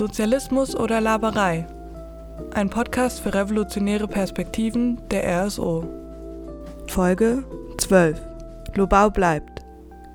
Sozialismus 0.00 0.74
oder 0.74 0.98
Laberei? 0.98 1.66
Ein 2.54 2.70
Podcast 2.70 3.20
für 3.20 3.34
revolutionäre 3.34 4.08
Perspektiven 4.08 4.98
der 5.10 5.44
RSO. 5.44 5.84
Folge 6.86 7.44
12. 7.76 8.18
Lobau 8.76 9.10
bleibt. 9.10 9.60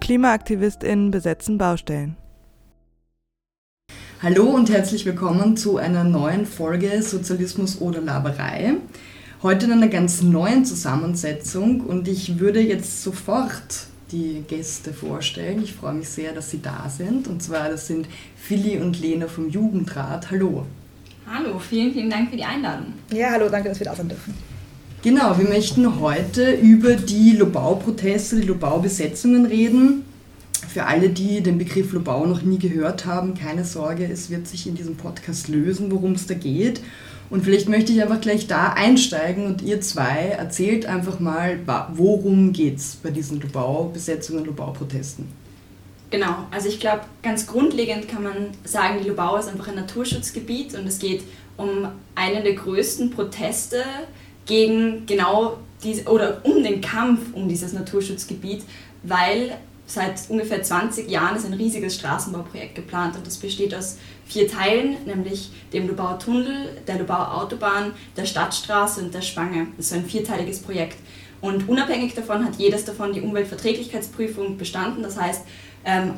KlimaaktivistInnen 0.01 1.11
besetzen 1.11 1.59
Baustellen. 1.59 2.17
Hallo 4.23 4.45
und 4.45 4.71
herzlich 4.71 5.05
willkommen 5.05 5.55
zu 5.55 5.77
einer 5.77 6.03
neuen 6.03 6.47
Folge 6.47 7.03
Sozialismus 7.03 7.79
oder 7.79 8.01
Laberei. 8.01 8.77
Heute 9.43 9.67
in 9.67 9.73
einer 9.73 9.89
ganz 9.89 10.23
neuen 10.23 10.65
Zusammensetzung 10.65 11.81
und 11.81 12.07
ich 12.07 12.39
würde 12.39 12.59
jetzt 12.59 13.03
sofort 13.03 13.85
die 14.11 14.43
Gäste 14.47 14.93
vorstellen. 14.93 15.63
Ich 15.63 15.73
freue 15.73 15.93
mich 15.93 16.09
sehr, 16.09 16.33
dass 16.33 16.51
sie 16.51 16.61
da 16.61 16.89
sind. 16.89 17.27
Und 17.27 17.41
zwar, 17.41 17.69
das 17.69 17.87
sind 17.87 18.07
Philly 18.35 18.77
und 18.77 18.99
Lena 18.99 19.27
vom 19.27 19.49
Jugendrat. 19.49 20.31
Hallo. 20.31 20.65
Hallo, 21.27 21.57
vielen, 21.59 21.91
vielen 21.91 22.09
Dank 22.09 22.29
für 22.29 22.37
die 22.37 22.43
Einladung. 22.43 22.93
Ja, 23.11 23.31
hallo, 23.31 23.49
danke, 23.49 23.69
dass 23.69 23.79
wir 23.79 23.85
da 23.85 23.95
sein 23.95 24.09
dürfen. 24.09 24.33
Genau, 25.01 25.37
wir 25.37 25.47
möchten 25.47 25.99
heute 25.99 26.53
über 26.53 26.95
die 26.95 27.31
Lobau-Proteste, 27.31 28.37
die 28.37 28.47
Lobau-Besetzungen 28.47 29.45
reden. 29.45 30.03
Für 30.67 30.85
alle, 30.85 31.09
die 31.09 31.41
den 31.41 31.57
Begriff 31.57 31.93
Lobau 31.93 32.25
noch 32.25 32.41
nie 32.41 32.57
gehört 32.57 33.05
haben, 33.05 33.33
keine 33.33 33.65
Sorge, 33.65 34.05
es 34.11 34.29
wird 34.29 34.47
sich 34.47 34.67
in 34.67 34.75
diesem 34.75 34.95
Podcast 34.95 35.47
lösen, 35.47 35.91
worum 35.91 36.13
es 36.13 36.27
da 36.27 36.33
geht. 36.33 36.81
Und 37.29 37.43
vielleicht 37.43 37.67
möchte 37.67 37.91
ich 37.91 38.01
einfach 38.01 38.21
gleich 38.21 38.47
da 38.47 38.73
einsteigen 38.73 39.47
und 39.47 39.61
ihr 39.61 39.81
zwei 39.81 40.35
erzählt 40.37 40.85
einfach 40.85 41.19
mal, 41.19 41.59
worum 41.93 42.53
geht 42.53 42.77
es 42.77 42.95
bei 42.95 43.09
diesen 43.09 43.41
Lobau-Besetzungen, 43.41 44.45
Lobau-Protesten? 44.45 45.27
Genau, 46.11 46.35
also 46.51 46.69
ich 46.69 46.79
glaube, 46.79 47.01
ganz 47.23 47.47
grundlegend 47.47 48.07
kann 48.07 48.23
man 48.23 48.35
sagen, 48.63 48.99
die 49.01 49.09
Lobau 49.09 49.37
ist 49.37 49.49
einfach 49.49 49.67
ein 49.67 49.75
Naturschutzgebiet 49.75 50.75
und 50.75 50.87
es 50.87 50.99
geht 50.99 51.23
um 51.57 51.87
einen 52.13 52.43
der 52.43 52.53
größten 52.53 53.09
Proteste 53.09 53.83
gegen 54.45 55.05
genau 55.07 55.57
diese 55.83 56.05
oder 56.05 56.41
um 56.43 56.63
den 56.63 56.79
Kampf 56.79 57.33
um 57.33 57.49
dieses 57.49 57.73
Naturschutzgebiet, 57.73 58.63
weil 59.03 59.57
seit 59.85 60.29
ungefähr 60.29 60.63
20 60.63 61.09
Jahren 61.09 61.35
ist 61.35 61.45
ein 61.45 61.53
riesiges 61.53 61.95
Straßenbauprojekt 61.95 62.75
geplant 62.75 63.15
und 63.15 63.25
das 63.25 63.37
besteht 63.37 63.75
aus 63.75 63.97
vier 64.25 64.47
Teilen, 64.47 64.97
nämlich 65.05 65.51
dem 65.73 65.87
Lubauer 65.87 66.17
Tunnel, 66.19 66.81
der 66.87 66.97
Lubauer 66.99 67.35
Autobahn, 67.35 67.93
der 68.17 68.25
Stadtstraße 68.25 69.01
und 69.01 69.13
der 69.13 69.21
Spange. 69.21 69.67
Das 69.77 69.87
ist 69.87 69.93
ein 69.93 70.05
vierteiliges 70.05 70.59
Projekt. 70.59 70.97
Und 71.41 71.69
unabhängig 71.69 72.15
davon 72.15 72.43
hat 72.43 72.55
jedes 72.55 72.85
davon 72.85 73.13
die 73.13 73.21
Umweltverträglichkeitsprüfung 73.21 74.57
bestanden. 74.57 75.03
Das 75.03 75.19
heißt, 75.19 75.43
ähm, 75.85 76.13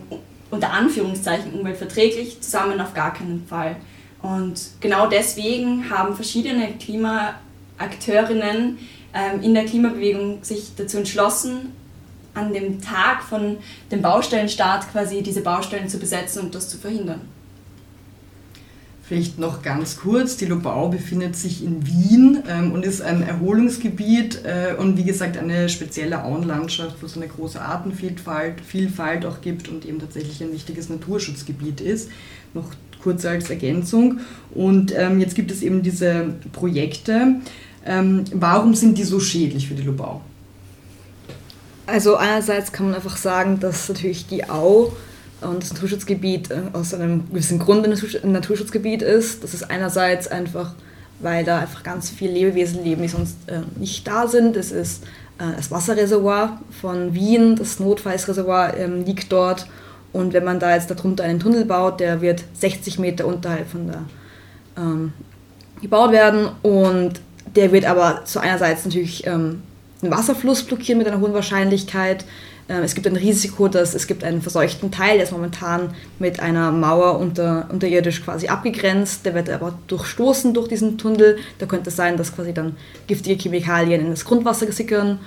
unter 0.50 0.72
Anführungszeichen 0.72 1.52
umweltverträglich, 1.54 2.40
zusammen 2.40 2.80
auf 2.80 2.94
gar 2.94 3.14
keinen 3.14 3.46
Fall. 3.46 3.76
Und 4.22 4.62
genau 4.80 5.08
deswegen 5.08 5.90
haben 5.90 6.16
verschiedene 6.16 6.74
Klimaakteurinnen 6.80 8.78
ähm, 9.14 9.42
in 9.42 9.54
der 9.54 9.66
Klimabewegung 9.66 10.44
sich 10.44 10.72
dazu 10.78 10.98
entschlossen, 10.98 11.74
an 12.38 12.54
dem 12.54 12.82
Tag 12.82 13.24
von 13.24 13.58
dem 13.92 14.02
Baustellenstart 14.02 14.92
quasi 14.92 15.24
diese 15.24 15.42
Baustellen 15.42 15.90
zu 15.90 15.98
besetzen 15.98 16.44
und 16.44 16.56
das 16.56 16.70
zu 16.70 16.78
verhindern. 16.78 17.22
Vielleicht 19.08 19.40
noch 19.40 19.62
ganz 19.62 19.96
kurz, 19.96 20.36
die 20.36 20.48
Lobau 20.48 20.90
befindet 20.90 21.38
sich 21.38 21.64
in 21.64 21.88
Wien 21.88 22.44
ähm, 22.50 22.74
und 22.74 22.84
ist 22.84 23.02
ein 23.02 23.24
Erholungsgebiet 23.24 24.42
äh, 24.44 24.76
und 24.78 24.98
wie 24.98 25.06
gesagt 25.06 25.38
eine 25.38 25.70
spezielle 25.70 26.26
Auenlandschaft, 26.26 26.98
wo 27.02 27.06
es 27.06 27.16
eine 27.16 27.30
große 27.30 27.62
Artenvielfalt 27.62 28.60
Vielfalt 28.60 29.26
auch 29.26 29.40
gibt 29.40 29.70
und 29.70 29.86
eben 29.86 30.00
tatsächlich 30.00 30.44
ein 30.44 30.52
wichtiges 30.52 30.90
Naturschutzgebiet 30.90 31.80
ist. 31.80 32.10
Noch 32.54 32.70
kurz 33.02 33.24
als 33.24 33.50
Ergänzung. 33.50 34.20
Und 34.54 34.94
ähm, 34.94 35.22
jetzt 35.22 35.36
gibt 35.36 35.52
es 35.52 35.62
eben 35.62 35.84
diese 35.84 36.34
Projekte. 36.52 37.36
Ähm, 37.86 38.26
warum 38.34 38.76
sind 38.76 38.98
die 38.98 39.06
so 39.06 39.22
schädlich 39.22 39.70
für 39.70 39.76
die 39.76 39.84
Lobau? 39.84 40.22
Also 41.88 42.18
einerseits 42.18 42.74
kann 42.74 42.88
man 42.88 42.96
einfach 42.96 43.16
sagen, 43.16 43.60
dass 43.62 43.88
natürlich 43.88 44.28
die 44.28 44.50
Au 44.50 44.92
und 45.40 45.64
das 45.64 45.74
Naturschutzgebiet 45.74 46.52
äh, 46.52 46.62
aus 46.74 46.94
einem 46.94 47.30
gewissen 47.30 47.60
Grund 47.60 47.86
ein 47.88 48.32
Naturschutzgebiet 48.32 49.02
ist. 49.02 49.44
Das 49.44 49.54
ist 49.54 49.70
einerseits 49.72 50.28
einfach, 50.28 50.74
weil 51.20 51.46
da 51.46 51.60
einfach 51.60 51.84
ganz 51.84 52.10
viele 52.10 52.34
Lebewesen 52.34 52.84
leben, 52.84 53.04
die 53.04 53.08
sonst 53.08 53.38
äh, 53.48 53.62
nicht 53.80 54.06
da 54.06 54.28
sind. 54.28 54.58
Es 54.58 54.72
ist 54.72 55.06
äh, 55.38 55.56
das 55.56 55.72
Wasserreservoir 55.72 56.62
von 56.82 57.14
Wien, 57.14 57.56
das 57.56 57.80
Notfallsreservoir 57.80 58.76
ähm, 58.78 59.06
liegt 59.06 59.32
dort. 59.32 59.68
Und 60.12 60.34
wenn 60.34 60.44
man 60.44 60.60
da 60.60 60.74
jetzt 60.74 60.90
darunter 60.92 61.24
einen 61.24 61.40
Tunnel 61.40 61.64
baut, 61.64 62.02
der 62.02 62.20
wird 62.20 62.44
60 62.54 63.00
Meter 63.00 63.28
unterhalb 63.28 63.70
von 63.70 63.88
der 63.88 64.02
ähm, 64.78 65.14
gebaut 65.82 66.12
werden 66.12 66.50
und 66.64 67.22
der 67.56 67.72
wird 67.72 67.86
aber 67.86 68.26
zu 68.26 68.40
einerseits 68.40 68.84
natürlich 68.84 69.26
ähm, 69.26 69.62
den 70.02 70.12
Wasserfluss 70.12 70.64
blockieren 70.64 70.98
mit 71.00 71.08
einer 71.08 71.20
hohen 71.20 71.34
Wahrscheinlichkeit. 71.34 72.26
Ähm, 72.70 72.84
es 72.84 72.96
gibt 72.96 73.08
ein 73.08 73.16
Risiko, 73.16 73.68
dass 73.68 73.94
es 73.94 74.08
gibt 74.08 74.24
einen 74.24 74.42
verseuchten 74.42 74.92
Teil, 74.92 75.16
der 75.16 75.24
ist 75.24 75.32
momentan 75.32 75.94
mit 76.20 76.40
einer 76.40 76.72
Mauer 76.72 77.20
unter, 77.20 77.68
unterirdisch 77.72 78.24
quasi 78.24 78.48
abgegrenzt. 78.48 79.26
Der 79.26 79.34
wird 79.34 79.50
aber 79.50 79.78
durchstoßen 79.88 80.54
durch 80.54 80.68
diesen 80.68 80.98
Tunnel. 80.98 81.38
Da 81.60 81.66
könnte 81.66 81.90
es 81.90 81.96
sein, 81.96 82.18
dass 82.18 82.36
quasi 82.36 82.54
dann 82.54 82.76
giftige 83.08 83.42
Chemikalien 83.42 84.02
in 84.02 84.12
das 84.12 84.26
Grundwasser 84.26 84.66
gesickern. 84.66 85.20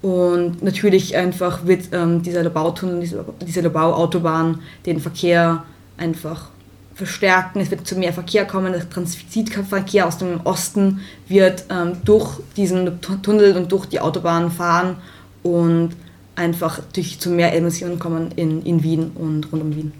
Und 0.00 0.62
natürlich 0.62 1.16
einfach 1.16 1.66
wird 1.66 1.88
ähm, 1.92 2.22
dieser 2.22 2.44
Lobautunnel, 2.44 3.00
diese, 3.00 3.24
diese 3.44 3.60
Lobau-Autobahn 3.62 4.60
den 4.86 5.00
Verkehr 5.00 5.64
einfach 5.96 6.50
verstärken. 6.98 7.60
Es 7.60 7.70
wird 7.70 7.86
zu 7.86 7.96
mehr 7.96 8.12
Verkehr 8.12 8.44
kommen. 8.44 8.72
Der 8.72 8.90
Transitverkehr 8.90 10.06
aus 10.06 10.18
dem 10.18 10.40
Osten 10.42 11.00
wird 11.28 11.64
ähm, 11.70 11.92
durch 12.04 12.40
diesen 12.56 13.00
Tunnel 13.00 13.56
und 13.56 13.70
durch 13.70 13.86
die 13.86 14.00
Autobahn 14.00 14.50
fahren 14.50 14.96
und 15.44 15.90
einfach 16.34 16.80
durch 16.92 17.20
zu 17.20 17.30
mehr 17.30 17.54
Emissionen 17.54 18.00
kommen 18.00 18.32
in, 18.34 18.62
in 18.64 18.82
Wien 18.82 19.12
und 19.14 19.50
rund 19.52 19.62
um 19.62 19.76
Wien. 19.76 19.92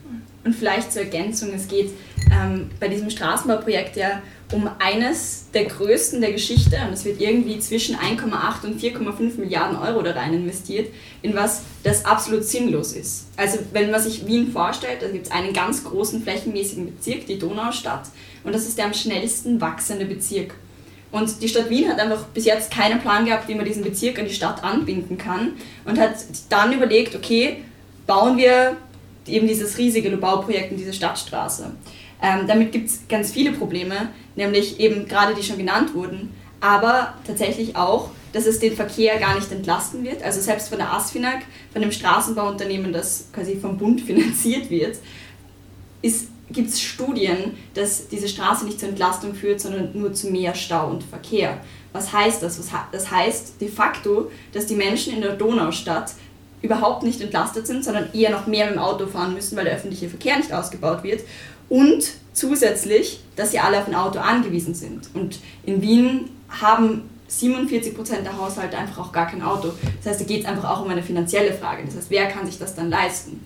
Und 0.45 0.55
vielleicht 0.55 0.93
zur 0.93 1.03
Ergänzung, 1.03 1.51
es 1.55 1.69
geht 1.69 1.91
ähm, 2.33 2.71
bei 2.81 2.89
diesem 2.89 3.11
Straßenbauprojekt 3.11 3.97
ja 3.97 4.21
um 4.53 4.69
eines 4.79 5.47
der 5.53 5.67
größten 5.67 6.21
der 6.21 6.33
Geschichte 6.33 6.77
und 6.87 6.95
es 6.95 7.05
wird 7.05 7.21
irgendwie 7.21 7.59
zwischen 7.59 7.97
1,8 7.97 8.65
und 8.65 8.81
4,5 8.81 9.39
Milliarden 9.39 9.77
Euro 9.77 10.01
da 10.03 10.13
rein 10.13 10.33
investiert, 10.33 10.89
in 11.21 11.35
was 11.35 11.63
das 11.83 12.05
absolut 12.05 12.45
sinnlos 12.45 12.93
ist. 12.93 13.27
Also 13.37 13.59
wenn 13.73 13.91
man 13.91 14.01
sich 14.01 14.27
Wien 14.27 14.51
vorstellt, 14.51 15.03
da 15.03 15.09
gibt 15.09 15.27
es 15.27 15.33
einen 15.33 15.53
ganz 15.53 15.85
großen 15.85 16.23
flächenmäßigen 16.23 16.87
Bezirk, 16.87 17.27
die 17.27 17.39
Donaustadt, 17.39 18.09
und 18.45 18.55
das 18.55 18.67
ist 18.67 18.79
der 18.79 18.87
am 18.87 18.95
schnellsten 18.95 19.61
wachsende 19.61 20.07
Bezirk. 20.07 20.55
Und 21.11 21.43
die 21.43 21.49
Stadt 21.49 21.71
Wien 21.71 21.89
hat 21.89 22.01
einfach 22.01 22.25
bis 22.27 22.45
jetzt 22.45 22.71
keinen 22.71 23.01
Plan 23.01 23.25
gehabt, 23.25 23.49
wie 23.49 23.55
man 23.55 23.65
diesen 23.65 23.83
Bezirk 23.83 24.19
an 24.19 24.27
die 24.27 24.35
Stadt 24.35 24.63
anbinden 24.63 25.19
kann 25.19 25.53
und 25.85 25.99
hat 25.99 26.13
dann 26.49 26.73
überlegt, 26.73 27.15
okay, 27.15 27.65
bauen 28.07 28.37
wir 28.37 28.77
eben 29.27 29.47
dieses 29.47 29.79
riesige 29.79 30.11
Bauprojekt 30.17 30.73
in 30.73 30.79
diese 30.79 30.93
Stadtstraße. 30.93 31.73
Ähm, 32.23 32.47
damit 32.47 32.73
gibt 32.73 32.89
es 32.89 33.01
ganz 33.09 33.33
viele 33.33 33.53
Probleme, 33.53 34.09
nämlich 34.37 34.81
eben 34.81 35.07
gerade 35.07 35.35
die 35.35 35.43
schon 35.43 35.59
genannt 35.59 35.95
wurden, 35.95 36.35
aber 36.61 37.15
tatsächlich 37.27 37.77
auch, 37.77 38.11
dass 38.33 38.47
es 38.47 38.59
den 38.59 38.75
Verkehr 38.75 39.19
gar 39.19 39.35
nicht 39.37 39.51
entlasten 39.53 40.05
wird. 40.05 40.23
Also 40.23 40.41
selbst 40.41 40.69
von 40.69 40.79
der 40.79 40.93
ASFINAG, 40.93 41.43
von 41.73 41.81
dem 41.81 41.93
Straßenbauunternehmen, 41.93 42.93
das 42.93 43.29
quasi 43.33 43.57
vom 43.57 43.79
Bund 43.79 44.01
finanziert 44.07 44.71
wird, 44.71 44.97
gibt 46.51 46.71
es 46.71 46.81
Studien, 46.81 47.57
dass 47.75 48.09
diese 48.09 48.29
Straße 48.29 48.65
nicht 48.65 48.81
zur 48.81 48.89
Entlastung 48.89 49.35
führt, 49.35 49.61
sondern 49.61 49.91
nur 49.95 50.13
zu 50.13 50.31
mehr 50.31 50.55
Stau 50.55 50.89
und 50.89 51.05
Verkehr. 51.05 51.61
Was 51.93 52.13
heißt 52.13 52.43
das? 52.43 52.61
Das 52.93 53.11
heißt 53.11 53.61
de 53.61 53.69
facto, 53.69 54.31
dass 54.53 54.67
die 54.67 54.75
Menschen 54.75 55.15
in 55.15 55.21
der 55.21 55.37
Donaustadt 55.37 56.13
überhaupt 56.61 57.03
nicht 57.03 57.21
entlastet 57.21 57.67
sind, 57.67 57.85
sondern 57.85 58.13
eher 58.13 58.31
noch 58.31 58.47
mehr 58.47 58.67
mit 58.67 58.75
dem 58.75 58.81
Auto 58.81 59.07
fahren 59.07 59.35
müssen, 59.35 59.57
weil 59.57 59.65
der 59.65 59.75
öffentliche 59.75 60.09
Verkehr 60.09 60.37
nicht 60.37 60.53
ausgebaut 60.53 61.03
wird. 61.03 61.21
Und 61.69 62.13
zusätzlich, 62.33 63.21
dass 63.37 63.51
sie 63.51 63.59
alle 63.59 63.79
auf 63.79 63.89
ein 63.89 63.95
Auto 63.95 64.19
angewiesen 64.19 64.75
sind. 64.75 65.11
Und 65.15 65.39
in 65.65 65.83
Wien 65.83 66.31
haben 66.49 67.03
47 67.29 67.95
Prozent 67.95 68.25
der 68.25 68.39
Haushalte 68.39 68.79
einfach 68.79 68.99
auch 68.99 69.13
gar 69.13 69.27
kein 69.27 69.43
Auto. 69.43 69.73
Das 69.99 70.13
heißt, 70.13 70.21
da 70.21 70.25
geht 70.25 70.41
es 70.41 70.47
einfach 70.47 70.71
auch 70.71 70.85
um 70.85 70.91
eine 70.91 71.03
finanzielle 71.03 71.53
Frage. 71.53 71.83
Das 71.85 71.97
heißt, 71.97 72.11
wer 72.11 72.27
kann 72.27 72.47
sich 72.47 72.59
das 72.59 72.75
dann 72.75 72.89
leisten? 72.89 73.41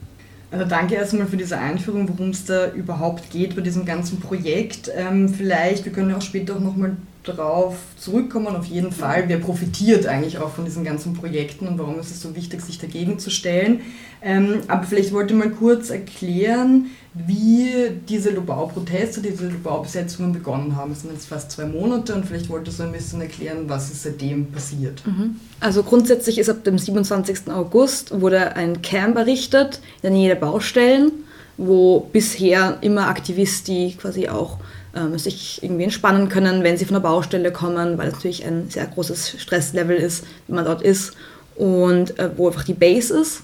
Also 0.52 0.66
danke 0.66 0.94
erstmal 0.94 1.26
für 1.26 1.38
diese 1.38 1.58
Einführung, 1.58 2.08
worum 2.08 2.30
es 2.30 2.44
da 2.44 2.70
überhaupt 2.72 3.30
geht 3.30 3.56
bei 3.56 3.62
diesem 3.62 3.86
ganzen 3.86 4.20
Projekt. 4.20 4.90
Ähm, 4.94 5.28
vielleicht, 5.30 5.84
wir 5.86 5.92
können 5.92 6.10
ja 6.10 6.18
auch 6.18 6.22
später 6.22 6.56
auch 6.56 6.60
nochmal 6.60 6.96
darauf 7.24 7.76
zurückkommen, 7.96 8.48
auf 8.48 8.66
jeden 8.66 8.90
Fall. 8.90 9.24
Wer 9.28 9.38
profitiert 9.38 10.06
eigentlich 10.06 10.38
auch 10.38 10.50
von 10.50 10.64
diesen 10.64 10.84
ganzen 10.84 11.14
Projekten 11.14 11.68
und 11.68 11.78
warum 11.78 11.98
ist 12.00 12.10
es 12.10 12.20
so 12.20 12.34
wichtig, 12.34 12.60
sich 12.62 12.78
dagegen 12.78 13.18
zu 13.18 13.30
stellen? 13.30 13.80
Ähm, 14.22 14.60
aber 14.68 14.84
vielleicht 14.84 15.12
wollte 15.12 15.34
ich 15.34 15.38
mal 15.38 15.50
kurz 15.50 15.90
erklären, 15.90 16.86
wie 17.14 17.72
diese 18.08 18.30
Lobau-Proteste, 18.30 19.20
diese 19.20 19.48
Lobau-Besetzungen 19.48 20.32
begonnen 20.32 20.76
haben. 20.76 20.92
Es 20.92 21.02
sind 21.02 21.12
jetzt 21.12 21.26
fast 21.26 21.50
zwei 21.50 21.66
Monate 21.66 22.14
und 22.14 22.26
vielleicht 22.26 22.48
wolltest 22.48 22.78
du 22.78 22.84
ein 22.84 22.92
bisschen 22.92 23.20
erklären, 23.20 23.64
was 23.68 23.90
ist 23.90 24.02
seitdem 24.02 24.50
passiert. 24.50 25.06
Mhm. 25.06 25.36
Also 25.60 25.82
grundsätzlich 25.82 26.38
ist 26.38 26.48
ab 26.48 26.64
dem 26.64 26.78
27. 26.78 27.50
August 27.50 28.20
wurde 28.20 28.56
ein 28.56 28.82
Camp 28.82 29.16
errichtet 29.16 29.80
in 29.96 30.02
der 30.02 30.10
Nähe 30.10 30.28
der 30.28 30.36
Baustellen 30.36 31.12
wo 31.56 32.00
bisher 32.12 32.78
immer 32.80 33.08
Aktivisten 33.08 33.96
quasi 33.98 34.28
auch 34.28 34.58
ähm, 34.94 35.18
sich 35.18 35.62
irgendwie 35.62 35.84
entspannen 35.84 36.28
können, 36.28 36.62
wenn 36.62 36.76
sie 36.76 36.84
von 36.84 36.94
der 36.94 37.00
Baustelle 37.00 37.52
kommen, 37.52 37.98
weil 37.98 38.10
natürlich 38.10 38.44
ein 38.44 38.68
sehr 38.70 38.86
großes 38.86 39.40
Stresslevel 39.40 39.96
ist, 39.96 40.24
wenn 40.46 40.56
man 40.56 40.64
dort 40.64 40.82
ist 40.82 41.14
und 41.56 42.18
äh, 42.18 42.30
wo 42.36 42.48
einfach 42.48 42.64
die 42.64 42.74
Base 42.74 43.20
ist. 43.20 43.42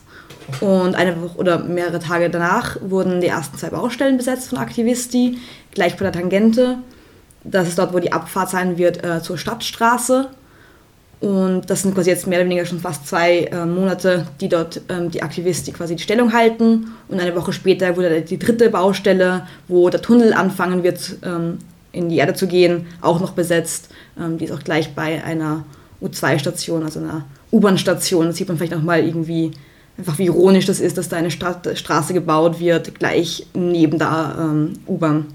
Und 0.60 0.94
eine 0.94 1.20
Woche 1.20 1.36
oder 1.36 1.58
mehrere 1.58 1.98
Tage 1.98 2.30
danach 2.30 2.78
wurden 2.80 3.20
die 3.20 3.26
ersten 3.26 3.58
zwei 3.58 3.68
Baustellen 3.68 4.16
besetzt 4.16 4.48
von 4.48 4.58
Aktivisti, 4.58 5.38
gleich 5.72 5.96
bei 5.96 6.04
der 6.04 6.12
Tangente. 6.12 6.78
Das 7.44 7.68
ist 7.68 7.78
dort, 7.78 7.92
wo 7.92 7.98
die 7.98 8.12
Abfahrt 8.12 8.50
sein 8.50 8.78
wird 8.78 9.04
äh, 9.04 9.22
zur 9.22 9.36
Stadtstraße. 9.36 10.30
Und 11.20 11.68
das 11.68 11.82
sind 11.82 11.94
quasi 11.94 12.10
jetzt 12.10 12.28
mehr 12.28 12.38
oder 12.38 12.46
weniger 12.46 12.64
schon 12.64 12.78
fast 12.78 13.06
zwei 13.08 13.40
äh, 13.40 13.66
Monate, 13.66 14.26
die 14.40 14.48
dort 14.48 14.80
ähm, 14.88 15.10
die 15.10 15.22
Aktivisten 15.22 15.74
quasi 15.74 15.96
die 15.96 16.02
Stellung 16.02 16.32
halten. 16.32 16.92
Und 17.08 17.18
eine 17.18 17.34
Woche 17.34 17.52
später 17.52 17.96
wurde 17.96 18.22
die 18.22 18.38
dritte 18.38 18.70
Baustelle, 18.70 19.46
wo 19.66 19.90
der 19.90 20.00
Tunnel 20.00 20.32
anfangen 20.32 20.84
wird, 20.84 21.16
ähm, 21.24 21.58
in 21.90 22.08
die 22.08 22.18
Erde 22.18 22.34
zu 22.34 22.46
gehen, 22.46 22.86
auch 23.00 23.20
noch 23.20 23.32
besetzt. 23.32 23.88
Ähm, 24.18 24.38
die 24.38 24.44
ist 24.44 24.52
auch 24.52 24.62
gleich 24.62 24.94
bei 24.94 25.22
einer 25.24 25.64
U2-Station, 26.00 26.84
also 26.84 27.00
einer 27.00 27.24
U-Bahn-Station. 27.50 28.26
Da 28.26 28.32
sieht 28.32 28.46
man 28.46 28.56
vielleicht 28.56 28.74
nochmal 28.74 29.04
irgendwie, 29.04 29.50
einfach 29.96 30.18
wie 30.18 30.26
ironisch 30.26 30.66
das 30.66 30.78
ist, 30.78 30.98
dass 30.98 31.08
da 31.08 31.16
eine 31.16 31.32
Stra 31.32 31.60
Straße 31.74 32.14
gebaut 32.14 32.60
wird, 32.60 32.94
gleich 32.94 33.46
neben 33.54 33.98
der 33.98 34.36
ähm, 34.38 34.74
U-Bahn. 34.86 35.26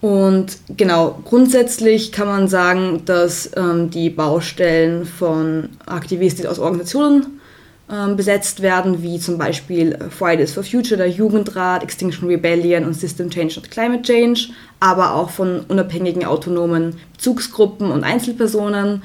Und 0.00 0.58
genau, 0.76 1.20
grundsätzlich 1.24 2.12
kann 2.12 2.28
man 2.28 2.48
sagen, 2.48 3.02
dass 3.06 3.50
ähm, 3.56 3.90
die 3.90 4.10
Baustellen 4.10 5.06
von 5.06 5.70
Aktivisten 5.86 6.46
aus 6.46 6.58
Organisationen 6.58 7.40
ähm, 7.90 8.16
besetzt 8.16 8.62
werden, 8.62 9.02
wie 9.02 9.18
zum 9.18 9.38
Beispiel 9.38 9.96
Fridays 10.10 10.52
for 10.52 10.64
Future, 10.64 10.98
der 10.98 11.08
Jugendrat, 11.08 11.82
Extinction 11.82 12.28
Rebellion 12.28 12.84
und 12.84 12.94
System 12.94 13.30
Change 13.30 13.60
und 13.60 13.70
Climate 13.70 14.02
Change, 14.02 14.48
aber 14.80 15.14
auch 15.14 15.30
von 15.30 15.60
unabhängigen 15.60 16.24
autonomen 16.24 16.96
Bezugsgruppen 17.14 17.90
und 17.90 18.04
Einzelpersonen. 18.04 19.02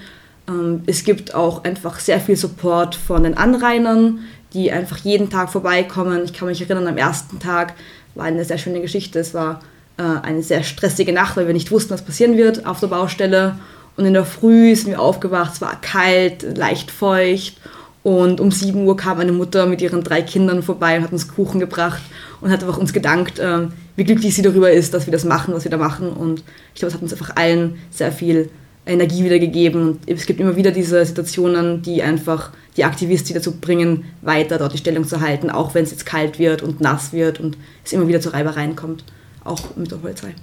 Ähm, 0.49 0.81
es 0.87 1.03
gibt 1.03 1.33
auch 1.33 1.63
einfach 1.63 1.99
sehr 1.99 2.19
viel 2.19 2.35
Support 2.35 2.95
von 2.95 3.23
den 3.23 3.37
Anrainern, 3.37 4.19
die 4.53 4.71
einfach 4.71 4.97
jeden 4.97 5.29
Tag 5.29 5.49
vorbeikommen. 5.49 6.25
Ich 6.25 6.33
kann 6.33 6.47
mich 6.47 6.61
erinnern, 6.61 6.87
am 6.87 6.97
ersten 6.97 7.39
Tag 7.39 7.75
war 8.15 8.25
eine 8.25 8.43
sehr 8.43 8.57
schöne 8.57 8.81
Geschichte. 8.81 9.19
Es 9.19 9.33
war 9.33 9.61
äh, 9.97 10.03
eine 10.21 10.43
sehr 10.43 10.63
stressige 10.63 11.13
Nacht, 11.13 11.37
weil 11.37 11.47
wir 11.47 11.53
nicht 11.53 11.71
wussten, 11.71 11.91
was 11.91 12.03
passieren 12.03 12.37
wird 12.37 12.65
auf 12.65 12.79
der 12.79 12.87
Baustelle. 12.87 13.55
Und 13.97 14.05
in 14.05 14.13
der 14.13 14.25
Früh 14.25 14.75
sind 14.75 14.91
wir 14.91 15.01
aufgewacht, 15.01 15.53
es 15.53 15.61
war 15.61 15.79
kalt, 15.81 16.57
leicht 16.57 16.91
feucht. 16.91 17.57
Und 18.03 18.39
um 18.39 18.49
7 18.49 18.83
Uhr 18.87 18.97
kam 18.97 19.17
meine 19.17 19.31
Mutter 19.31 19.67
mit 19.67 19.81
ihren 19.81 20.03
drei 20.03 20.23
Kindern 20.23 20.63
vorbei 20.63 20.97
und 20.97 21.03
hat 21.03 21.11
uns 21.11 21.27
Kuchen 21.27 21.59
gebracht 21.59 22.01
und 22.39 22.49
hat 22.49 22.63
einfach 22.63 22.77
uns 22.77 22.93
gedankt, 22.93 23.37
äh, 23.37 23.67
wie 23.95 24.03
glücklich 24.03 24.33
sie 24.33 24.41
darüber 24.41 24.71
ist, 24.71 24.93
dass 24.93 25.05
wir 25.05 25.11
das 25.11 25.23
machen, 25.23 25.53
was 25.53 25.65
wir 25.65 25.71
da 25.71 25.77
machen. 25.77 26.09
Und 26.09 26.43
ich 26.73 26.79
glaube, 26.79 26.87
es 26.87 26.93
hat 26.95 27.03
uns 27.03 27.13
einfach 27.13 27.35
allen 27.35 27.77
sehr 27.91 28.11
viel 28.11 28.49
Energie 28.87 29.23
wiedergegeben. 29.23 29.81
Und 29.81 29.99
es 30.07 30.25
gibt 30.25 30.39
immer 30.39 30.55
wieder 30.55 30.71
diese 30.71 31.05
Situationen, 31.05 31.83
die 31.83 32.01
einfach 32.01 32.49
die 32.75 32.85
Aktivisten 32.85 33.35
dazu 33.35 33.57
bringen, 33.59 34.05
weiter 34.21 34.57
dort 34.57 34.73
die 34.73 34.79
Stellung 34.79 35.05
zu 35.05 35.21
halten, 35.21 35.51
auch 35.51 35.75
wenn 35.75 35.83
es 35.83 35.91
jetzt 35.91 36.05
kalt 36.05 36.39
wird 36.39 36.63
und 36.63 36.81
nass 36.81 37.13
wird 37.13 37.39
und 37.39 37.57
es 37.85 37.93
immer 37.93 38.07
wieder 38.07 38.21
zu 38.21 38.33
Reibereien 38.33 38.75
kommt 38.75 39.03
auch 39.43 39.75
mit 39.75 39.91
der 39.91 39.97
Polizei. 39.97 40.35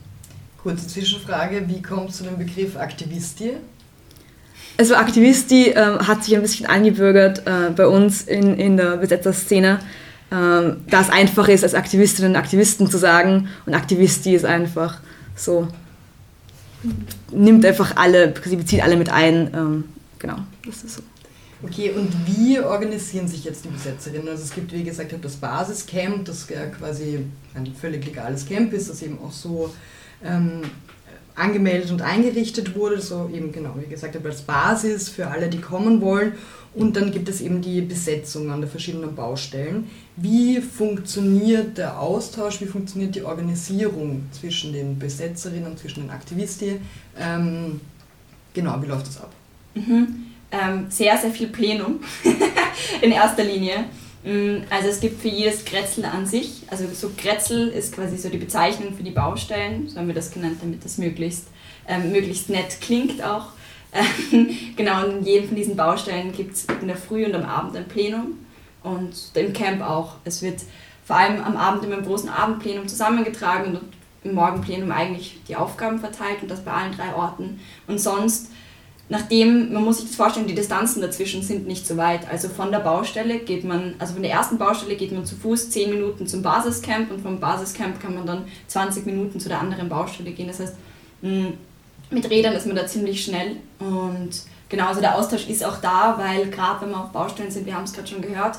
Kurze 0.63 0.87
Zwischenfrage, 0.87 1.65
wie 1.69 1.81
kommt 1.83 2.13
zu 2.13 2.25
dem 2.25 2.39
Begriff 2.39 2.77
Aktivistie? 2.77 3.55
Also 4.77 4.95
Aktivisti 4.95 5.71
ähm, 5.71 6.07
hat 6.07 6.25
sich 6.25 6.37
ein 6.37 6.43
bisschen 6.43 6.67
eingebürgert 6.67 7.47
äh, 7.47 7.71
bei 7.75 7.87
uns 7.87 8.23
in, 8.23 8.55
in 8.55 8.77
der 8.77 8.97
Besetzerszene, 8.99 9.81
ähm, 10.31 10.77
da 10.89 11.01
es 11.01 11.11
einfach 11.11 11.49
ist, 11.49 11.65
als 11.65 11.75
Aktivistinnen 11.75 12.33
und 12.33 12.37
Aktivisten 12.37 12.89
zu 12.89 12.99
sagen 12.99 13.49
und 13.67 13.75
Aktivisti 13.75 14.35
ist 14.35 14.45
einfach 14.45 15.01
so, 15.35 15.69
nimmt 17.33 17.65
einfach 17.67 17.97
alle, 17.97 18.35
sie 18.45 18.57
bezieht 18.57 18.83
alle 18.83 18.97
mit 18.97 19.11
ein, 19.11 19.51
ähm, 19.53 19.85
genau, 20.19 20.37
das 20.65 20.85
ist 20.85 20.97
so. 20.97 21.03
Okay, 21.61 21.91
und 21.91 22.13
wie 22.27 22.61
organisieren 22.61 23.27
sich 23.27 23.45
jetzt 23.45 23.65
die 23.65 23.69
Besetzerinnen? 23.69 24.29
Also 24.29 24.45
es 24.45 24.55
gibt, 24.55 24.73
wie 24.73 24.85
gesagt, 24.85 25.13
das 25.21 25.37
Basiscamp, 25.37 26.25
das 26.25 26.47
quasi 26.47 27.25
ein 27.55 27.75
völlig 27.75 28.05
legales 28.05 28.47
Camp 28.47 28.73
ist, 28.73 28.89
das 28.89 29.03
eben 29.03 29.19
auch 29.19 29.33
so 29.33 29.75
ähm, 30.25 30.63
angemeldet 31.35 31.91
und 31.91 32.01
eingerichtet 32.01 32.77
wurde, 32.77 33.01
so 33.01 33.29
eben 33.33 33.51
genau, 33.51 33.75
wie 33.77 33.91
gesagt, 33.91 34.25
als 34.25 34.43
Basis 34.43 35.09
für 35.09 35.27
alle, 35.27 35.49
die 35.49 35.61
kommen 35.61 36.01
wollen. 36.01 36.35
Und 36.75 36.95
dann 36.95 37.11
gibt 37.11 37.29
es 37.29 37.41
eben 37.41 37.61
die 37.61 37.81
Besetzung 37.81 38.51
an 38.53 38.61
den 38.61 38.71
verschiedenen 38.71 39.17
Baustellen. 39.17 39.91
Wie 40.17 40.61
funktioniert 40.61 41.77
der 41.77 41.99
Austausch, 41.99 42.61
wie 42.61 42.67
funktioniert 42.67 43.17
die 43.17 43.23
Organisierung 43.23 44.27
zwischen 44.31 44.73
den 44.73 44.97
Besetzerinnen, 44.97 45.77
zwischen 45.77 46.03
den 46.03 46.11
Aktivisten? 46.11 46.83
Ähm, 47.19 47.81
genau, 48.55 48.81
wie 48.81 48.87
läuft 48.87 49.09
das 49.09 49.21
ab? 49.21 49.33
Mhm 49.75 50.29
ähm, 50.51 50.87
sehr, 50.91 51.17
sehr 51.19 51.31
viel 51.31 51.49
Plenum 51.49 52.01
in 53.03 53.13
erster 53.13 53.45
Linie. 53.45 53.85
Mm, 54.25 54.63
also 54.71 54.89
es 54.89 55.01
gibt 55.01 55.21
für 55.21 55.29
jedes 55.29 55.65
Grätzl 55.65 56.05
an 56.05 56.27
sich, 56.27 56.63
also 56.69 56.87
so 56.93 57.11
Grätzl 57.17 57.69
ist 57.69 57.95
quasi 57.95 58.17
so 58.17 58.29
die 58.29 58.39
Bezeichnung 58.39 58.95
für 58.95 59.03
die 59.03 59.11
Baustellen, 59.11 59.89
so 59.89 59.99
haben 59.99 60.09
wir 60.09 60.15
das 60.15 60.31
genannt, 60.31 60.59
damit 60.61 60.85
das 60.85 60.99
möglichst, 60.99 61.49
ähm, 61.87 62.13
möglichst 62.13 62.51
nett 62.51 62.81
klingt 62.81 63.23
auch. 63.23 63.53
genau, 64.77 65.07
in 65.07 65.25
jedem 65.25 65.49
von 65.49 65.57
diesen 65.57 65.77
Baustellen 65.77 66.33
gibt 66.33 66.55
es 66.55 66.67
in 66.81 66.89
der 66.89 66.97
Früh 66.97 67.25
und 67.25 67.35
am 67.35 67.45
Abend 67.45 67.75
ein 67.77 67.89
Plenum 67.89 68.39
und 68.83 69.15
im 69.35 69.53
Camp 69.53 69.83
auch. 69.83 70.17
Es 70.25 70.43
wird 70.43 70.61
vor 71.05 71.17
allem 71.17 71.43
am 71.43 71.57
Abend 71.57 71.85
immer 71.85 71.97
im 71.97 72.05
großen 72.05 72.29
Abendplenum 72.29 72.87
zusammengetragen 72.87 73.77
und 73.77 73.81
im 74.25 74.35
Morgenplenum 74.35 74.91
eigentlich 74.91 75.39
die 75.49 75.57
Aufgaben 75.57 76.01
verteilt 76.01 76.43
und 76.43 76.51
das 76.51 76.65
bei 76.65 76.73
allen 76.73 76.95
drei 76.95 77.15
Orten. 77.15 77.61
Und 77.87 77.99
sonst 77.99 78.51
nachdem, 79.09 79.73
man 79.73 79.85
muss 79.85 79.99
sich 79.99 80.07
das 80.07 80.17
vorstellen, 80.17 80.47
die 80.47 80.55
Distanzen 80.55 81.01
dazwischen 81.01 81.43
sind 81.43 81.67
nicht 81.67 81.87
so 81.87 81.97
weit. 81.97 82.29
Also 82.31 82.49
von 82.49 82.71
der 82.71 82.81
Baustelle 82.81 83.39
geht 83.39 83.65
man, 83.65 83.95
also 83.99 84.15
von 84.15 84.23
der 84.23 84.33
ersten 84.33 84.59
Baustelle 84.59 84.97
geht 84.97 85.13
man 85.13 85.25
zu 85.25 85.37
Fuß 85.37 85.71
10 85.71 85.91
Minuten 85.91 86.27
zum 86.27 86.43
Basiscamp 86.43 87.11
und 87.11 87.21
vom 87.21 87.41
Basiscamp 87.41 88.01
kann 88.01 88.15
man 88.15 88.27
dann 88.27 88.45
20 88.67 89.07
Minuten 89.07 89.41
zu 89.41 89.49
der 89.49 89.61
anderen 89.61 89.89
Baustelle 89.89 90.33
gehen. 90.33 90.49
Das 90.49 90.61
heißt, 90.61 90.75
mit 91.23 92.31
Rädern 92.31 92.55
ist 92.55 92.67
man 92.67 92.77
da 92.77 92.87
ziemlich 92.87 93.25
schnell 93.25 93.57
und 93.81 94.31
genau, 94.69 94.87
also 94.89 95.01
der 95.01 95.17
Austausch 95.17 95.49
ist 95.49 95.65
auch 95.65 95.81
da, 95.81 96.17
weil 96.19 96.49
gerade 96.51 96.83
wenn 96.83 96.91
wir 96.91 97.01
auf 97.01 97.11
Baustellen 97.11 97.51
sind, 97.51 97.67
wir 97.67 97.75
haben 97.75 97.85
es 97.85 97.93
gerade 97.93 98.09
schon 98.09 98.23
gehört, 98.23 98.59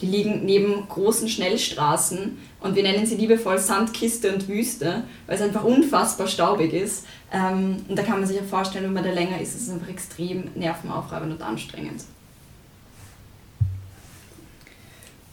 die 0.00 0.06
liegen 0.06 0.44
neben 0.44 0.88
großen 0.88 1.28
Schnellstraßen 1.28 2.38
und 2.60 2.74
wir 2.74 2.82
nennen 2.82 3.06
sie 3.06 3.16
liebevoll 3.16 3.58
Sandkiste 3.58 4.32
und 4.32 4.48
Wüste, 4.48 5.04
weil 5.26 5.36
es 5.36 5.42
einfach 5.42 5.64
unfassbar 5.64 6.26
staubig 6.26 6.72
ist. 6.72 7.04
Ähm, 7.32 7.76
und 7.88 7.98
da 7.98 8.02
kann 8.02 8.18
man 8.18 8.26
sich 8.26 8.36
ja 8.36 8.42
vorstellen, 8.42 8.84
wenn 8.84 8.92
man 8.94 9.04
da 9.04 9.12
länger 9.12 9.40
ist, 9.40 9.54
ist 9.54 9.62
es 9.62 9.70
einfach 9.70 9.88
extrem 9.88 10.44
nervenaufreibend 10.54 11.32
und 11.32 11.42
anstrengend. 11.42 12.02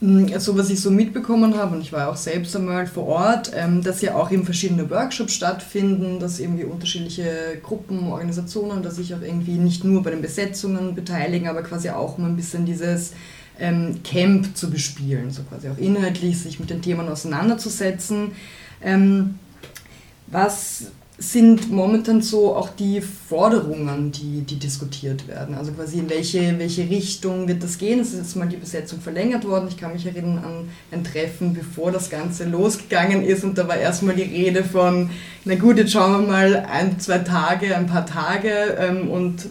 Hm, 0.00 0.30
also 0.32 0.56
was 0.56 0.70
ich 0.70 0.80
so 0.80 0.90
mitbekommen 0.90 1.56
habe, 1.56 1.74
und 1.74 1.80
ich 1.80 1.92
war 1.92 2.08
auch 2.08 2.16
selbst 2.16 2.54
einmal 2.54 2.86
vor 2.86 3.06
Ort, 3.06 3.50
ähm, 3.54 3.82
dass 3.82 4.00
ja 4.00 4.14
auch 4.14 4.30
eben 4.30 4.44
verschiedene 4.44 4.88
Workshops 4.90 5.34
stattfinden, 5.34 6.20
dass 6.20 6.38
irgendwie 6.38 6.64
unterschiedliche 6.64 7.58
Gruppen, 7.62 8.10
Organisationen, 8.10 8.82
dass 8.82 8.96
sich 8.96 9.14
auch 9.14 9.22
irgendwie 9.22 9.58
nicht 9.58 9.82
nur 9.82 10.02
bei 10.02 10.10
den 10.10 10.22
Besetzungen 10.22 10.94
beteiligen, 10.94 11.48
aber 11.48 11.62
quasi 11.62 11.90
auch 11.90 12.16
mal 12.16 12.28
ein 12.28 12.36
bisschen 12.36 12.64
dieses 12.64 13.12
ähm, 13.58 14.00
Camp 14.04 14.56
zu 14.56 14.70
bespielen, 14.70 15.30
so 15.30 15.42
quasi 15.42 15.68
auch 15.68 15.78
inhaltlich 15.78 16.38
sich 16.38 16.60
mit 16.60 16.70
den 16.70 16.82
Themen 16.82 17.08
auseinanderzusetzen. 17.08 18.32
Ähm, 18.82 19.38
was 20.28 20.92
sind 21.20 21.72
momentan 21.72 22.22
so 22.22 22.54
auch 22.54 22.68
die 22.70 23.00
Forderungen, 23.00 24.12
die, 24.12 24.42
die 24.42 24.56
diskutiert 24.56 25.26
werden? 25.26 25.56
Also 25.56 25.72
quasi 25.72 25.98
in 25.98 26.08
welche, 26.08 26.56
welche 26.60 26.88
Richtung 26.88 27.48
wird 27.48 27.64
das 27.64 27.76
gehen? 27.78 27.98
Es 27.98 28.12
ist 28.12 28.18
jetzt 28.18 28.36
mal 28.36 28.46
die 28.46 28.56
Besetzung 28.56 29.00
verlängert 29.00 29.44
worden. 29.44 29.66
Ich 29.68 29.76
kann 29.76 29.92
mich 29.92 30.06
erinnern 30.06 30.38
an 30.38 30.68
ein 30.92 31.02
Treffen, 31.02 31.54
bevor 31.54 31.90
das 31.90 32.08
Ganze 32.08 32.44
losgegangen 32.44 33.24
ist 33.24 33.42
und 33.42 33.58
da 33.58 33.66
war 33.66 33.76
erstmal 33.76 34.14
die 34.14 34.22
Rede 34.22 34.62
von, 34.62 35.10
na 35.44 35.56
gut, 35.56 35.78
jetzt 35.78 35.90
schauen 35.90 36.12
wir 36.12 36.28
mal 36.28 36.56
ein, 36.70 37.00
zwei 37.00 37.18
Tage, 37.18 37.76
ein 37.76 37.88
paar 37.88 38.06
Tage 38.06 38.76
ähm, 38.78 39.10
und 39.10 39.48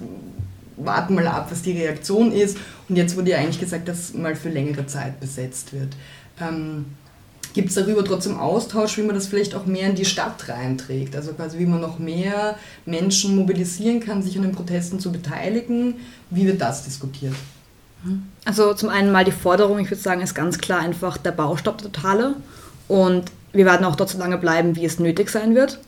warten 0.78 1.16
mal 1.16 1.28
ab, 1.28 1.48
was 1.50 1.62
die 1.62 1.74
Reaktion 1.74 2.32
ist. 2.32 2.58
Und 2.88 2.96
jetzt 2.96 3.18
wurde 3.18 3.32
ja 3.32 3.38
eigentlich 3.38 3.60
gesagt, 3.60 3.88
dass 3.88 4.14
mal 4.14 4.36
für 4.36 4.50
längere 4.50 4.86
Zeit 4.88 5.20
besetzt 5.20 5.74
wird. 5.74 5.90
Ähm, 6.40 6.86
Gibt 7.54 7.70
es 7.70 7.76
darüber 7.76 8.06
trotzdem 8.06 8.38
Austausch, 8.40 8.98
wie 8.98 9.02
man 9.02 9.16
das 9.16 9.28
vielleicht 9.28 9.56
auch 9.56 9.66
mehr 9.66 9.90
in 9.90 9.96
die 9.96 10.06
Stadt 10.06 10.48
reinträgt? 10.48 11.16
Also 11.16 11.34
quasi 11.34 11.58
wie 11.58 11.66
man 11.66 11.82
noch 11.82 11.98
mehr 11.98 12.56
Menschen 12.86 13.36
mobilisieren 13.36 14.00
kann, 14.00 14.22
sich 14.22 14.38
an 14.38 14.44
den 14.44 14.52
Protesten 14.52 15.00
zu 15.00 15.12
beteiligen? 15.12 15.96
Wie 16.30 16.46
wird 16.46 16.62
das 16.62 16.84
diskutiert? 16.84 17.34
Also 18.46 18.74
zum 18.74 18.90
einen 18.90 19.12
mal 19.12 19.26
die 19.26 19.32
Forderung, 19.32 19.80
ich 19.80 19.90
würde 19.90 20.02
sagen, 20.02 20.22
ist 20.22 20.36
ganz 20.36 20.60
klar 20.60 20.82
einfach 20.82 21.18
der 21.18 21.32
Baustopp 21.32 21.80
totale. 21.80 22.36
Und 22.88 23.32
wir 23.54 23.66
werden 23.66 23.86
auch 23.86 23.96
dort 23.96 24.10
so 24.10 24.20
lange 24.20 24.38
bleiben, 24.38 24.76
wie 24.76 24.86
es 24.86 25.00
nötig 25.00 25.30
sein 25.30 25.56
wird. 25.56 25.80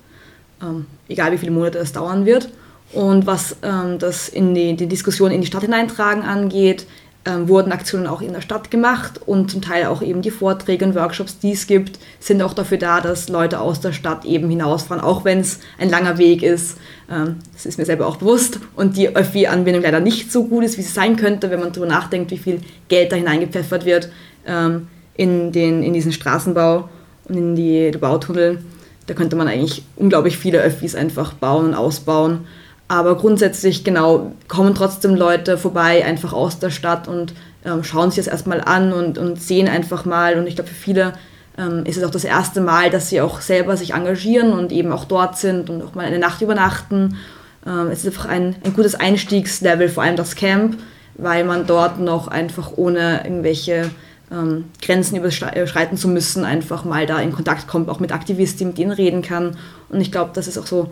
Ähm, 0.61 0.87
egal 1.07 1.31
wie 1.31 1.37
viele 1.37 1.51
Monate 1.51 1.77
es 1.77 1.93
dauern 1.93 2.25
wird. 2.25 2.49
Und 2.91 3.27
was 3.27 3.57
ähm, 3.61 3.99
das 3.99 4.29
in 4.29 4.55
die, 4.55 4.75
die 4.75 4.87
Diskussion 4.87 5.31
in 5.31 5.41
die 5.41 5.47
Stadt 5.47 5.61
hineintragen 5.61 6.23
angeht, 6.23 6.87
ähm, 7.25 7.49
wurden 7.49 7.71
Aktionen 7.71 8.07
auch 8.07 8.21
in 8.21 8.33
der 8.33 8.41
Stadt 8.41 8.71
gemacht 8.71 9.19
und 9.25 9.51
zum 9.51 9.61
Teil 9.61 9.85
auch 9.87 10.01
eben 10.01 10.21
die 10.21 10.31
Vorträge 10.31 10.85
und 10.85 10.95
Workshops, 10.95 11.37
die 11.37 11.51
es 11.51 11.67
gibt, 11.67 11.99
sind 12.19 12.41
auch 12.41 12.53
dafür 12.53 12.77
da, 12.77 13.01
dass 13.01 13.27
Leute 13.27 13.59
aus 13.59 13.81
der 13.81 13.91
Stadt 13.91 14.23
eben 14.25 14.49
hinausfahren, 14.49 15.03
auch 15.03 15.25
wenn 15.25 15.41
es 15.41 15.59
ein 15.77 15.89
langer 15.89 16.17
Weg 16.17 16.41
ist. 16.43 16.77
Ähm, 17.11 17.35
das 17.53 17.65
ist 17.65 17.77
mir 17.77 17.85
selber 17.85 18.07
auch 18.07 18.15
bewusst 18.15 18.59
und 18.75 18.95
die 18.95 19.15
Öffi-Anbindung 19.15 19.83
leider 19.83 19.99
nicht 19.99 20.31
so 20.31 20.45
gut 20.45 20.63
ist, 20.63 20.77
wie 20.77 20.81
sie 20.81 20.93
sein 20.93 21.17
könnte, 21.17 21.51
wenn 21.51 21.59
man 21.59 21.73
darüber 21.73 21.87
nachdenkt, 21.87 22.31
wie 22.31 22.37
viel 22.37 22.61
Geld 22.87 23.11
da 23.11 23.17
hineingepfeffert 23.17 23.85
wird 23.85 24.09
ähm, 24.47 24.87
in, 25.15 25.51
den, 25.51 25.83
in 25.83 25.93
diesen 25.93 26.13
Straßenbau 26.13 26.87
und 27.25 27.35
in 27.35 27.55
die 27.55 27.91
Bautunnel. 27.99 28.63
Da 29.07 29.13
könnte 29.13 29.35
man 29.35 29.47
eigentlich 29.47 29.83
unglaublich 29.97 30.37
viele 30.37 30.61
Öffis 30.61 30.95
einfach 30.95 31.33
bauen 31.33 31.65
und 31.65 31.73
ausbauen. 31.73 32.47
Aber 32.89 33.15
grundsätzlich, 33.17 33.83
genau, 33.83 34.31
kommen 34.47 34.73
trotzdem 34.73 35.13
Leute 35.13 35.59
vorbei, 35.59 36.03
einfach 36.03 36.33
aus 36.33 36.57
der 36.57 36.71
Stadt 36.71 37.07
und 37.07 37.35
ähm, 37.63 37.83
schauen 37.83 38.09
sich 38.09 38.25
das 38.25 38.27
erstmal 38.27 38.61
an 38.61 38.93
und, 38.93 39.19
und 39.19 39.39
sehen 39.39 39.67
einfach 39.67 40.05
mal. 40.05 40.39
Und 40.39 40.47
ich 40.47 40.55
glaube, 40.55 40.71
für 40.71 40.75
viele 40.75 41.13
ähm, 41.55 41.85
ist 41.85 41.97
es 41.97 42.03
auch 42.03 42.09
das 42.09 42.23
erste 42.23 42.61
Mal, 42.61 42.89
dass 42.89 43.09
sie 43.09 43.21
auch 43.21 43.41
selber 43.41 43.77
sich 43.77 43.93
engagieren 43.93 44.53
und 44.53 44.71
eben 44.71 44.91
auch 44.91 45.05
dort 45.05 45.37
sind 45.37 45.69
und 45.69 45.83
auch 45.83 45.93
mal 45.93 46.05
eine 46.05 46.17
Nacht 46.17 46.41
übernachten. 46.41 47.17
Ähm, 47.63 47.89
es 47.91 47.99
ist 47.99 48.07
einfach 48.07 48.25
ein, 48.25 48.55
ein 48.65 48.73
gutes 48.73 48.95
Einstiegslevel, 48.95 49.87
vor 49.87 50.01
allem 50.01 50.15
das 50.15 50.35
Camp, 50.35 50.79
weil 51.13 51.43
man 51.43 51.67
dort 51.67 51.99
noch 51.99 52.27
einfach 52.27 52.71
ohne 52.75 53.23
irgendwelche 53.23 53.91
ähm, 54.31 54.65
Grenzen 54.81 55.15
überschreiten 55.15 55.95
zu 55.95 56.07
müssen, 56.07 56.43
einfach 56.43 56.85
mal 56.85 57.05
da 57.05 57.19
in 57.19 57.33
Kontakt 57.33 57.67
kommt, 57.67 57.87
auch 57.87 57.99
mit 57.99 58.11
Aktivisten, 58.11 58.69
mit 58.69 58.79
denen 58.79 58.93
reden 58.93 59.21
kann. 59.21 59.57
Und 59.89 60.01
ich 60.01 60.11
glaube, 60.11 60.31
das 60.33 60.47
ist 60.47 60.57
auch 60.57 60.65
so 60.65 60.89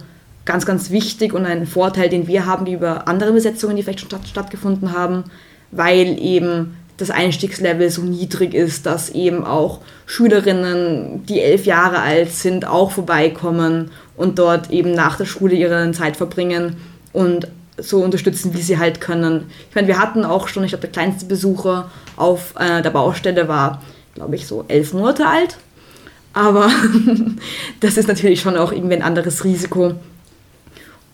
ganz, 0.48 0.66
ganz 0.66 0.90
wichtig 0.90 1.34
und 1.34 1.46
ein 1.46 1.68
Vorteil, 1.68 2.10
den 2.10 2.28
wir 2.28 2.48
haben 2.48 2.66
gegenüber 2.66 3.08
anderen 3.08 3.36
Besetzungen, 3.36 3.76
die 3.76 3.84
vielleicht 3.84 4.00
schon 4.00 4.10
statt, 4.10 4.28
stattgefunden 4.28 4.94
haben, 4.94 5.26
weil 5.72 6.18
eben 6.20 6.78
das 6.98 7.12
Einstiegslevel 7.12 7.92
so 7.92 8.02
niedrig 8.02 8.56
ist, 8.56 8.88
dass 8.88 9.12
eben 9.12 9.44
auch 9.44 9.82
Schülerinnen, 10.08 11.26
die 11.28 11.42
elf 11.42 11.66
Jahre 11.66 12.00
alt 12.00 12.32
sind, 12.32 12.66
auch 12.66 12.92
vorbeikommen 12.92 13.92
und 14.16 14.40
dort 14.40 14.72
eben 14.72 14.94
nach 14.94 15.18
der 15.18 15.26
Schule 15.26 15.54
ihre 15.54 15.92
Zeit 15.92 16.18
verbringen 16.18 16.78
und 17.14 17.48
so 17.78 18.04
unterstützen, 18.04 18.56
wie 18.56 18.62
sie 18.62 18.80
halt 18.80 19.00
können. 19.02 19.52
Ich 19.70 19.76
meine, 19.76 19.88
wir 19.88 20.00
hatten 20.00 20.26
auch 20.26 20.48
schon, 20.48 20.64
ich 20.64 20.70
glaube, 20.70 20.82
der 20.82 20.92
kleinste 20.92 21.28
Besucher 21.28 21.92
auf 22.16 22.56
äh, 22.58 22.82
der 22.82 22.90
Baustelle 22.90 23.48
war, 23.48 23.84
glaube 24.16 24.36
ich, 24.36 24.48
so 24.48 24.66
elf 24.68 24.94
Monate 24.94 25.28
alt. 25.28 25.58
Aber 26.34 26.72
das 27.80 27.98
ist 27.98 28.08
natürlich 28.08 28.42
schon 28.42 28.58
auch 28.58 28.72
irgendwie 28.72 28.96
ein 28.96 29.04
anderes 29.04 29.44
Risiko, 29.44 29.94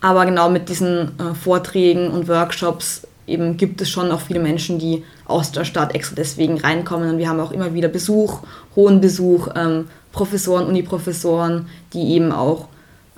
aber 0.03 0.25
genau 0.25 0.49
mit 0.49 0.67
diesen 0.67 1.17
äh, 1.17 1.33
Vorträgen 1.33 2.09
und 2.11 2.27
Workshops 2.27 3.07
eben 3.25 3.55
gibt 3.55 3.79
es 3.79 3.89
schon 3.89 4.11
auch 4.11 4.19
viele 4.19 4.41
Menschen, 4.41 4.77
die 4.77 5.05
aus 5.23 5.53
der 5.53 5.63
Stadt 5.63 5.95
extra 5.95 6.15
deswegen 6.15 6.59
reinkommen. 6.59 7.09
Und 7.09 7.17
wir 7.19 7.29
haben 7.29 7.39
auch 7.39 7.51
immer 7.51 7.73
wieder 7.73 7.87
Besuch, 7.87 8.41
hohen 8.75 8.99
Besuch, 8.99 9.47
ähm, 9.55 9.87
Professoren, 10.11 10.67
Uniprofessoren, 10.67 11.69
die 11.93 12.15
eben 12.15 12.33
auch 12.33 12.67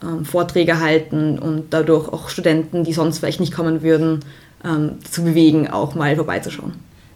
ähm, 0.03 0.25
Vorträge 0.25 0.79
halten 0.79 1.39
und 1.39 1.73
dadurch 1.73 2.07
auch 2.07 2.29
Studenten, 2.29 2.83
die 2.83 2.93
sonst 2.93 3.17
vielleicht 3.17 3.39
nicht 3.39 3.53
kommen 3.53 3.81
würden, 3.81 4.19
ähm, 4.63 4.99
zu 5.09 5.23
bewegen, 5.23 5.67
auch 5.67 5.95
mal 5.95 6.15
vorbeizuschauen. 6.15 6.73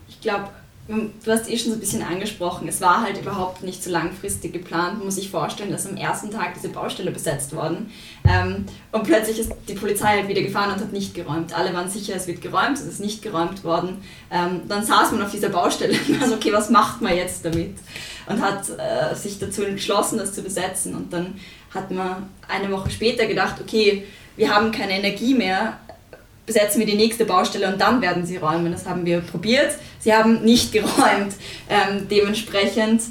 Ich 0.07 0.19
glaube, 0.19 0.45
Du 0.89 1.31
hast 1.31 1.47
eh 1.47 1.55
schon 1.55 1.69
so 1.69 1.77
ein 1.77 1.79
bisschen 1.79 2.01
angesprochen, 2.01 2.67
es 2.67 2.81
war 2.81 3.03
halt 3.03 3.21
überhaupt 3.21 3.61
nicht 3.61 3.83
so 3.83 3.91
langfristig 3.91 4.53
geplant. 4.53 4.97
Man 4.97 5.05
muss 5.05 5.17
sich 5.17 5.29
vorstellen, 5.29 5.71
dass 5.71 5.85
am 5.85 5.97
ersten 5.97 6.31
Tag 6.31 6.55
diese 6.55 6.69
Baustelle 6.69 7.11
besetzt 7.11 7.55
worden 7.55 7.91
ähm, 8.27 8.65
und 8.91 9.03
plötzlich 9.03 9.37
ist 9.37 9.51
die 9.67 9.75
Polizei 9.75 10.17
halt 10.17 10.27
wieder 10.27 10.41
gefahren 10.41 10.73
und 10.73 10.79
hat 10.79 10.91
nicht 10.91 11.13
geräumt. 11.13 11.55
Alle 11.55 11.75
waren 11.75 11.91
sicher, 11.91 12.15
es 12.15 12.25
wird 12.25 12.41
geräumt, 12.41 12.79
es 12.79 12.87
ist 12.87 12.99
nicht 12.99 13.21
geräumt 13.21 13.63
worden. 13.63 14.03
Ähm, 14.31 14.61
dann 14.67 14.83
saß 14.83 15.11
man 15.11 15.21
auf 15.21 15.29
dieser 15.29 15.49
Baustelle 15.49 15.95
und 16.07 16.19
war 16.19 16.27
so, 16.27 16.33
okay, 16.33 16.51
was 16.51 16.71
macht 16.71 17.03
man 17.03 17.15
jetzt 17.15 17.45
damit? 17.45 17.75
Und 18.25 18.41
hat 18.41 18.63
äh, 18.69 19.15
sich 19.15 19.37
dazu 19.37 19.63
entschlossen, 19.63 20.17
das 20.17 20.33
zu 20.33 20.41
besetzen. 20.41 20.95
Und 20.95 21.13
dann 21.13 21.35
hat 21.71 21.91
man 21.91 22.29
eine 22.47 22.71
Woche 22.71 22.89
später 22.89 23.27
gedacht, 23.27 23.61
okay, 23.61 24.05
wir 24.37 24.55
haben 24.55 24.71
keine 24.71 24.97
Energie 24.97 25.35
mehr, 25.35 25.77
besetzen 26.47 26.79
wir 26.79 26.87
die 26.87 26.95
nächste 26.95 27.25
Baustelle 27.25 27.71
und 27.71 27.79
dann 27.79 28.01
werden 28.01 28.25
sie 28.25 28.37
räumen. 28.37 28.71
Das 28.71 28.87
haben 28.87 29.05
wir 29.05 29.21
probiert. 29.21 29.75
Sie 29.99 30.13
haben 30.13 30.43
nicht 30.43 30.71
geräumt. 30.73 31.33
Ähm, 31.69 32.07
dementsprechend 32.09 33.01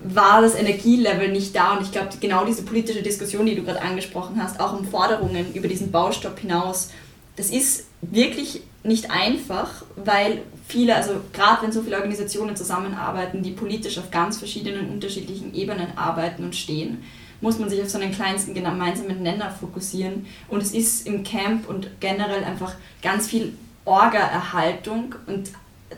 war 0.00 0.42
das 0.42 0.54
Energielevel 0.54 1.28
nicht 1.32 1.54
da 1.54 1.76
und 1.76 1.82
ich 1.82 1.90
glaube, 1.90 2.08
genau 2.20 2.44
diese 2.44 2.62
politische 2.62 3.02
Diskussion, 3.02 3.46
die 3.46 3.56
du 3.56 3.64
gerade 3.64 3.82
angesprochen 3.82 4.40
hast, 4.40 4.60
auch 4.60 4.78
um 4.78 4.86
Forderungen 4.86 5.52
über 5.54 5.66
diesen 5.66 5.90
Baustopp 5.90 6.38
hinaus, 6.38 6.90
das 7.34 7.50
ist 7.50 7.86
wirklich 8.00 8.62
nicht 8.84 9.10
einfach, 9.10 9.84
weil 9.96 10.42
viele, 10.66 10.94
also 10.94 11.14
gerade 11.32 11.62
wenn 11.62 11.72
so 11.72 11.82
viele 11.82 11.96
Organisationen 11.96 12.56
zusammenarbeiten, 12.56 13.42
die 13.42 13.50
politisch 13.52 13.98
auf 13.98 14.10
ganz 14.10 14.38
verschiedenen 14.38 14.90
unterschiedlichen 14.90 15.54
Ebenen 15.54 15.96
arbeiten 15.96 16.44
und 16.44 16.54
stehen, 16.54 17.02
muss 17.40 17.58
man 17.58 17.68
sich 17.68 17.80
auf 17.80 17.88
so 17.88 17.98
einen 17.98 18.12
kleinsten 18.12 18.54
gemeinsamen 18.54 19.22
Nenner 19.22 19.50
fokussieren. 19.50 20.26
Und 20.48 20.62
es 20.62 20.72
ist 20.72 21.06
im 21.06 21.22
Camp 21.22 21.68
und 21.68 21.88
generell 22.00 22.44
einfach 22.44 22.74
ganz 23.02 23.28
viel 23.28 23.54
Orga-Erhaltung 23.84 25.14
und 25.26 25.50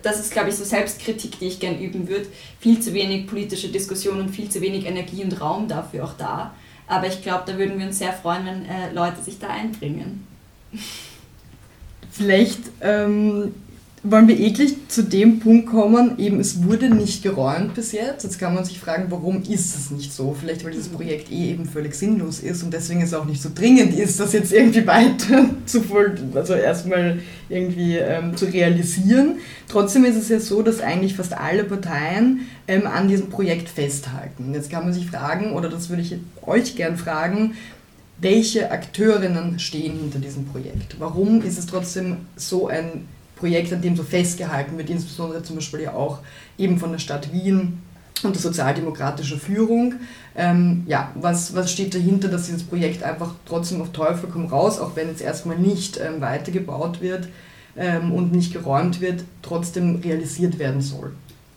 das 0.02 0.20
ist, 0.20 0.32
glaube 0.32 0.50
ich, 0.50 0.56
so 0.56 0.64
Selbstkritik, 0.64 1.38
die 1.38 1.46
ich 1.46 1.60
gern 1.60 1.78
üben 1.78 2.08
würde. 2.08 2.26
Viel 2.60 2.80
zu 2.80 2.92
wenig 2.94 3.26
politische 3.26 3.68
Diskussion 3.68 4.20
und 4.20 4.30
viel 4.30 4.48
zu 4.48 4.60
wenig 4.60 4.86
Energie 4.86 5.24
und 5.24 5.40
Raum 5.40 5.68
dafür 5.68 6.04
auch 6.04 6.14
da. 6.14 6.54
Aber 6.86 7.06
ich 7.06 7.22
glaube, 7.22 7.44
da 7.46 7.56
würden 7.56 7.78
wir 7.78 7.86
uns 7.86 7.98
sehr 7.98 8.12
freuen, 8.12 8.46
wenn 8.46 8.64
äh, 8.66 8.92
Leute 8.92 9.22
sich 9.22 9.38
da 9.38 9.48
einbringen. 9.48 10.26
Vielleicht 12.10 12.60
ähm, 12.80 13.54
wollen 14.02 14.28
wir 14.28 14.40
eklig 14.40 14.76
zu 14.88 15.04
dem 15.04 15.40
Punkt 15.40 15.66
kommen, 15.66 16.18
eben 16.18 16.40
es 16.40 16.62
wurde 16.62 16.88
nicht 16.88 17.22
geräumt 17.22 17.74
bis 17.74 17.92
jetzt. 17.92 18.24
Jetzt 18.24 18.38
kann 18.38 18.54
man 18.54 18.64
sich 18.64 18.80
fragen, 18.80 19.06
warum 19.10 19.42
ist 19.42 19.76
es 19.76 19.90
nicht 19.90 20.12
so? 20.12 20.34
Vielleicht, 20.38 20.64
weil 20.64 20.72
dieses 20.72 20.88
Projekt 20.88 21.30
eh 21.30 21.50
eben 21.50 21.66
völlig 21.66 21.94
sinnlos 21.94 22.40
ist 22.40 22.62
und 22.62 22.72
deswegen 22.72 23.02
es 23.02 23.12
auch 23.12 23.26
nicht 23.26 23.42
so 23.42 23.50
dringend 23.54 23.94
ist, 23.98 24.18
das 24.18 24.32
jetzt 24.32 24.52
irgendwie 24.52 24.86
weiter 24.86 25.50
zu 25.66 25.82
voll, 25.82 26.14
also 26.34 26.54
erstmal 26.54 27.18
irgendwie 27.50 27.96
ähm, 27.96 28.36
zu 28.38 28.46
realisieren. 28.46 29.36
Trotzdem 29.68 30.06
ist 30.06 30.16
es 30.16 30.30
ja 30.30 30.40
so, 30.40 30.62
dass 30.62 30.80
eigentlich 30.80 31.14
fast 31.14 31.34
alle 31.34 31.64
Parteien 31.64 32.46
ähm, 32.68 32.86
an 32.86 33.06
diesem 33.06 33.28
Projekt 33.28 33.68
festhalten. 33.68 34.54
Jetzt 34.54 34.70
kann 34.70 34.84
man 34.84 34.94
sich 34.94 35.10
fragen, 35.10 35.52
oder 35.52 35.68
das 35.68 35.90
würde 35.90 36.00
ich 36.00 36.16
euch 36.46 36.74
gern 36.74 36.96
fragen, 36.96 37.54
welche 38.18 38.70
Akteurinnen 38.70 39.58
stehen 39.58 39.98
hinter 39.98 40.20
diesem 40.20 40.46
Projekt? 40.46 40.96
Warum 40.98 41.42
ist 41.42 41.58
es 41.58 41.66
trotzdem 41.66 42.18
so 42.36 42.68
ein 42.68 43.06
Projekt, 43.40 43.72
an 43.72 43.82
dem 43.82 43.96
so 43.96 44.02
festgehalten 44.02 44.78
wird, 44.78 44.90
insbesondere 44.90 45.42
zum 45.42 45.56
Beispiel 45.56 45.80
ja 45.80 45.94
auch 45.94 46.18
eben 46.58 46.78
von 46.78 46.92
der 46.92 46.98
Stadt 46.98 47.32
Wien 47.32 47.82
und 48.22 48.34
der 48.34 48.42
sozialdemokratischen 48.42 49.40
Führung. 49.40 49.94
Ähm, 50.36 50.84
ja, 50.86 51.10
was, 51.14 51.54
was 51.54 51.72
steht 51.72 51.94
dahinter, 51.94 52.28
dass 52.28 52.46
dieses 52.46 52.62
Projekt 52.62 53.02
einfach 53.02 53.34
trotzdem 53.46 53.80
auf 53.80 53.90
Teufel 53.90 54.28
komm 54.32 54.46
raus, 54.46 54.78
auch 54.78 54.94
wenn 54.94 55.08
jetzt 55.08 55.22
erstmal 55.22 55.58
nicht 55.58 55.98
ähm, 55.98 56.20
weitergebaut 56.20 57.00
wird 57.00 57.28
ähm, 57.76 58.12
und 58.12 58.32
nicht 58.32 58.52
geräumt 58.52 59.00
wird, 59.00 59.24
trotzdem 59.42 59.96
realisiert 59.96 60.58
werden 60.58 60.80
soll? 60.80 61.12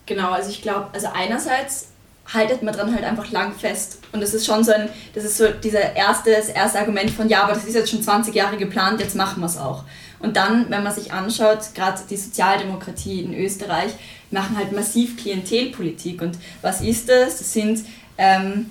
Genau, 0.06 0.32
also 0.32 0.50
ich 0.50 0.62
glaube, 0.62 0.88
also 0.92 1.08
einerseits 1.14 1.88
haltet 2.32 2.62
man 2.62 2.74
dran 2.74 2.94
halt 2.94 3.04
einfach 3.04 3.30
lang 3.30 3.52
fest. 3.52 3.98
Und 4.12 4.22
das 4.22 4.32
ist 4.32 4.46
schon 4.46 4.64
so 4.64 4.72
ein, 4.72 4.88
das 5.14 5.24
ist 5.24 5.36
so 5.36 5.48
dieser 5.48 5.94
erste, 5.94 6.30
das 6.30 6.48
erste 6.48 6.78
Argument 6.78 7.10
von, 7.10 7.28
ja, 7.28 7.42
aber 7.42 7.52
das 7.52 7.64
ist 7.64 7.74
jetzt 7.74 7.90
schon 7.90 8.02
20 8.02 8.34
Jahre 8.34 8.56
geplant, 8.56 9.00
jetzt 9.00 9.14
machen 9.14 9.40
wir 9.40 9.46
es 9.46 9.58
auch. 9.58 9.84
Und 10.24 10.36
dann, 10.36 10.70
wenn 10.70 10.82
man 10.82 10.94
sich 10.94 11.12
anschaut, 11.12 11.58
gerade 11.74 12.00
die 12.08 12.16
Sozialdemokratie 12.16 13.20
in 13.20 13.34
Österreich 13.34 13.92
machen 14.30 14.56
halt 14.56 14.72
massiv 14.72 15.18
Klientelpolitik. 15.18 16.22
Und 16.22 16.38
was 16.62 16.80
ist 16.80 17.10
das? 17.10 17.38
Das 17.38 17.52
sind 17.52 17.84
ähm, 18.16 18.70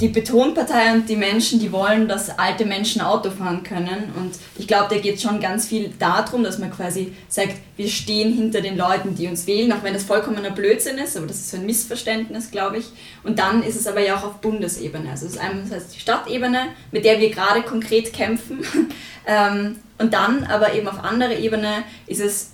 die 0.00 0.08
Betonpartei 0.08 0.92
und 0.92 1.08
die 1.08 1.16
Menschen, 1.16 1.58
die 1.58 1.72
wollen, 1.72 2.06
dass 2.06 2.38
alte 2.38 2.66
Menschen 2.66 3.00
Auto 3.00 3.30
fahren 3.30 3.62
können. 3.62 4.12
Und 4.14 4.32
ich 4.58 4.68
glaube, 4.68 4.94
da 4.94 5.00
geht 5.00 5.22
schon 5.22 5.40
ganz 5.40 5.66
viel 5.66 5.90
darum, 5.98 6.44
dass 6.44 6.58
man 6.58 6.70
quasi 6.70 7.14
sagt, 7.28 7.54
wir 7.76 7.88
stehen 7.88 8.34
hinter 8.34 8.60
den 8.60 8.76
Leuten, 8.76 9.14
die 9.14 9.26
uns 9.26 9.46
wählen, 9.46 9.72
auch 9.72 9.82
wenn 9.82 9.94
das 9.94 10.02
vollkommener 10.02 10.50
Blödsinn 10.50 10.98
ist, 10.98 11.16
aber 11.16 11.26
das 11.26 11.36
ist 11.36 11.50
so 11.50 11.56
ein 11.56 11.64
Missverständnis, 11.64 12.50
glaube 12.50 12.76
ich. 12.78 12.86
Und 13.24 13.38
dann 13.38 13.62
ist 13.62 13.76
es 13.76 13.86
aber 13.86 14.00
ja 14.00 14.16
auch 14.16 14.24
auf 14.24 14.34
Bundesebene. 14.42 15.10
Also 15.10 15.26
es 15.26 15.32
ist 15.32 15.38
einerseits 15.38 15.88
die 15.88 16.00
Stadtebene, 16.00 16.68
mit 16.92 17.06
der 17.06 17.18
wir 17.18 17.30
gerade 17.30 17.62
konkret 17.62 18.12
kämpfen. 18.12 18.60
Ähm, 19.28 19.78
und 19.98 20.14
dann 20.14 20.44
aber 20.44 20.74
eben 20.74 20.86
auf 20.86 21.02
anderer 21.02 21.36
Ebene 21.36 21.82
ist 22.06 22.20
es 22.20 22.50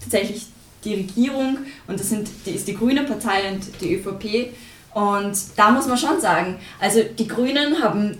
tatsächlich 0.00 0.46
die 0.84 0.94
Regierung 0.94 1.58
und 1.88 1.98
das 1.98 2.08
sind, 2.08 2.28
die 2.46 2.52
ist 2.52 2.68
die 2.68 2.76
Grüne 2.76 3.02
Partei 3.02 3.50
und 3.50 3.80
die 3.80 3.96
ÖVP 3.96 4.54
und 4.94 5.36
da 5.56 5.70
muss 5.70 5.86
man 5.86 5.98
schon 5.98 6.20
sagen, 6.20 6.58
also 6.80 7.02
die 7.02 7.26
Grünen 7.26 7.82
haben 7.82 8.16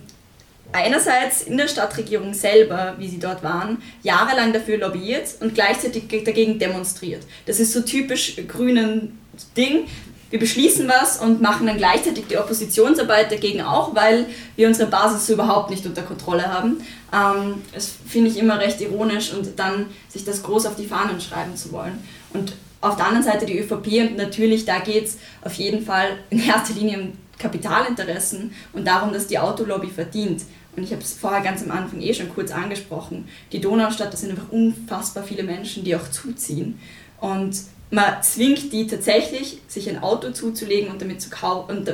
einerseits 0.72 1.42
in 1.42 1.56
der 1.56 1.68
Stadtregierung 1.68 2.34
selber, 2.34 2.96
wie 2.98 3.08
sie 3.08 3.20
dort 3.20 3.44
waren, 3.44 3.80
jahrelang 4.02 4.52
dafür 4.52 4.78
lobbyiert 4.78 5.36
und 5.40 5.54
gleichzeitig 5.54 6.08
dagegen 6.24 6.58
demonstriert. 6.58 7.22
Das 7.46 7.60
ist 7.60 7.72
so 7.72 7.82
typisch 7.82 8.36
grünen 8.48 9.20
Ding. 9.56 9.86
Wir 10.30 10.40
beschließen 10.40 10.88
was 10.88 11.20
und 11.20 11.40
machen 11.40 11.68
dann 11.68 11.76
gleichzeitig 11.76 12.26
die 12.28 12.38
Oppositionsarbeit 12.38 13.30
dagegen 13.30 13.62
auch, 13.62 13.94
weil 13.94 14.26
wir 14.56 14.66
unsere 14.66 14.90
Basis 14.90 15.28
überhaupt 15.28 15.70
nicht 15.70 15.86
unter 15.86 16.02
Kontrolle 16.02 16.52
haben. 16.52 16.82
Ähm, 17.12 17.62
das 17.72 17.92
finde 18.08 18.30
ich 18.30 18.36
immer 18.36 18.58
recht 18.58 18.80
ironisch 18.80 19.32
und 19.32 19.56
dann 19.56 19.86
sich 20.08 20.24
das 20.24 20.42
groß 20.42 20.66
auf 20.66 20.74
die 20.74 20.86
Fahnen 20.86 21.20
schreiben 21.20 21.56
zu 21.56 21.70
wollen. 21.70 22.02
Und 22.32 22.54
auf 22.84 22.96
der 22.96 23.06
anderen 23.06 23.24
Seite 23.24 23.46
die 23.46 23.58
ÖVP 23.58 24.10
und 24.10 24.16
natürlich, 24.16 24.64
da 24.64 24.78
geht 24.78 25.06
es 25.06 25.18
auf 25.42 25.54
jeden 25.54 25.84
Fall 25.84 26.18
in 26.30 26.44
erster 26.44 26.74
Linie 26.74 27.00
um 27.00 27.12
Kapitalinteressen 27.38 28.52
und 28.72 28.86
darum, 28.86 29.12
dass 29.12 29.26
die 29.26 29.38
Autolobby 29.38 29.88
verdient. 29.88 30.42
Und 30.76 30.82
ich 30.82 30.92
habe 30.92 31.02
es 31.02 31.14
vorher 31.14 31.40
ganz 31.40 31.62
am 31.62 31.70
Anfang 31.70 32.00
eh 32.00 32.12
schon 32.12 32.28
kurz 32.28 32.50
angesprochen. 32.50 33.28
Die 33.52 33.60
Donaustadt, 33.60 34.12
das 34.12 34.20
sind 34.20 34.30
einfach 34.30 34.50
unfassbar 34.50 35.24
viele 35.24 35.44
Menschen, 35.44 35.84
die 35.84 35.94
auch 35.96 36.10
zuziehen. 36.10 36.78
Und 37.20 37.56
man 37.90 38.22
zwingt 38.22 38.72
die 38.72 38.86
tatsächlich, 38.86 39.60
sich 39.68 39.88
ein 39.88 40.02
Auto 40.02 40.30
zuzulegen 40.30 40.90
und 40.90 41.00
damit 41.00 41.22
zu 41.22 41.30
kaufen. 41.30 41.78
Und 41.78 41.88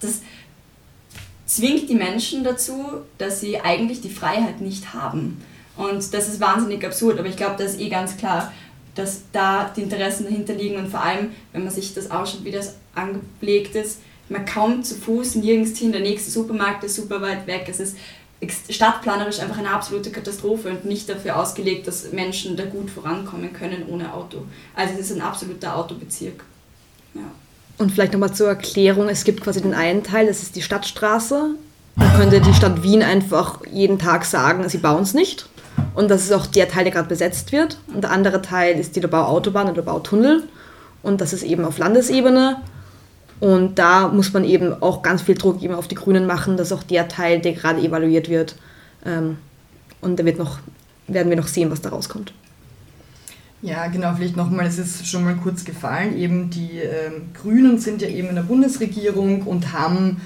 das 0.00 0.20
zwingt 1.46 1.88
die 1.88 1.94
Menschen 1.94 2.44
dazu, 2.44 2.84
dass 3.18 3.40
sie 3.40 3.60
eigentlich 3.60 4.00
die 4.00 4.10
Freiheit 4.10 4.60
nicht 4.60 4.94
haben. 4.94 5.42
Und 5.76 6.12
das 6.12 6.28
ist 6.28 6.40
wahnsinnig 6.40 6.84
absurd, 6.84 7.18
aber 7.18 7.28
ich 7.28 7.36
glaube, 7.36 7.56
das 7.58 7.72
ist 7.72 7.80
eh 7.80 7.88
ganz 7.88 8.16
klar, 8.16 8.52
dass 8.94 9.22
da 9.32 9.70
die 9.74 9.82
Interessen 9.82 10.24
dahinter 10.24 10.54
liegen 10.54 10.76
und 10.76 10.88
vor 10.88 11.02
allem, 11.02 11.30
wenn 11.52 11.64
man 11.64 11.72
sich 11.72 11.94
das 11.94 12.10
ausschaut, 12.10 12.44
wie 12.44 12.50
das 12.50 12.74
angelegt 12.94 13.74
ist, 13.74 13.98
man 14.28 14.44
kaum 14.44 14.82
zu 14.82 14.94
Fuß 14.94 15.36
nirgends 15.36 15.78
hin, 15.78 15.92
der 15.92 16.00
nächste 16.00 16.30
Supermarkt 16.30 16.84
ist 16.84 16.96
super 16.96 17.20
weit 17.20 17.46
weg. 17.46 17.66
Es 17.68 17.80
ist 17.80 17.96
stadtplanerisch 18.68 19.40
einfach 19.40 19.58
eine 19.58 19.70
absolute 19.70 20.10
Katastrophe 20.10 20.70
und 20.70 20.84
nicht 20.84 21.08
dafür 21.08 21.36
ausgelegt, 21.36 21.86
dass 21.86 22.10
Menschen 22.12 22.56
da 22.56 22.64
gut 22.64 22.90
vorankommen 22.90 23.52
können 23.52 23.84
ohne 23.88 24.14
Auto. 24.14 24.42
Also 24.74 24.94
es 24.94 25.10
ist 25.10 25.16
ein 25.16 25.22
absoluter 25.22 25.76
Autobezirk. 25.76 26.44
Ja. 27.14 27.22
Und 27.78 27.92
vielleicht 27.92 28.12
nochmal 28.12 28.32
zur 28.32 28.48
Erklärung, 28.48 29.08
es 29.08 29.24
gibt 29.24 29.42
quasi 29.42 29.60
den 29.60 29.74
einen 29.74 30.04
Teil, 30.04 30.26
das 30.26 30.42
ist 30.42 30.56
die 30.56 30.62
Stadtstraße. 30.62 31.54
Da 31.96 32.16
könnte 32.16 32.40
die 32.40 32.54
Stadt 32.54 32.82
Wien 32.82 33.02
einfach 33.02 33.60
jeden 33.70 33.98
Tag 33.98 34.24
sagen, 34.24 34.68
sie 34.68 34.78
bauen 34.78 35.02
es 35.02 35.12
nicht. 35.12 35.48
Und 35.94 36.10
das 36.10 36.22
ist 36.22 36.32
auch 36.32 36.46
der 36.46 36.68
Teil, 36.68 36.84
der 36.84 36.92
gerade 36.92 37.08
besetzt 37.08 37.52
wird. 37.52 37.78
Und 37.92 38.02
der 38.02 38.10
andere 38.10 38.42
Teil 38.42 38.78
ist 38.78 38.96
die 38.96 39.00
Lobau-Autobahn 39.00 39.68
oder 39.68 39.78
Lobau-Tunnel. 39.78 40.44
Und 41.02 41.20
das 41.20 41.32
ist 41.32 41.42
eben 41.42 41.64
auf 41.64 41.78
Landesebene. 41.78 42.56
Und 43.40 43.78
da 43.78 44.08
muss 44.08 44.32
man 44.32 44.44
eben 44.44 44.82
auch 44.82 45.02
ganz 45.02 45.22
viel 45.22 45.34
Druck 45.34 45.62
eben 45.62 45.74
auf 45.74 45.88
die 45.88 45.94
Grünen 45.94 46.26
machen, 46.26 46.56
dass 46.56 46.72
auch 46.72 46.82
der 46.82 47.08
Teil, 47.08 47.40
der 47.40 47.54
gerade 47.54 47.80
evaluiert 47.80 48.28
wird, 48.28 48.56
ähm, 49.04 49.38
und 50.02 50.18
da 50.18 50.24
wird 50.24 50.38
noch, 50.38 50.58
werden 51.08 51.30
wir 51.30 51.36
noch 51.36 51.48
sehen, 51.48 51.70
was 51.70 51.80
da 51.80 51.90
rauskommt. 51.90 52.32
Ja, 53.62 53.88
genau, 53.88 54.14
vielleicht 54.14 54.36
nochmal, 54.36 54.66
es 54.66 54.78
ist 54.78 55.06
schon 55.06 55.24
mal 55.24 55.36
kurz 55.36 55.64
gefallen, 55.64 56.16
eben 56.16 56.48
die 56.48 56.78
ähm, 56.78 57.32
Grünen 57.34 57.78
sind 57.78 58.00
ja 58.00 58.08
eben 58.08 58.28
in 58.28 58.34
der 58.34 58.42
Bundesregierung 58.42 59.42
und 59.42 59.72
haben 59.74 60.22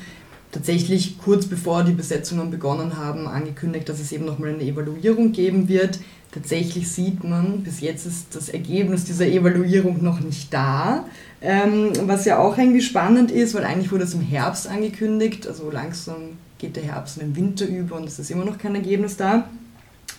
tatsächlich 0.55 1.19
kurz 1.19 1.47
bevor 1.47 1.83
die 1.83 1.93
Besetzungen 1.93 2.51
begonnen 2.51 2.97
haben, 2.97 3.27
angekündigt, 3.27 3.89
dass 3.89 3.99
es 3.99 4.13
eben 4.13 4.25
nochmal 4.25 4.55
eine 4.55 4.63
Evaluierung 4.63 5.33
geben 5.33 5.69
wird. 5.69 5.99
Tatsächlich 6.31 6.89
sieht 6.91 7.25
man, 7.25 7.63
bis 7.65 7.81
jetzt 7.81 8.07
ist 8.07 8.37
das 8.37 8.49
Ergebnis 8.49 9.05
dieser 9.05 9.27
Evaluierung 9.27 10.03
noch 10.03 10.21
nicht 10.21 10.55
da. 10.55 11.07
Ähm, 11.43 11.91
was 12.03 12.25
ja 12.25 12.39
auch 12.39 12.57
irgendwie 12.57 12.81
spannend 12.81 13.33
ist, 13.33 13.55
weil 13.55 13.65
eigentlich 13.65 13.91
wurde 13.91 14.05
es 14.05 14.15
im 14.15 14.21
Herbst 14.21 14.69
angekündigt, 14.69 15.47
also 15.47 15.71
langsam 15.71 16.39
geht 16.59 16.77
der 16.77 16.85
Herbst 16.85 17.19
in 17.19 17.29
den 17.29 17.37
Winter 17.37 17.67
über 17.67 17.97
und 17.97 18.05
es 18.05 18.21
ist 18.21 18.31
immer 18.31 18.45
noch 18.45 18.59
kein 18.59 18.77
Ergebnis 18.77 19.17
da. 19.17 19.49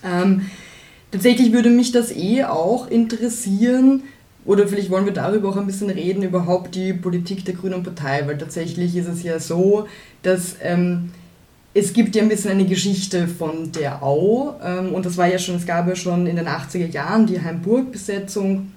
Ähm, 0.04 0.42
tatsächlich 1.10 1.52
würde 1.52 1.70
mich 1.70 1.92
das 1.92 2.12
eh 2.12 2.44
auch 2.44 2.88
interessieren, 2.90 4.02
oder 4.46 4.68
vielleicht 4.68 4.90
wollen 4.90 5.04
wir 5.04 5.12
darüber 5.12 5.48
auch 5.48 5.56
ein 5.56 5.66
bisschen 5.66 5.90
reden, 5.90 6.22
überhaupt 6.22 6.74
die 6.74 6.92
Politik 6.92 7.44
der 7.44 7.54
Grünen 7.54 7.82
Partei, 7.82 8.26
weil 8.26 8.38
tatsächlich 8.38 8.96
ist 8.96 9.08
es 9.08 9.22
ja 9.22 9.40
so, 9.40 9.86
dass 10.22 10.56
ähm, 10.62 11.10
es 11.74 11.92
gibt 11.92 12.14
ja 12.16 12.22
ein 12.22 12.28
bisschen 12.28 12.52
eine 12.52 12.64
Geschichte 12.64 13.28
von 13.28 13.72
der 13.72 14.02
Au 14.02 14.54
ähm, 14.62 14.94
und 14.94 15.04
das 15.04 15.16
war 15.16 15.26
ja 15.26 15.38
schon, 15.38 15.56
es 15.56 15.66
gab 15.66 15.88
ja 15.88 15.96
schon 15.96 16.26
in 16.26 16.36
den 16.36 16.46
80er 16.46 16.90
Jahren 16.90 17.26
die 17.26 17.40
Heimburg-Besetzung 17.40 18.72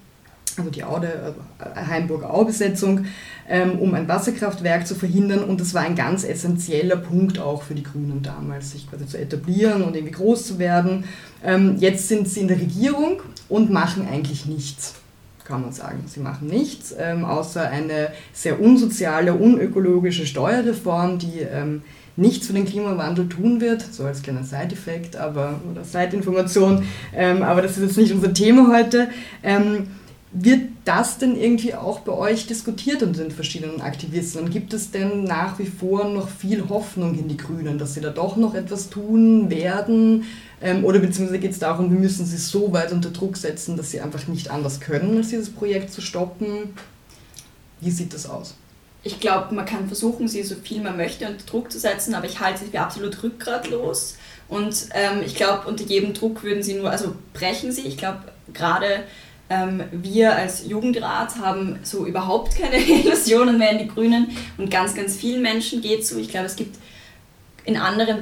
also 0.59 0.71
die 0.71 0.81
äh, 0.81 1.85
Heimburg-Au-Besetzung, 1.87 3.05
ähm, 3.47 3.79
um 3.79 3.93
ein 3.93 4.07
Wasserkraftwerk 4.07 4.85
zu 4.85 4.95
verhindern. 4.95 5.43
Und 5.43 5.61
das 5.61 5.73
war 5.73 5.83
ein 5.83 5.95
ganz 5.95 6.23
essentieller 6.23 6.97
Punkt 6.97 7.39
auch 7.39 7.63
für 7.63 7.75
die 7.75 7.83
Grünen 7.83 8.21
damals, 8.21 8.71
sich 8.71 8.89
quasi 8.89 9.07
zu 9.07 9.17
etablieren 9.17 9.83
und 9.83 9.95
irgendwie 9.95 10.13
groß 10.13 10.45
zu 10.45 10.59
werden. 10.59 11.05
Ähm, 11.43 11.77
jetzt 11.79 12.07
sind 12.07 12.27
sie 12.27 12.41
in 12.41 12.47
der 12.47 12.59
Regierung 12.59 13.21
und 13.47 13.71
machen 13.71 14.07
eigentlich 14.11 14.45
nichts 14.45 14.95
kann 15.49 15.61
man 15.61 15.73
sagen. 15.73 16.03
Sie 16.05 16.19
machen 16.19 16.47
nichts, 16.47 16.95
ähm, 16.97 17.25
außer 17.25 17.67
eine 17.69 18.09
sehr 18.31 18.61
unsoziale, 18.61 19.33
unökologische 19.33 20.25
Steuerreform, 20.25 21.17
die 21.17 21.39
ähm, 21.39 21.81
nichts 22.15 22.47
für 22.47 22.53
den 22.53 22.65
Klimawandel 22.65 23.27
tun 23.27 23.59
wird, 23.59 23.81
so 23.81 24.03
als 24.03 24.21
kleiner 24.21 24.43
Side-Effekt 24.43 25.15
oder 25.15 25.83
Side-Information, 25.83 26.83
ähm, 27.15 27.41
aber 27.41 27.61
das 27.61 27.77
ist 27.77 27.83
jetzt 27.83 27.97
nicht 27.97 28.13
unser 28.13 28.33
Thema 28.33 28.71
heute. 28.73 29.09
Ähm, 29.41 29.87
wird 30.31 30.61
das 30.85 31.17
denn 31.17 31.35
irgendwie 31.35 31.73
auch 31.73 32.01
bei 32.01 32.11
euch 32.11 32.45
diskutiert 32.45 33.01
unter 33.01 33.23
den 33.23 33.31
verschiedenen 33.31 33.81
Aktivisten? 33.81 34.43
Und 34.43 34.51
gibt 34.51 34.73
es 34.73 34.91
denn 34.91 35.23
nach 35.23 35.57
wie 35.57 35.65
vor 35.65 36.07
noch 36.07 36.29
viel 36.29 36.69
Hoffnung 36.69 37.17
in 37.17 37.27
die 37.27 37.37
Grünen, 37.37 37.79
dass 37.79 37.95
sie 37.95 38.01
da 38.01 38.11
doch 38.11 38.37
noch 38.37 38.53
etwas 38.53 38.91
tun 38.91 39.49
werden? 39.49 40.25
Ähm, 40.61 40.83
oder 40.83 40.99
beziehungsweise 40.99 41.39
geht 41.39 41.51
es 41.51 41.59
darum, 41.59 41.89
wir 41.91 41.99
müssen 41.99 42.25
sie 42.25 42.37
so 42.37 42.73
weit 42.73 42.91
unter 42.91 43.11
Druck 43.11 43.37
setzen, 43.37 43.77
dass 43.77 43.91
sie 43.91 44.01
einfach 44.01 44.27
nicht 44.27 44.51
anders 44.51 44.79
können, 44.79 45.17
als 45.17 45.29
dieses 45.29 45.49
Projekt 45.49 45.91
zu 45.91 46.01
stoppen? 46.01 46.73
Wie 47.79 47.91
sieht 47.91 48.13
das 48.13 48.29
aus? 48.29 48.55
Ich 49.01 49.21
glaube, 49.21 49.55
man 49.55 49.65
kann 49.65 49.87
versuchen, 49.87 50.27
sie 50.27 50.43
so 50.43 50.55
viel 50.55 50.81
man 50.81 50.97
möchte 50.97 51.25
unter 51.27 51.45
Druck 51.45 51.71
zu 51.71 51.79
setzen, 51.79 52.13
aber 52.13 52.25
ich 52.25 52.41
halte 52.41 52.65
sie 52.65 52.71
für 52.71 52.81
absolut 52.81 53.23
rückgratlos. 53.23 54.17
Und 54.49 54.87
ähm, 54.93 55.21
ich 55.25 55.35
glaube, 55.35 55.67
unter 55.67 55.85
jedem 55.85 56.13
Druck 56.13 56.43
würden 56.43 56.63
sie 56.63 56.73
nur, 56.73 56.89
also 56.89 57.15
brechen 57.33 57.71
sie. 57.71 57.83
Ich 57.83 57.95
glaube, 57.95 58.19
gerade 58.53 59.03
ähm, 59.49 59.83
wir 59.91 60.35
als 60.35 60.67
Jugendrat 60.67 61.37
haben 61.37 61.79
so 61.83 62.05
überhaupt 62.05 62.57
keine 62.57 62.77
Illusionen 63.03 63.57
mehr 63.57 63.71
in 63.71 63.77
die 63.77 63.87
Grünen 63.87 64.35
und 64.57 64.69
ganz, 64.69 64.93
ganz 64.95 65.15
vielen 65.15 65.41
Menschen 65.41 65.81
geht 65.81 66.05
so. 66.05 66.17
Ich 66.17 66.29
glaube, 66.29 66.47
es 66.47 66.57
gibt 66.57 66.77
in 67.63 67.77
anderen 67.77 68.19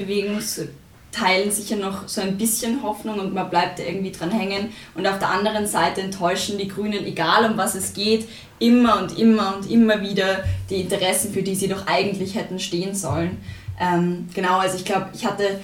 Bewegungsteilen 1.18 1.52
sicher 1.52 1.76
noch 1.76 2.08
so 2.08 2.22
ein 2.22 2.38
bisschen 2.38 2.84
Hoffnung 2.84 3.20
und 3.20 3.34
man 3.34 3.50
bleibt 3.50 3.80
irgendwie 3.80 4.12
dran 4.12 4.32
hängen. 4.32 4.72
Und 4.96 5.08
auf 5.08 5.20
der 5.20 5.30
anderen 5.30 5.68
Seite 5.68 6.02
enttäuschen 6.02 6.58
die 6.58 6.68
Grünen, 6.68 7.06
egal 7.06 7.50
um 7.50 7.58
was 7.58 7.76
es 7.76 7.94
geht, 7.94 8.28
immer 8.60 9.02
und 9.02 9.18
immer 9.18 9.56
und 9.56 9.70
immer 9.70 10.02
wieder 10.02 10.44
die 10.70 10.82
Interessen, 10.82 11.34
für 11.34 11.44
die 11.44 11.56
sie 11.56 11.68
doch 11.68 11.88
eigentlich 11.88 12.36
hätten 12.36 12.60
stehen 12.60 12.96
sollen. 12.96 13.38
Ähm, 13.80 14.28
genau, 14.34 14.58
also 14.58 14.78
ich 14.78 14.86
glaube, 14.86 15.08
ich 15.14 15.26
hatte 15.26 15.60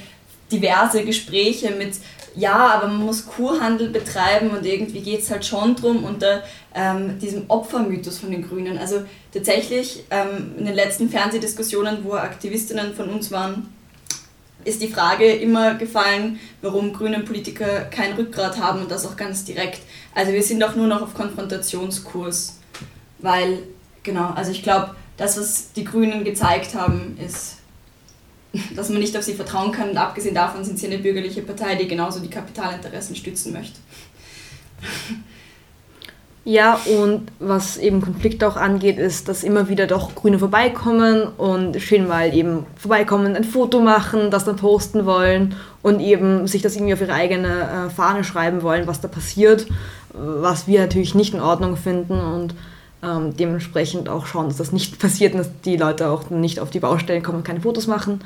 diverse 0.51 1.03
Gespräche 1.03 1.71
mit 1.71 1.95
ja, 2.35 2.55
aber 2.55 2.87
man 2.87 3.05
muss 3.05 3.27
Kurhandel 3.27 3.89
betreiben 3.89 4.49
und 4.49 4.65
irgendwie 4.65 5.01
geht 5.01 5.19
es 5.19 5.29
halt 5.29 5.45
schon 5.45 5.75
drum 5.75 6.03
unter 6.03 6.41
ähm, 6.73 7.19
diesem 7.19 7.43
Opfermythos 7.47 8.17
von 8.17 8.31
den 8.31 8.47
Grünen. 8.47 8.79
Also 8.79 9.03
tatsächlich 9.31 10.03
ähm, 10.09 10.55
in 10.57 10.65
den 10.65 10.73
letzten 10.73 11.09
Fernsehdiskussionen, 11.09 11.99
wo 12.01 12.13
Aktivistinnen 12.13 12.95
von 12.95 13.09
uns 13.09 13.29
waren, 13.29 13.71
ist 14.65 14.81
die 14.81 14.87
Frage 14.87 15.25
immer 15.25 15.75
gefallen, 15.75 16.39
warum 16.61 16.93
grüne 16.93 17.19
Politiker 17.19 17.85
kein 17.85 18.13
Rückgrat 18.13 18.59
haben 18.59 18.81
und 18.81 18.91
das 18.91 19.05
auch 19.05 19.15
ganz 19.15 19.45
direkt. 19.45 19.81
Also 20.15 20.33
wir 20.33 20.43
sind 20.43 20.63
auch 20.63 20.75
nur 20.75 20.87
noch 20.87 21.01
auf 21.01 21.13
Konfrontationskurs, 21.13 22.59
weil, 23.19 23.59
genau, 24.03 24.29
also 24.31 24.51
ich 24.51 24.63
glaube, 24.63 24.95
das, 25.17 25.37
was 25.37 25.73
die 25.73 25.83
Grünen 25.83 26.23
gezeigt 26.23 26.75
haben, 26.75 27.17
ist 27.23 27.57
dass 28.75 28.89
man 28.89 28.99
nicht 28.99 29.17
auf 29.17 29.23
sie 29.23 29.33
vertrauen 29.33 29.71
kann. 29.71 29.89
Und 29.89 29.97
abgesehen 29.97 30.35
davon 30.35 30.63
sind 30.63 30.79
sie 30.79 30.87
eine 30.87 30.99
bürgerliche 30.99 31.41
Partei, 31.41 31.75
die 31.75 31.87
genauso 31.87 32.19
die 32.19 32.29
Kapitalinteressen 32.29 33.15
stützen 33.15 33.53
möchte. 33.53 33.79
Ja, 36.45 36.77
und 36.99 37.31
was 37.39 37.77
eben 37.77 38.01
Konflikte 38.01 38.45
auch 38.45 38.57
angeht, 38.57 38.97
ist, 38.97 39.29
dass 39.29 39.45
immer 39.45 39.69
wieder 39.69 39.87
doch 39.87 40.13
Grüne 40.13 40.39
vorbeikommen 40.39 41.23
und 41.37 41.81
schön 41.81 42.05
mal 42.05 42.33
eben 42.33 42.65
vorbeikommen, 42.75 43.37
ein 43.37 43.45
Foto 43.45 43.79
machen, 43.79 44.29
das 44.29 44.43
dann 44.43 44.57
posten 44.57 45.05
wollen 45.05 45.55
und 45.81 46.01
eben 46.01 46.45
sich 46.47 46.61
das 46.61 46.75
irgendwie 46.75 46.95
auf 46.95 47.01
ihre 47.01 47.13
eigene 47.13 47.47
äh, 47.47 47.89
Fahne 47.89 48.25
schreiben 48.25 48.61
wollen, 48.61 48.87
was 48.87 48.99
da 48.99 49.07
passiert, 49.07 49.67
was 50.11 50.67
wir 50.67 50.81
natürlich 50.81 51.15
nicht 51.15 51.33
in 51.33 51.39
Ordnung 51.39 51.77
finden 51.77 52.19
und 52.19 52.55
ähm, 53.01 53.37
dementsprechend 53.37 54.09
auch 54.09 54.25
schauen, 54.25 54.49
dass 54.49 54.57
das 54.57 54.73
nicht 54.73 54.99
passiert 54.99 55.33
und 55.33 55.39
dass 55.39 55.61
die 55.63 55.77
Leute 55.77 56.09
auch 56.09 56.29
nicht 56.29 56.59
auf 56.59 56.71
die 56.71 56.79
Baustellen 56.79 57.23
kommen 57.23 57.37
und 57.37 57.45
keine 57.45 57.61
Fotos 57.61 57.87
machen. 57.87 58.19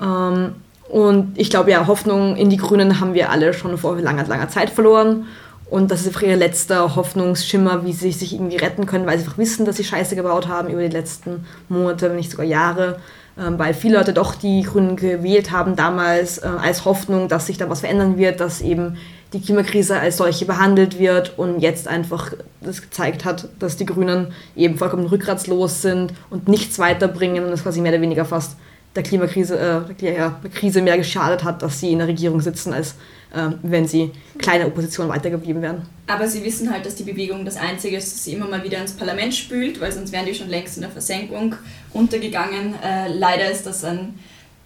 Ähm, 0.00 0.54
und 0.88 1.38
ich 1.38 1.50
glaube, 1.50 1.70
ja, 1.70 1.86
Hoffnung 1.86 2.36
in 2.36 2.48
die 2.48 2.56
Grünen 2.56 2.98
haben 2.98 3.12
wir 3.12 3.30
alle 3.30 3.52
schon 3.52 3.76
vor 3.76 3.98
langer, 3.98 4.26
langer 4.26 4.48
Zeit 4.48 4.70
verloren. 4.70 5.26
Und 5.72 5.90
das 5.90 6.02
ist 6.02 6.08
einfach 6.08 6.20
ihr 6.20 6.36
letzter 6.36 6.96
Hoffnungsschimmer, 6.96 7.86
wie 7.86 7.94
sie 7.94 8.12
sich 8.12 8.34
irgendwie 8.34 8.58
retten 8.58 8.84
können, 8.84 9.06
weil 9.06 9.16
sie 9.16 9.24
einfach 9.24 9.38
wissen, 9.38 9.64
dass 9.64 9.78
sie 9.78 9.84
Scheiße 9.84 10.14
gebaut 10.14 10.46
haben 10.46 10.68
über 10.68 10.82
die 10.82 10.94
letzten 10.94 11.46
Monate, 11.70 12.10
wenn 12.10 12.16
nicht 12.16 12.30
sogar 12.30 12.44
Jahre. 12.44 13.00
Ähm, 13.38 13.58
weil 13.58 13.72
viele 13.72 13.96
Leute 13.96 14.12
doch 14.12 14.34
die 14.34 14.64
Grünen 14.64 14.96
gewählt 14.96 15.50
haben 15.50 15.74
damals 15.74 16.36
äh, 16.36 16.46
als 16.46 16.84
Hoffnung, 16.84 17.28
dass 17.28 17.46
sich 17.46 17.56
da 17.56 17.70
was 17.70 17.80
verändern 17.80 18.18
wird, 18.18 18.40
dass 18.40 18.60
eben 18.60 18.98
die 19.32 19.40
Klimakrise 19.40 19.98
als 19.98 20.18
solche 20.18 20.44
behandelt 20.44 20.98
wird 20.98 21.38
und 21.38 21.60
jetzt 21.60 21.88
einfach 21.88 22.34
das 22.60 22.82
gezeigt 22.82 23.24
hat, 23.24 23.48
dass 23.58 23.78
die 23.78 23.86
Grünen 23.86 24.34
eben 24.54 24.76
vollkommen 24.76 25.06
rückgratslos 25.06 25.80
sind 25.80 26.12
und 26.28 26.48
nichts 26.48 26.78
weiterbringen 26.78 27.46
und 27.46 27.50
es 27.50 27.62
quasi 27.62 27.80
mehr 27.80 27.92
oder 27.92 28.02
weniger 28.02 28.26
fast 28.26 28.58
der 28.94 29.02
Klimakrise 29.02 29.58
äh, 29.58 29.94
der 29.94 30.34
Krise 30.54 30.82
mehr 30.82 30.98
geschadet 30.98 31.44
hat, 31.44 31.62
dass 31.62 31.80
sie 31.80 31.92
in 31.92 31.98
der 31.98 32.08
Regierung 32.08 32.40
sitzen, 32.40 32.72
als 32.72 32.94
äh, 33.34 33.48
wenn 33.62 33.86
sie 33.86 34.10
kleine 34.38 34.66
Opposition 34.66 35.08
weitergeblieben 35.08 35.62
wären. 35.62 35.86
Aber 36.06 36.28
sie 36.28 36.44
wissen 36.44 36.70
halt, 36.70 36.84
dass 36.84 36.94
die 36.94 37.04
Bewegung 37.04 37.44
das 37.44 37.56
Einzige 37.56 37.96
ist, 37.96 38.12
das 38.12 38.24
sie 38.24 38.34
immer 38.34 38.46
mal 38.46 38.62
wieder 38.62 38.78
ins 38.78 38.92
Parlament 38.92 39.34
spült, 39.34 39.80
weil 39.80 39.92
sonst 39.92 40.12
wären 40.12 40.26
die 40.26 40.34
schon 40.34 40.48
längst 40.48 40.76
in 40.76 40.82
der 40.82 40.90
Versenkung 40.90 41.54
untergegangen. 41.92 42.74
Äh, 42.82 43.08
leider 43.14 43.50
ist 43.50 43.64
das 43.64 43.84
ein 43.84 44.18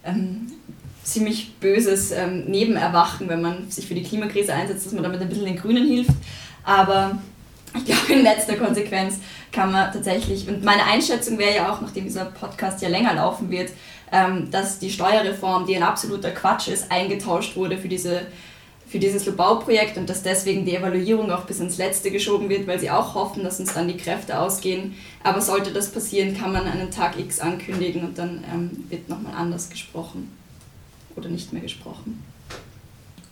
ähm, 0.05 0.49
ziemlich 1.05 1.55
böses 1.61 2.11
ähm, 2.11 2.47
Nebenerwachen, 2.47 3.29
wenn 3.29 3.41
man 3.41 3.71
sich 3.71 3.87
für 3.87 3.95
die 3.95 4.03
Klimakrise 4.03 4.53
einsetzt, 4.53 4.87
dass 4.87 4.93
man 4.93 5.05
damit 5.05 5.21
ein 5.21 5.29
bisschen 5.29 5.45
den 5.45 5.57
Grünen 5.57 5.87
hilft. 5.87 6.11
Aber 6.65 7.19
ich 7.77 7.85
glaube, 7.85 8.13
in 8.13 8.23
letzter 8.23 8.57
Konsequenz 8.57 9.19
kann 9.53 9.71
man 9.71 9.93
tatsächlich, 9.93 10.49
und 10.49 10.65
meine 10.65 10.85
Einschätzung 10.85 11.39
wäre 11.39 11.55
ja 11.57 11.73
auch, 11.73 11.81
nachdem 11.81 12.05
dieser 12.05 12.25
Podcast 12.25 12.83
ja 12.83 12.89
länger 12.89 13.15
laufen 13.15 13.51
wird, 13.51 13.71
ähm, 14.13 14.51
dass 14.51 14.79
die 14.79 14.91
Steuerreform, 14.91 15.67
die 15.67 15.77
ein 15.77 15.83
absoluter 15.83 16.31
Quatsch 16.31 16.69
ist, 16.69 16.91
eingetauscht 16.91 17.57
wurde 17.57 17.79
für, 17.79 17.89
diese, 17.89 18.27
für 18.87 18.99
dieses 18.99 19.27
Lobau-Projekt 19.27 19.97
und 19.97 20.09
dass 20.09 20.23
deswegen 20.23 20.65
die 20.65 20.77
Evaluierung 20.77 21.31
auch 21.31 21.45
bis 21.45 21.61
ins 21.61 21.79
Letzte 21.79 22.11
geschoben 22.11 22.49
wird, 22.49 22.67
weil 22.67 22.79
sie 22.79 22.91
auch 22.91 23.15
hoffen, 23.15 23.43
dass 23.43 23.61
uns 23.61 23.75
dann 23.75 23.89
die 23.89 23.97
Kräfte 23.97 24.39
ausgehen. 24.39 24.95
Aber 25.23 25.41
sollte 25.41 25.73
das 25.73 25.91
passieren, 25.91 26.37
kann 26.37 26.53
man 26.53 26.67
einen 26.67 26.91
Tag 26.91 27.19
X 27.19 27.41
ankündigen 27.41 28.05
und 28.05 28.19
dann 28.19 28.45
ähm, 28.53 28.85
wird 28.89 29.09
nochmal 29.09 29.35
anders 29.35 29.71
gesprochen 29.71 30.31
oder 31.17 31.29
nicht 31.29 31.53
mehr 31.53 31.63
gesprochen. 31.63 32.23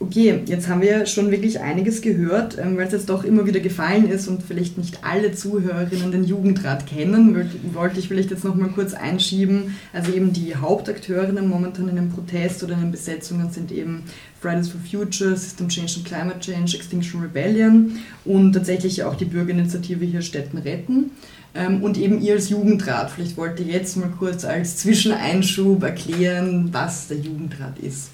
Okay, 0.01 0.41
jetzt 0.47 0.69
haben 0.69 0.83
wir 0.83 1.07
schon 1.07 1.31
wirklich 1.31 1.61
einiges 1.61 2.03
gehört, 2.03 2.59
ähm, 2.59 2.77
weil 2.77 2.87
es 2.87 2.93
jetzt 2.93 3.09
doch 3.09 3.23
immer 3.23 3.47
wieder 3.47 3.61
gefallen 3.61 4.09
ist 4.09 4.27
und 4.27 4.43
vielleicht 4.43 4.77
nicht 4.77 4.99
alle 5.05 5.33
Zuhörerinnen 5.33 6.11
den 6.11 6.25
Jugendrat 6.25 6.87
kennen, 6.87 7.49
wollte 7.73 8.01
ich 8.01 8.09
vielleicht 8.09 8.31
jetzt 8.33 8.45
noch 8.45 8.57
mal 8.57 8.69
kurz 8.71 8.93
einschieben. 8.93 9.77
Also 9.93 10.13
eben 10.13 10.33
die 10.33 10.57
Hauptakteurinnen 10.57 11.49
momentan 11.49 11.89
in 11.89 11.97
den 11.97 12.11
Protest 12.11 12.65
oder 12.65 12.75
in 12.75 12.81
den 12.81 12.91
Besetzungen 12.91 13.51
sind 13.51 13.71
eben 13.71 14.03
Fridays 14.41 14.69
for 14.69 14.81
Future, 14.81 15.37
System 15.37 15.69
Change 15.69 15.95
and 15.97 16.05
Climate 16.05 16.41
Change, 16.41 16.77
Extinction 16.77 17.23
Rebellion 17.23 17.99
und 18.25 18.53
tatsächlich 18.53 19.05
auch 19.05 19.15
die 19.15 19.27
Bürgerinitiative 19.27 20.05
hier 20.05 20.23
Städten 20.23 20.59
retten. 20.59 21.13
Ähm, 21.55 21.85
und 21.85 21.97
eben 21.99 22.21
ihr 22.21 22.35
als 22.35 22.51
Jugendrat, 22.51 23.13
vielleicht 23.13 23.37
wollt 23.37 23.61
ihr 23.61 23.67
jetzt 23.67 23.97
mal 23.97 24.11
kurz 24.19 24.45
als 24.45 24.77
Zwischeneinschub 24.79 25.85
erklären, 25.85 26.71
was 26.73 27.07
der 27.07 27.19
Jugendrat 27.19 27.79
ist. 27.79 28.11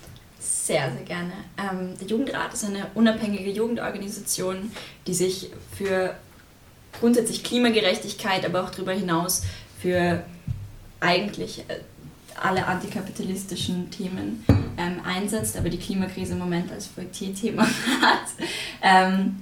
Sehr, 0.62 0.92
sehr 0.92 1.02
gerne. 1.02 1.32
Ähm, 1.58 1.96
der 1.98 2.06
Jugendrat 2.06 2.52
ist 2.52 2.64
eine 2.64 2.86
unabhängige 2.94 3.50
Jugendorganisation, 3.50 4.70
die 5.06 5.14
sich 5.14 5.50
für 5.76 6.14
grundsätzlich 6.98 7.42
Klimagerechtigkeit, 7.42 8.44
aber 8.44 8.64
auch 8.64 8.70
darüber 8.70 8.92
hinaus 8.92 9.42
für 9.80 10.22
eigentlich 11.00 11.60
äh, 11.68 11.80
alle 12.40 12.66
antikapitalistischen 12.66 13.90
Themen 13.90 14.44
ähm, 14.76 15.00
einsetzt, 15.04 15.56
aber 15.56 15.70
die 15.70 15.78
Klimakrise 15.78 16.32
im 16.32 16.38
Moment 16.38 16.70
als 16.70 16.88
Projektierthema 16.88 17.62
hat. 18.02 18.28
Ähm, 18.82 19.36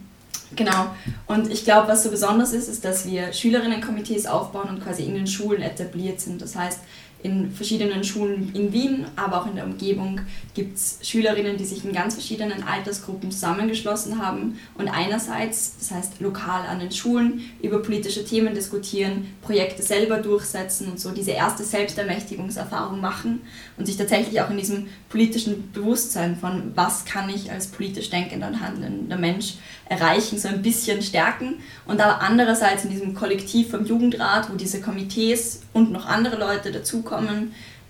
genau. 0.54 0.94
Und 1.26 1.50
ich 1.50 1.64
glaube, 1.64 1.88
was 1.88 2.04
so 2.04 2.10
besonders 2.10 2.52
ist, 2.52 2.68
ist, 2.68 2.84
dass 2.84 3.06
wir 3.06 3.32
Schülerinnenkomitees 3.32 4.26
aufbauen 4.26 4.68
und 4.68 4.82
quasi 4.82 5.02
in 5.02 5.14
den 5.14 5.26
Schulen 5.26 5.62
etabliert 5.62 6.20
sind. 6.20 6.40
Das 6.40 6.54
heißt, 6.54 6.80
in 7.22 7.50
verschiedenen 7.50 8.04
Schulen 8.04 8.52
in 8.54 8.72
Wien, 8.72 9.06
aber 9.16 9.40
auch 9.40 9.46
in 9.46 9.56
der 9.56 9.64
Umgebung 9.64 10.20
gibt 10.54 10.76
es 10.76 10.98
Schülerinnen, 11.02 11.56
die 11.56 11.64
sich 11.64 11.84
in 11.84 11.92
ganz 11.92 12.14
verschiedenen 12.14 12.62
Altersgruppen 12.62 13.30
zusammengeschlossen 13.32 14.24
haben 14.24 14.58
und 14.76 14.88
einerseits, 14.88 15.76
das 15.78 15.90
heißt 15.90 16.20
lokal 16.20 16.66
an 16.66 16.78
den 16.78 16.92
Schulen, 16.92 17.42
über 17.60 17.82
politische 17.82 18.24
Themen 18.24 18.54
diskutieren, 18.54 19.34
Projekte 19.42 19.82
selber 19.82 20.18
durchsetzen 20.18 20.88
und 20.88 21.00
so 21.00 21.10
diese 21.10 21.32
erste 21.32 21.64
Selbstermächtigungserfahrung 21.64 23.00
machen 23.00 23.40
und 23.76 23.86
sich 23.86 23.96
tatsächlich 23.96 24.40
auch 24.40 24.50
in 24.50 24.58
diesem 24.58 24.86
politischen 25.08 25.72
Bewusstsein 25.72 26.36
von, 26.36 26.72
was 26.76 27.04
kann 27.04 27.28
ich 27.30 27.50
als 27.50 27.68
politisch 27.68 28.10
denkender 28.10 28.48
und 28.48 28.60
handelnder 28.60 29.18
Mensch 29.18 29.54
erreichen, 29.88 30.38
so 30.38 30.48
ein 30.48 30.62
bisschen 30.62 31.02
stärken. 31.02 31.56
Und 31.86 32.00
aber 32.00 32.20
andererseits 32.20 32.84
in 32.84 32.90
diesem 32.90 33.14
Kollektiv 33.14 33.70
vom 33.70 33.86
Jugendrat, 33.86 34.50
wo 34.50 34.56
diese 34.56 34.80
Komitees 34.80 35.62
und 35.72 35.90
noch 35.92 36.06
andere 36.06 36.38
Leute 36.38 36.70
dazukommen, 36.70 37.07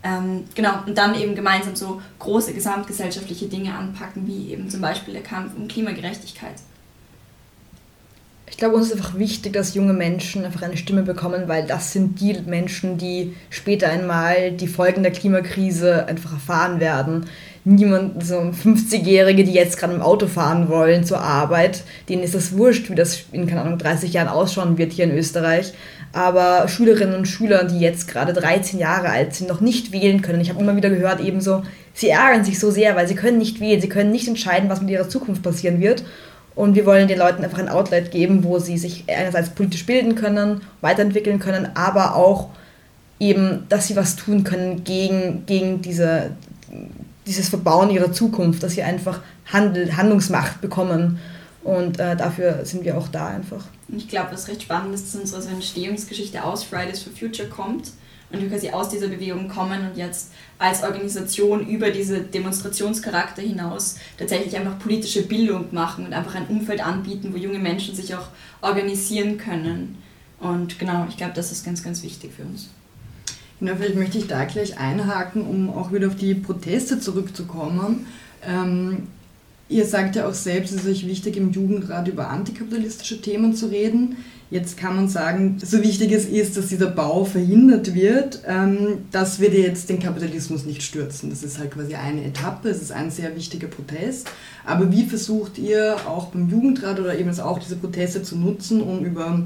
ähm, 0.03 0.45
genau, 0.55 0.75
und 0.87 0.97
dann 0.97 1.15
eben 1.15 1.35
gemeinsam 1.35 1.75
so 1.75 2.01
große 2.19 2.55
gesamtgesellschaftliche 2.55 3.47
Dinge 3.47 3.75
anpacken, 3.75 4.27
wie 4.27 4.53
eben 4.53 4.71
zum 4.71 4.81
Beispiel 4.81 5.15
der 5.15 5.23
Kampf 5.23 5.53
um 5.57 5.67
Klimagerechtigkeit. 5.67 6.55
Ich 8.51 8.57
glaube, 8.57 8.77
uns 8.77 8.87
ist 8.87 8.95
einfach 8.95 9.19
wichtig, 9.19 9.53
dass 9.53 9.75
junge 9.75 9.93
Menschen 9.93 10.45
einfach 10.45 10.63
eine 10.63 10.77
Stimme 10.77 11.03
bekommen, 11.03 11.45
weil 11.47 11.67
das 11.67 11.93
sind 11.93 12.21
die 12.21 12.35
Menschen, 12.47 12.97
die 12.97 13.37
später 13.51 13.89
einmal 13.89 14.53
die 14.53 14.67
Folgen 14.67 15.03
der 15.03 15.13
Klimakrise 15.13 16.07
einfach 16.07 16.33
erfahren 16.33 16.81
werden 16.81 17.27
niemand, 17.69 18.25
so 18.25 18.37
50-Jährige, 18.37 19.45
die 19.45 19.53
jetzt 19.53 19.79
gerade 19.79 19.95
im 19.95 20.03
Auto 20.03 20.27
fahren 20.27 20.69
wollen 20.69 21.05
zur 21.05 21.21
Arbeit, 21.21 21.83
denen 22.09 22.23
ist 22.23 22.35
das 22.35 22.57
wurscht, 22.57 22.91
wie 22.91 22.95
das 22.95 23.25
in, 23.33 23.47
keine 23.47 23.61
Ahnung, 23.63 23.79
30 23.79 24.13
Jahren 24.13 24.29
ausschauen 24.29 24.79
wird 24.79 24.93
hier 24.93 25.05
in 25.05 25.17
Österreich. 25.17 25.73
Aber 26.13 26.69
Schülerinnen 26.69 27.15
und 27.15 27.27
Schüler, 27.27 27.65
die 27.65 27.81
jetzt 27.81 28.09
gerade 28.09 28.33
13 28.33 28.79
Jahre 28.79 29.11
alt 29.11 29.35
sind, 29.35 29.49
noch 29.49 29.61
nicht 29.61 29.93
wählen 29.93 30.23
können, 30.23 30.41
ich 30.41 30.49
habe 30.49 30.61
immer 30.61 30.77
wieder 30.77 30.91
gehört, 30.91 31.21
ebenso, 31.21 31.63
sie 31.93 32.09
ärgern 32.09 32.45
sich 32.45 32.59
so 32.59 32.71
sehr, 32.71 32.97
weil 32.97 33.07
sie 33.07 33.15
können 33.15 33.39
nicht 33.39 33.61
wählen, 33.61 33.81
sie 33.81 33.89
können 33.89 34.11
nicht 34.11 34.29
entscheiden, 34.29 34.71
was 34.71 34.81
mit 34.81 34.91
ihrer 34.91 35.09
Zukunft 35.09 35.43
passieren 35.43 35.81
wird. 35.81 36.05
Und 36.55 36.75
wir 36.75 36.87
wollen 36.87 37.07
den 37.07 37.19
Leuten 37.19 37.45
einfach 37.45 37.59
ein 37.59 37.69
Outlet 37.69 38.11
geben, 38.11 38.43
wo 38.43 38.59
sie 38.59 38.79
sich 38.79 39.05
einerseits 39.07 39.51
politisch 39.51 39.87
bilden 39.87 40.17
können, 40.17 40.63
weiterentwickeln 40.81 41.39
können, 41.39 41.69
aber 41.75 42.17
auch 42.17 42.49
eben, 43.21 43.67
dass 43.69 43.87
sie 43.87 43.97
was 43.97 44.17
tun 44.17 44.45
können 44.45 44.83
gegen, 44.85 45.45
gegen 45.47 45.83
diese, 45.83 46.31
dieses 47.27 47.49
Verbauen 47.49 47.91
ihrer 47.91 48.13
Zukunft, 48.13 48.63
dass 48.63 48.73
sie 48.73 48.83
einfach 48.83 49.21
Handel, 49.53 49.97
Handlungsmacht 49.97 50.61
bekommen. 50.61 51.19
Und 51.69 52.01
äh, 52.01 52.17
dafür 52.17 52.65
sind 52.65 52.83
wir 52.87 52.97
auch 52.97 53.09
da 53.09 53.27
einfach. 53.27 53.67
Ich 53.95 54.09
glaube, 54.09 54.33
was 54.33 54.49
recht 54.49 54.63
spannend 54.63 54.95
ist, 54.95 55.15
dass 55.15 55.35
unsere 55.35 55.53
Entstehungsgeschichte 55.53 56.43
aus 56.43 56.65
Fridays 56.65 57.03
for 57.03 57.13
Future 57.13 57.47
kommt 57.47 57.91
und 58.33 58.41
wir 58.41 58.49
quasi 58.49 58.71
aus 58.71 58.89
dieser 58.89 59.09
Bewegung 59.09 59.49
kommen 59.49 59.91
und 59.91 59.99
jetzt 59.99 60.33
als 60.59 60.83
Organisation 60.83 61.69
über 61.69 61.91
diese 61.91 62.21
Demonstrationscharakter 62.21 63.43
hinaus 63.43 63.97
tatsächlich 64.17 64.57
einfach 64.57 64.79
politische 64.79 65.25
Bildung 65.25 65.67
machen 65.73 66.07
und 66.07 66.15
einfach 66.15 66.37
ein 66.37 66.47
Umfeld 66.47 66.83
anbieten, 66.83 67.35
wo 67.35 67.37
junge 67.37 67.59
Menschen 67.59 67.95
sich 67.95 68.15
auch 68.15 68.29
organisieren 68.63 69.37
können. 69.37 69.99
Und 70.41 70.79
genau, 70.79 71.05
ich 71.11 71.19
glaube, 71.19 71.35
das 71.35 71.53
ist 71.53 71.67
ganz, 71.67 71.85
ganz 71.85 72.03
wichtig 72.03 72.33
für 72.35 72.45
uns. 72.45 72.71
Genau, 73.61 73.75
vielleicht 73.77 73.97
möchte 73.97 74.17
ich 74.17 74.27
da 74.27 74.47
gleich 74.47 74.79
einhaken, 74.79 75.43
um 75.43 75.69
auch 75.69 75.93
wieder 75.93 76.07
auf 76.07 76.17
die 76.17 76.33
Proteste 76.33 76.99
zurückzukommen. 76.99 78.07
Ähm, 78.43 79.09
ihr 79.69 79.87
sagt 79.87 80.17
ja 80.17 80.29
auch 80.29 80.35
selbst, 80.35 80.73
es 80.73 80.85
ist 80.85 80.89
euch 80.89 81.07
wichtig, 81.07 81.37
im 81.37 81.53
Jugendrat 81.53 82.09
über 82.09 82.29
antikapitalistische 82.29 83.21
Themen 83.21 83.55
zu 83.55 83.67
reden. 83.67 84.17
Jetzt 84.51 84.79
kann 84.79 84.97
man 84.97 85.09
sagen, 85.09 85.59
so 85.63 85.83
wichtig 85.83 86.11
es 86.11 86.25
ist, 86.25 86.57
dass 86.57 86.69
dieser 86.69 86.87
Bau 86.87 87.27
verhindert 87.27 87.95
wird, 87.95 88.41
ähm, 88.47 89.01
das 89.11 89.41
wird 89.41 89.53
jetzt 89.53 89.91
den 89.91 90.01
Kapitalismus 90.01 90.65
nicht 90.65 90.83
stürzen. 90.83 91.29
Das 91.29 91.43
ist 91.43 91.59
halt 91.59 91.73
quasi 91.73 91.97
eine 91.97 92.25
Etappe, 92.25 92.71
es 92.71 92.81
ist 92.81 92.93
ein 92.93 93.11
sehr 93.11 93.37
wichtiger 93.37 93.67
Protest. 93.67 94.31
Aber 94.65 94.91
wie 94.91 95.05
versucht 95.05 95.59
ihr 95.59 95.97
auch 96.07 96.29
beim 96.29 96.49
Jugendrat 96.49 96.99
oder 96.99 97.19
eben 97.19 97.39
auch 97.41 97.59
diese 97.59 97.77
Proteste 97.77 98.23
zu 98.23 98.37
nutzen, 98.37 98.81
um 98.81 99.05
über 99.05 99.43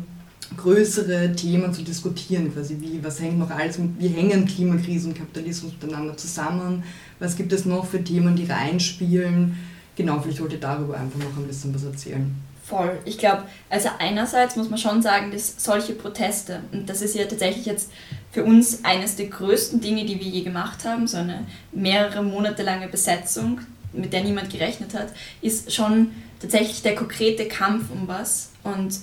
größere 0.56 1.32
Themen 1.32 1.72
zu 1.72 1.82
diskutieren, 1.82 2.52
quasi 2.52 2.76
wie, 2.78 3.02
was 3.02 3.20
hängt 3.20 3.38
noch 3.38 3.50
alles 3.50 3.78
mit, 3.78 3.90
wie 3.98 4.08
hängen 4.08 4.46
Klimakrise 4.46 5.08
und 5.08 5.16
Kapitalismus 5.16 5.72
miteinander 5.80 6.16
zusammen, 6.16 6.85
was 7.18 7.37
gibt 7.37 7.52
es 7.52 7.64
noch 7.64 7.87
für 7.87 8.04
Themen, 8.04 8.37
die 8.37 8.44
reinspielen. 8.44 9.56
Genau, 9.96 10.20
vielleicht 10.20 10.40
wollt 10.40 10.52
ihr 10.52 10.61
darüber 10.61 10.96
einfach 10.96 11.18
noch 11.18 11.37
ein 11.37 11.46
bisschen 11.46 11.74
was 11.74 11.85
erzählen. 11.85 12.35
Voll. 12.64 12.98
Ich 13.05 13.18
glaube, 13.18 13.42
also 13.68 13.88
einerseits 13.98 14.57
muss 14.57 14.70
man 14.70 14.78
schon 14.78 15.02
sagen, 15.02 15.31
dass 15.33 15.55
solche 15.59 15.94
Proteste, 15.94 16.61
und 16.72 16.88
das 16.88 17.02
ist 17.02 17.14
ja 17.14 17.24
tatsächlich 17.24 17.66
jetzt 17.66 17.90
für 18.31 18.44
uns 18.44 18.85
eines 18.85 19.16
der 19.16 19.26
größten 19.26 19.81
Dinge, 19.81 20.05
die 20.07 20.18
wir 20.18 20.28
je 20.28 20.42
gemacht 20.42 20.85
haben, 20.85 21.07
so 21.07 21.18
eine 21.18 21.44
mehrere 21.72 22.22
Monate 22.22 22.62
lange 22.62 22.88
Besetzung, 22.88 23.61
mit 23.92 24.12
der 24.12 24.22
niemand 24.22 24.48
gerechnet 24.50 24.94
hat, 24.94 25.09
ist 25.42 25.72
schon 25.72 26.12
tatsächlich 26.40 26.83
der 26.83 26.94
konkrete 26.94 27.46
Kampf 27.46 27.90
um 27.90 28.09
was. 28.09 28.50
Und 28.62 29.00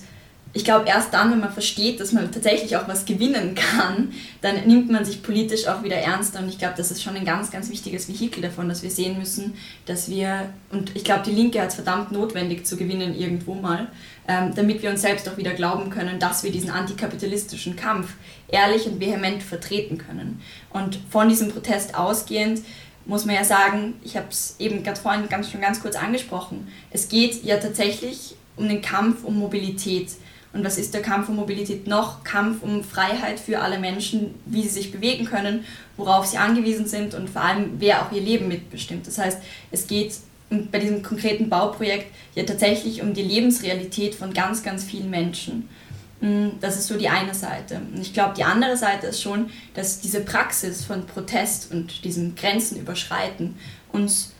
ich 0.52 0.64
glaube, 0.64 0.88
erst 0.88 1.14
dann, 1.14 1.30
wenn 1.30 1.38
man 1.38 1.52
versteht, 1.52 2.00
dass 2.00 2.12
man 2.12 2.32
tatsächlich 2.32 2.76
auch 2.76 2.88
was 2.88 3.04
gewinnen 3.04 3.54
kann, 3.54 4.12
dann 4.40 4.66
nimmt 4.66 4.90
man 4.90 5.04
sich 5.04 5.22
politisch 5.22 5.68
auch 5.68 5.84
wieder 5.84 5.96
ernster. 5.96 6.40
Und 6.40 6.48
ich 6.48 6.58
glaube, 6.58 6.74
das 6.76 6.90
ist 6.90 7.02
schon 7.02 7.14
ein 7.14 7.24
ganz, 7.24 7.52
ganz 7.52 7.70
wichtiges 7.70 8.08
Vehikel 8.08 8.42
davon, 8.42 8.68
dass 8.68 8.82
wir 8.82 8.90
sehen 8.90 9.16
müssen, 9.16 9.54
dass 9.86 10.10
wir, 10.10 10.52
und 10.70 10.96
ich 10.96 11.04
glaube, 11.04 11.22
die 11.24 11.30
Linke 11.30 11.60
hat 11.60 11.68
es 11.68 11.76
verdammt 11.76 12.10
notwendig 12.10 12.66
zu 12.66 12.76
gewinnen 12.76 13.14
irgendwo 13.14 13.54
mal, 13.54 13.88
ähm, 14.26 14.52
damit 14.56 14.82
wir 14.82 14.90
uns 14.90 15.02
selbst 15.02 15.28
auch 15.28 15.36
wieder 15.36 15.52
glauben 15.52 15.88
können, 15.88 16.18
dass 16.18 16.42
wir 16.42 16.50
diesen 16.50 16.70
antikapitalistischen 16.70 17.76
Kampf 17.76 18.14
ehrlich 18.48 18.86
und 18.86 18.98
vehement 18.98 19.44
vertreten 19.44 19.98
können. 19.98 20.42
Und 20.70 20.98
von 21.10 21.28
diesem 21.28 21.50
Protest 21.50 21.94
ausgehend, 21.94 22.60
muss 23.06 23.24
man 23.24 23.36
ja 23.36 23.44
sagen, 23.44 23.94
ich 24.02 24.16
habe 24.16 24.26
es 24.30 24.56
eben 24.58 24.82
gerade 24.82 25.00
vorhin 25.00 25.28
ganz, 25.28 25.50
schon 25.50 25.60
ganz 25.60 25.80
kurz 25.80 25.94
angesprochen, 25.96 26.68
es 26.90 27.08
geht 27.08 27.44
ja 27.44 27.56
tatsächlich 27.58 28.34
um 28.56 28.68
den 28.68 28.82
Kampf 28.82 29.24
um 29.24 29.38
Mobilität 29.38 30.10
Und 30.52 30.64
was 30.64 30.78
ist 30.78 30.94
der 30.94 31.02
Kampf 31.02 31.28
um 31.28 31.36
Mobilität 31.36 31.86
noch? 31.86 32.24
Kampf 32.24 32.62
um 32.62 32.82
Freiheit 32.82 33.38
für 33.38 33.60
alle 33.60 33.78
Menschen, 33.78 34.34
wie 34.46 34.62
sie 34.62 34.68
sich 34.68 34.90
bewegen 34.90 35.24
können, 35.24 35.64
worauf 35.96 36.26
sie 36.26 36.38
angewiesen 36.38 36.86
sind 36.86 37.14
und 37.14 37.30
vor 37.30 37.42
allem, 37.42 37.74
wer 37.78 38.02
auch 38.02 38.12
ihr 38.12 38.20
Leben 38.20 38.48
mitbestimmt. 38.48 39.06
Das 39.06 39.18
heißt, 39.18 39.38
es 39.70 39.86
geht 39.86 40.14
bei 40.50 40.80
diesem 40.80 41.02
konkreten 41.02 41.48
Bauprojekt 41.48 42.12
ja 42.34 42.42
tatsächlich 42.42 43.02
um 43.02 43.14
die 43.14 43.22
Lebensrealität 43.22 44.16
von 44.16 44.34
ganz, 44.34 44.64
ganz 44.64 44.82
vielen 44.82 45.08
Menschen. 45.08 45.68
Mm, 46.20 46.48
das 46.60 46.76
ist 46.76 46.88
so 46.88 46.98
die 46.98 47.08
eine 47.08 47.34
Seite. 47.34 47.80
Und 47.94 48.00
ich 48.00 48.12
glaube, 48.12 48.34
die 48.36 48.44
andere 48.44 48.76
Seite 48.76 49.06
ist 49.06 49.22
schon, 49.22 49.50
dass 49.74 50.00
diese 50.00 50.20
Praxis 50.20 50.84
von 50.84 51.06
Protest 51.06 51.70
und 51.72 52.04
diesem 52.04 52.34
Grenzen 52.34 52.78
überschreiten 52.80 53.56
uns 53.92 54.32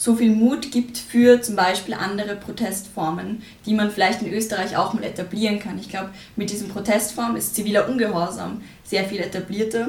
so 0.00 0.16
viel 0.16 0.34
Mut 0.34 0.72
gibt 0.72 0.96
für 0.96 1.42
zum 1.42 1.56
Beispiel 1.56 1.92
andere 1.92 2.34
Protestformen, 2.34 3.42
die 3.66 3.74
man 3.74 3.90
vielleicht 3.90 4.22
in 4.22 4.32
Österreich 4.32 4.74
auch 4.74 4.94
mal 4.94 5.04
etablieren 5.04 5.58
kann. 5.58 5.78
Ich 5.78 5.90
glaube, 5.90 6.08
mit 6.36 6.48
diesen 6.50 6.70
Protestformen 6.70 7.36
ist 7.36 7.54
ziviler 7.54 7.86
Ungehorsam 7.86 8.62
sehr 8.82 9.04
viel 9.04 9.20
etablierter. 9.20 9.88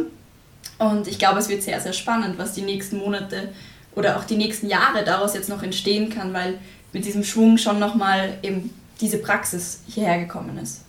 Und 0.80 1.08
ich 1.08 1.18
glaube, 1.18 1.40
es 1.40 1.48
wird 1.48 1.64
sehr, 1.64 1.80
sehr 1.80 1.94
spannend, 1.94 2.38
was 2.38 2.52
die 2.52 2.62
nächsten 2.62 2.98
Monate 2.98 3.54
oder 3.96 4.18
auch 4.18 4.26
die 4.26 4.36
nächsten 4.36 4.68
Jahre 4.68 5.06
daraus 5.06 5.34
jetzt 5.34 5.48
noch 5.48 5.64
entstehen 5.64 6.10
kann, 6.10 6.34
weil 6.34 6.56
mit 6.92 7.06
diesem 7.06 7.24
Schwung 7.24 7.58
schon 7.58 7.80
nochmal 7.80 8.34
eben 8.44 8.70
diese 9.00 9.18
Praxis 9.18 9.80
hierher 9.88 10.20
gekommen 10.20 10.58
ist. 10.58 10.82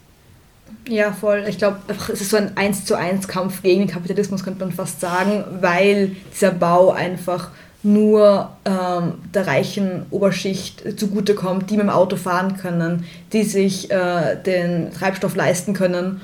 Ja, 0.88 1.12
voll. 1.12 1.44
Ich 1.48 1.58
glaube, 1.58 1.78
es 2.12 2.20
ist 2.20 2.30
so 2.30 2.38
ein 2.38 2.56
1 2.56 2.86
zu 2.86 2.96
1 2.96 3.28
Kampf 3.28 3.62
gegen 3.62 3.82
den 3.82 3.88
Kapitalismus, 3.88 4.42
könnte 4.42 4.64
man 4.64 4.72
fast 4.72 5.00
sagen, 5.00 5.44
weil 5.60 6.16
dieser 6.34 6.50
Bau 6.50 6.90
einfach 6.90 7.50
nur 7.82 8.50
ähm, 8.64 9.14
der 9.34 9.46
reichen 9.46 10.06
Oberschicht 10.10 10.98
zugutekommt, 10.98 11.70
die 11.70 11.76
mit 11.76 11.84
dem 11.84 11.90
Auto 11.90 12.16
fahren 12.16 12.56
können, 12.56 13.04
die 13.32 13.42
sich 13.42 13.90
äh, 13.90 14.36
den 14.36 14.92
Treibstoff 14.92 15.34
leisten 15.34 15.74
können. 15.74 16.20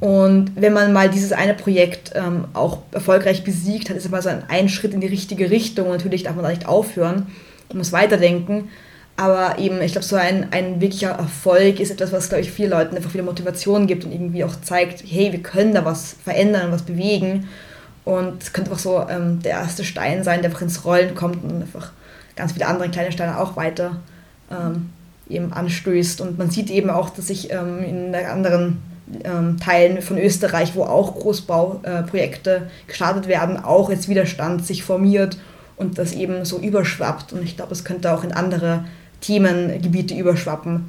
Und 0.00 0.52
wenn 0.56 0.72
man 0.72 0.92
mal 0.92 1.08
dieses 1.10 1.32
eine 1.32 1.54
Projekt 1.54 2.12
ähm, 2.14 2.46
auch 2.54 2.78
erfolgreich 2.92 3.44
besiegt 3.44 3.88
hat, 3.88 3.96
ist 3.96 4.06
es 4.06 4.10
mal 4.10 4.22
so 4.22 4.30
ein, 4.30 4.42
ein 4.48 4.68
Schritt 4.68 4.94
in 4.94 5.00
die 5.00 5.06
richtige 5.06 5.50
Richtung. 5.50 5.88
Natürlich 5.88 6.24
darf 6.24 6.34
man 6.34 6.44
da 6.44 6.50
nicht 6.50 6.66
aufhören, 6.66 7.26
man 7.68 7.78
muss 7.78 7.92
weiterdenken. 7.92 8.70
Aber 9.16 9.58
eben, 9.58 9.80
ich 9.82 9.92
glaube, 9.92 10.06
so 10.06 10.16
ein, 10.16 10.48
ein 10.52 10.80
wirklicher 10.80 11.10
Erfolg 11.10 11.78
ist 11.78 11.90
etwas, 11.90 12.12
was, 12.12 12.30
glaube 12.30 12.42
ich, 12.42 12.50
vielen 12.50 12.70
Leuten 12.70 12.96
einfach 12.96 13.12
wieder 13.12 13.22
Motivation 13.22 13.86
gibt 13.86 14.04
und 14.04 14.12
irgendwie 14.12 14.42
auch 14.42 14.56
zeigt, 14.62 15.04
hey, 15.06 15.30
wir 15.30 15.42
können 15.42 15.74
da 15.74 15.84
was 15.84 16.16
verändern, 16.24 16.72
was 16.72 16.82
bewegen. 16.82 17.46
Und 18.04 18.42
es 18.42 18.52
könnte 18.52 18.70
einfach 18.70 18.82
so 18.82 19.06
ähm, 19.08 19.40
der 19.42 19.52
erste 19.52 19.84
Stein 19.84 20.24
sein, 20.24 20.40
der 20.42 20.50
einfach 20.50 20.62
ins 20.62 20.84
Rollen 20.84 21.14
kommt 21.14 21.44
und 21.44 21.62
einfach 21.62 21.92
ganz 22.34 22.52
viele 22.52 22.66
andere 22.66 22.88
kleine 22.88 23.12
Steine 23.12 23.38
auch 23.38 23.56
weiter 23.56 23.96
ähm, 24.50 24.90
eben 25.28 25.52
anstößt. 25.52 26.20
Und 26.20 26.38
man 26.38 26.50
sieht 26.50 26.70
eben 26.70 26.90
auch, 26.90 27.10
dass 27.10 27.28
sich 27.28 27.52
ähm, 27.52 27.82
in 27.84 28.14
anderen 28.14 28.82
ähm, 29.24 29.58
Teilen 29.58 30.02
von 30.02 30.18
Österreich, 30.18 30.74
wo 30.74 30.84
auch 30.84 31.14
Großbauprojekte 31.14 32.56
äh, 32.56 32.88
gestartet 32.88 33.28
werden, 33.28 33.62
auch 33.62 33.90
jetzt 33.90 34.08
Widerstand 34.08 34.66
sich 34.66 34.82
formiert 34.82 35.38
und 35.76 35.98
das 35.98 36.12
eben 36.12 36.44
so 36.44 36.58
überschwappt. 36.58 37.32
Und 37.32 37.42
ich 37.42 37.56
glaube, 37.56 37.72
es 37.72 37.84
könnte 37.84 38.12
auch 38.12 38.24
in 38.24 38.32
andere 38.32 38.84
Themengebiete 39.20 40.14
überschwappen. 40.14 40.88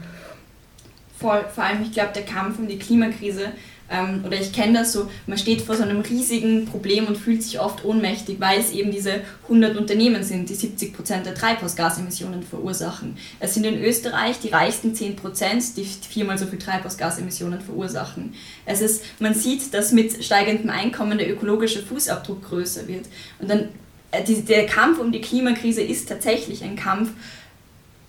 Voll, 1.19 1.45
vor 1.53 1.63
allem, 1.63 1.81
ich 1.83 1.91
glaube, 1.91 2.11
der 2.13 2.23
Kampf 2.23 2.59
um 2.59 2.67
die 2.67 2.79
Klimakrise 2.79 3.47
ähm, 3.89 4.23
oder 4.25 4.39
ich 4.39 4.53
kenne 4.53 4.79
das 4.79 4.93
so, 4.93 5.09
man 5.27 5.37
steht 5.37 5.61
vor 5.61 5.75
so 5.75 5.83
einem 5.83 6.01
riesigen 6.01 6.65
Problem 6.65 7.07
und 7.07 7.17
fühlt 7.17 7.43
sich 7.43 7.59
oft 7.59 7.83
ohnmächtig, 7.83 8.39
weil 8.39 8.59
es 8.59 8.71
eben 8.71 8.91
diese 8.91 9.21
100 9.43 9.77
Unternehmen 9.77 10.23
sind, 10.23 10.49
die 10.49 10.55
70 10.55 10.93
Prozent 10.93 11.25
der 11.25 11.35
Treibhausgasemissionen 11.35 12.43
verursachen. 12.43 13.17
Es 13.39 13.53
sind 13.53 13.65
in 13.65 13.83
Österreich 13.83 14.39
die 14.39 14.49
reichsten 14.49 14.95
10 14.95 15.15
Prozent, 15.15 15.77
die 15.77 15.83
viermal 15.83 16.37
so 16.37 16.45
viel 16.45 16.59
Treibhausgasemissionen 16.59 17.61
verursachen. 17.61 18.33
Es 18.65 18.81
ist, 18.81 19.03
man 19.19 19.33
sieht, 19.33 19.73
dass 19.73 19.91
mit 19.91 20.23
steigendem 20.23 20.69
Einkommen 20.69 21.17
der 21.17 21.31
ökologische 21.31 21.83
Fußabdruck 21.83 22.43
größer 22.43 22.87
wird. 22.87 23.05
Und 23.39 23.49
dann 23.49 23.69
äh, 24.11 24.23
der 24.23 24.65
Kampf 24.65 24.99
um 24.99 25.11
die 25.11 25.21
Klimakrise 25.21 25.81
ist 25.81 26.07
tatsächlich 26.07 26.63
ein 26.63 26.75
Kampf 26.75 27.09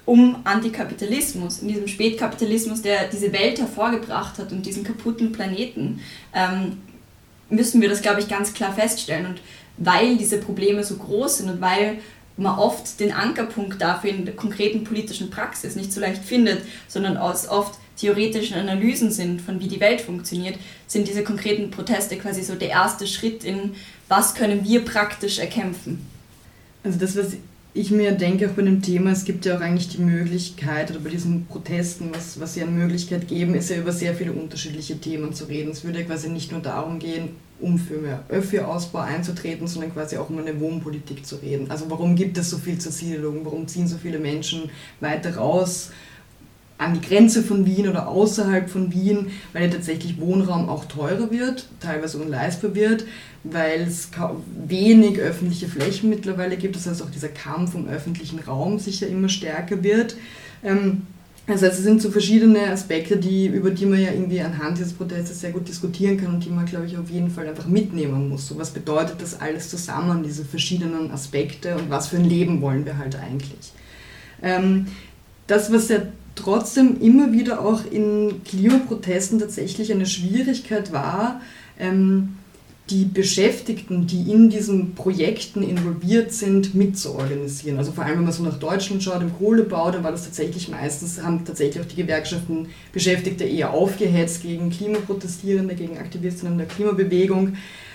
um 0.06 0.36
Antikapitalismus, 0.44 1.60
in 1.60 1.68
diesem 1.68 1.88
Spätkapitalismus, 1.88 2.82
der 2.82 3.08
diese 3.08 3.32
Welt 3.32 3.58
hervorgebracht 3.58 4.38
hat 4.38 4.52
und 4.52 4.66
diesen 4.66 4.84
kaputten 4.84 5.32
Planeten, 5.32 6.00
ähm, 6.34 6.78
müssen 7.48 7.80
wir 7.80 7.88
das, 7.88 8.02
glaube 8.02 8.20
ich, 8.20 8.28
ganz 8.28 8.52
klar 8.52 8.72
feststellen. 8.72 9.26
Und 9.26 9.40
weil 9.76 10.16
diese 10.16 10.38
Probleme 10.38 10.84
so 10.84 10.96
groß 10.96 11.38
sind 11.38 11.50
und 11.50 11.60
weil 11.60 11.98
man 12.36 12.58
oft 12.58 12.98
den 13.00 13.12
Ankerpunkt 13.12 13.80
dafür 13.80 14.10
in 14.10 14.24
der 14.24 14.34
konkreten 14.34 14.84
politischen 14.84 15.30
Praxis 15.30 15.76
nicht 15.76 15.92
so 15.92 16.00
leicht 16.00 16.24
findet, 16.24 16.62
sondern 16.88 17.16
aus 17.16 17.48
oft 17.48 17.78
theoretischen 17.96 18.56
Analysen 18.56 19.12
sind, 19.12 19.40
von 19.40 19.60
wie 19.60 19.68
die 19.68 19.80
Welt 19.80 20.00
funktioniert, 20.00 20.58
sind 20.86 21.06
diese 21.06 21.22
konkreten 21.22 21.70
Proteste 21.70 22.16
quasi 22.16 22.42
so 22.42 22.56
der 22.56 22.70
erste 22.70 23.06
Schritt 23.06 23.44
in, 23.44 23.76
was 24.08 24.34
können 24.34 24.64
wir 24.64 24.84
praktisch 24.84 25.38
erkämpfen. 25.38 26.04
Also 26.82 26.98
das, 26.98 27.16
was 27.16 27.36
ich 27.76 27.90
mir 27.90 28.12
denke, 28.12 28.48
auch 28.48 28.54
bei 28.54 28.62
dem 28.62 28.82
Thema, 28.82 29.10
es 29.10 29.24
gibt 29.24 29.44
ja 29.44 29.56
auch 29.56 29.60
eigentlich 29.60 29.88
die 29.88 30.00
Möglichkeit, 30.00 30.90
oder 30.92 31.00
bei 31.00 31.10
diesen 31.10 31.46
Protesten, 31.46 32.10
was, 32.12 32.38
was 32.38 32.54
sie 32.54 32.62
an 32.62 32.78
Möglichkeit 32.78 33.26
geben, 33.26 33.54
ist 33.56 33.68
ja 33.68 33.76
über 33.76 33.90
sehr 33.90 34.14
viele 34.14 34.32
unterschiedliche 34.32 34.98
Themen 34.98 35.34
zu 35.34 35.46
reden. 35.46 35.72
Es 35.72 35.84
würde 35.84 35.98
ja 35.98 36.06
quasi 36.06 36.28
nicht 36.28 36.52
nur 36.52 36.60
darum 36.60 37.00
gehen, 37.00 37.30
um 37.60 37.78
für 37.78 37.98
mehr 37.98 38.22
Öffi-Ausbau 38.28 39.00
einzutreten, 39.00 39.66
sondern 39.66 39.92
quasi 39.92 40.16
auch 40.16 40.30
um 40.30 40.38
eine 40.38 40.60
Wohnpolitik 40.60 41.26
zu 41.26 41.36
reden. 41.36 41.68
Also 41.68 41.86
warum 41.90 42.14
gibt 42.14 42.38
es 42.38 42.50
so 42.50 42.58
viel 42.58 42.78
Zersiedlung? 42.78 43.44
Warum 43.44 43.66
ziehen 43.66 43.88
so 43.88 43.96
viele 43.96 44.20
Menschen 44.20 44.70
weiter 45.00 45.36
raus? 45.36 45.90
An 46.76 46.94
die 46.94 47.06
Grenze 47.06 47.42
von 47.42 47.66
Wien 47.66 47.88
oder 47.88 48.08
außerhalb 48.08 48.68
von 48.68 48.92
Wien, 48.92 49.28
weil 49.52 49.64
ja 49.64 49.70
tatsächlich 49.70 50.20
Wohnraum 50.20 50.68
auch 50.68 50.86
teurer 50.86 51.30
wird, 51.30 51.66
teilweise 51.80 52.18
unleistbar 52.18 52.74
wird, 52.74 53.04
weil 53.44 53.82
es 53.82 54.08
wenig 54.66 55.18
öffentliche 55.18 55.68
Flächen 55.68 56.10
mittlerweile 56.10 56.56
gibt, 56.56 56.74
das 56.74 56.86
heißt 56.86 57.02
auch 57.02 57.10
dieser 57.10 57.28
Kampf 57.28 57.74
um 57.74 57.88
öffentlichen 57.88 58.40
Raum 58.40 58.78
sicher 58.78 59.06
immer 59.06 59.28
stärker 59.28 59.82
wird. 59.84 60.16
Ähm, 60.64 61.02
also 61.46 61.66
es 61.66 61.76
sind 61.76 62.00
so 62.00 62.10
verschiedene 62.10 62.70
Aspekte, 62.70 63.18
die, 63.18 63.46
über 63.46 63.70
die 63.70 63.84
man 63.84 64.00
ja 64.00 64.12
irgendwie 64.12 64.40
anhand 64.40 64.78
dieses 64.78 64.94
Protestes 64.94 65.42
sehr 65.42 65.52
gut 65.52 65.68
diskutieren 65.68 66.16
kann 66.16 66.34
und 66.34 66.44
die 66.44 66.48
man, 66.48 66.64
glaube 66.64 66.86
ich, 66.86 66.96
auf 66.96 67.10
jeden 67.10 67.30
Fall 67.30 67.46
einfach 67.46 67.66
mitnehmen 67.66 68.30
muss. 68.30 68.48
So, 68.48 68.56
was 68.56 68.70
bedeutet 68.70 69.20
das 69.20 69.38
alles 69.38 69.68
zusammen, 69.68 70.22
diese 70.22 70.42
verschiedenen 70.42 71.10
Aspekte 71.10 71.76
und 71.76 71.90
was 71.90 72.08
für 72.08 72.16
ein 72.16 72.24
Leben 72.24 72.62
wollen 72.62 72.86
wir 72.86 72.96
halt 72.96 73.16
eigentlich? 73.16 73.72
Ähm, 74.42 74.86
das, 75.46 75.70
was 75.70 75.90
ja 75.90 75.98
trotzdem 76.34 77.00
immer 77.00 77.32
wieder 77.32 77.60
auch 77.60 77.82
in 77.90 78.42
Klimaprotesten 78.44 79.38
tatsächlich 79.38 79.92
eine 79.92 80.06
Schwierigkeit 80.06 80.92
war, 80.92 81.40
ähm, 81.78 82.36
die 82.90 83.06
Beschäftigten, 83.06 84.06
die 84.06 84.30
in 84.30 84.50
diesen 84.50 84.94
Projekten 84.94 85.62
involviert 85.62 86.32
sind, 86.32 86.74
mitzuorganisieren. 86.74 87.78
Also 87.78 87.92
vor 87.92 88.04
allem, 88.04 88.18
wenn 88.18 88.24
man 88.24 88.32
so 88.32 88.42
nach 88.42 88.58
Deutschland 88.58 89.02
schaut, 89.02 89.22
im 89.22 89.34
Kohlebau, 89.38 89.90
dann 89.90 90.04
war 90.04 90.12
das 90.12 90.24
tatsächlich 90.24 90.68
meistens, 90.68 91.22
haben 91.22 91.46
tatsächlich 91.46 91.82
auch 91.82 91.88
die 91.88 91.96
Gewerkschaften 91.96 92.68
Beschäftigte 92.92 93.44
eher 93.44 93.72
aufgehetzt 93.72 94.42
gegen 94.42 94.68
Klimaprotestierende, 94.68 95.74
gegen 95.74 95.96
Aktivistinnen 95.96 96.58
der 96.58 96.66
Klimabewegung. 96.66 97.54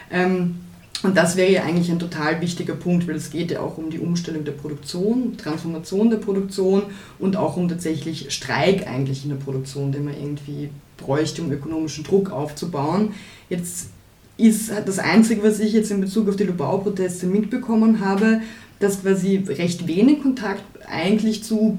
Ähm, 0.10 0.56
und 1.04 1.16
das 1.16 1.38
wäre 1.38 1.52
ja 1.52 1.64
eigentlich 1.64 1.90
ein 1.90 2.00
total 2.00 2.42
wichtiger 2.42 2.76
Punkt, 2.76 3.08
weil 3.08 3.16
es 3.16 3.30
geht 3.30 3.52
ja 3.52 3.62
auch 3.62 3.78
um 3.78 3.90
die 3.90 4.00
Umstellung 4.00 4.44
der 4.44 4.52
Produktion, 4.52 5.38
Transformation 5.38 6.10
der 6.10 6.18
Produktion 6.18 6.84
und 7.20 7.38
auch 7.38 7.56
um 7.56 7.70
tatsächlich 7.70 8.32
Streik 8.34 8.86
eigentlich 8.86 9.24
in 9.24 9.30
der 9.30 9.38
Produktion, 9.38 9.92
den 9.92 10.06
man 10.06 10.14
irgendwie 10.14 10.70
bräuchte, 10.98 11.42
um 11.42 11.52
ökonomischen 11.52 12.04
Druck 12.04 12.32
aufzubauen. 12.32 13.14
Jetzt 13.50 13.90
ist 14.38 14.72
das 14.86 15.00
Einzige, 15.00 15.44
was 15.44 15.60
ich 15.60 15.74
jetzt 15.74 15.92
in 15.92 16.02
Bezug 16.02 16.28
auf 16.28 16.36
die 16.36 16.44
Lubau-Proteste 16.44 17.28
mitbekommen 17.28 18.00
habe, 18.02 18.42
dass 18.80 19.02
quasi 19.02 19.38
recht 19.48 19.88
wenig 19.88 20.22
Kontakt 20.22 20.64
eigentlich 20.90 21.44
zu 21.44 21.78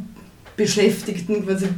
Beschäftigten 0.56 1.44
quasi 1.44 1.68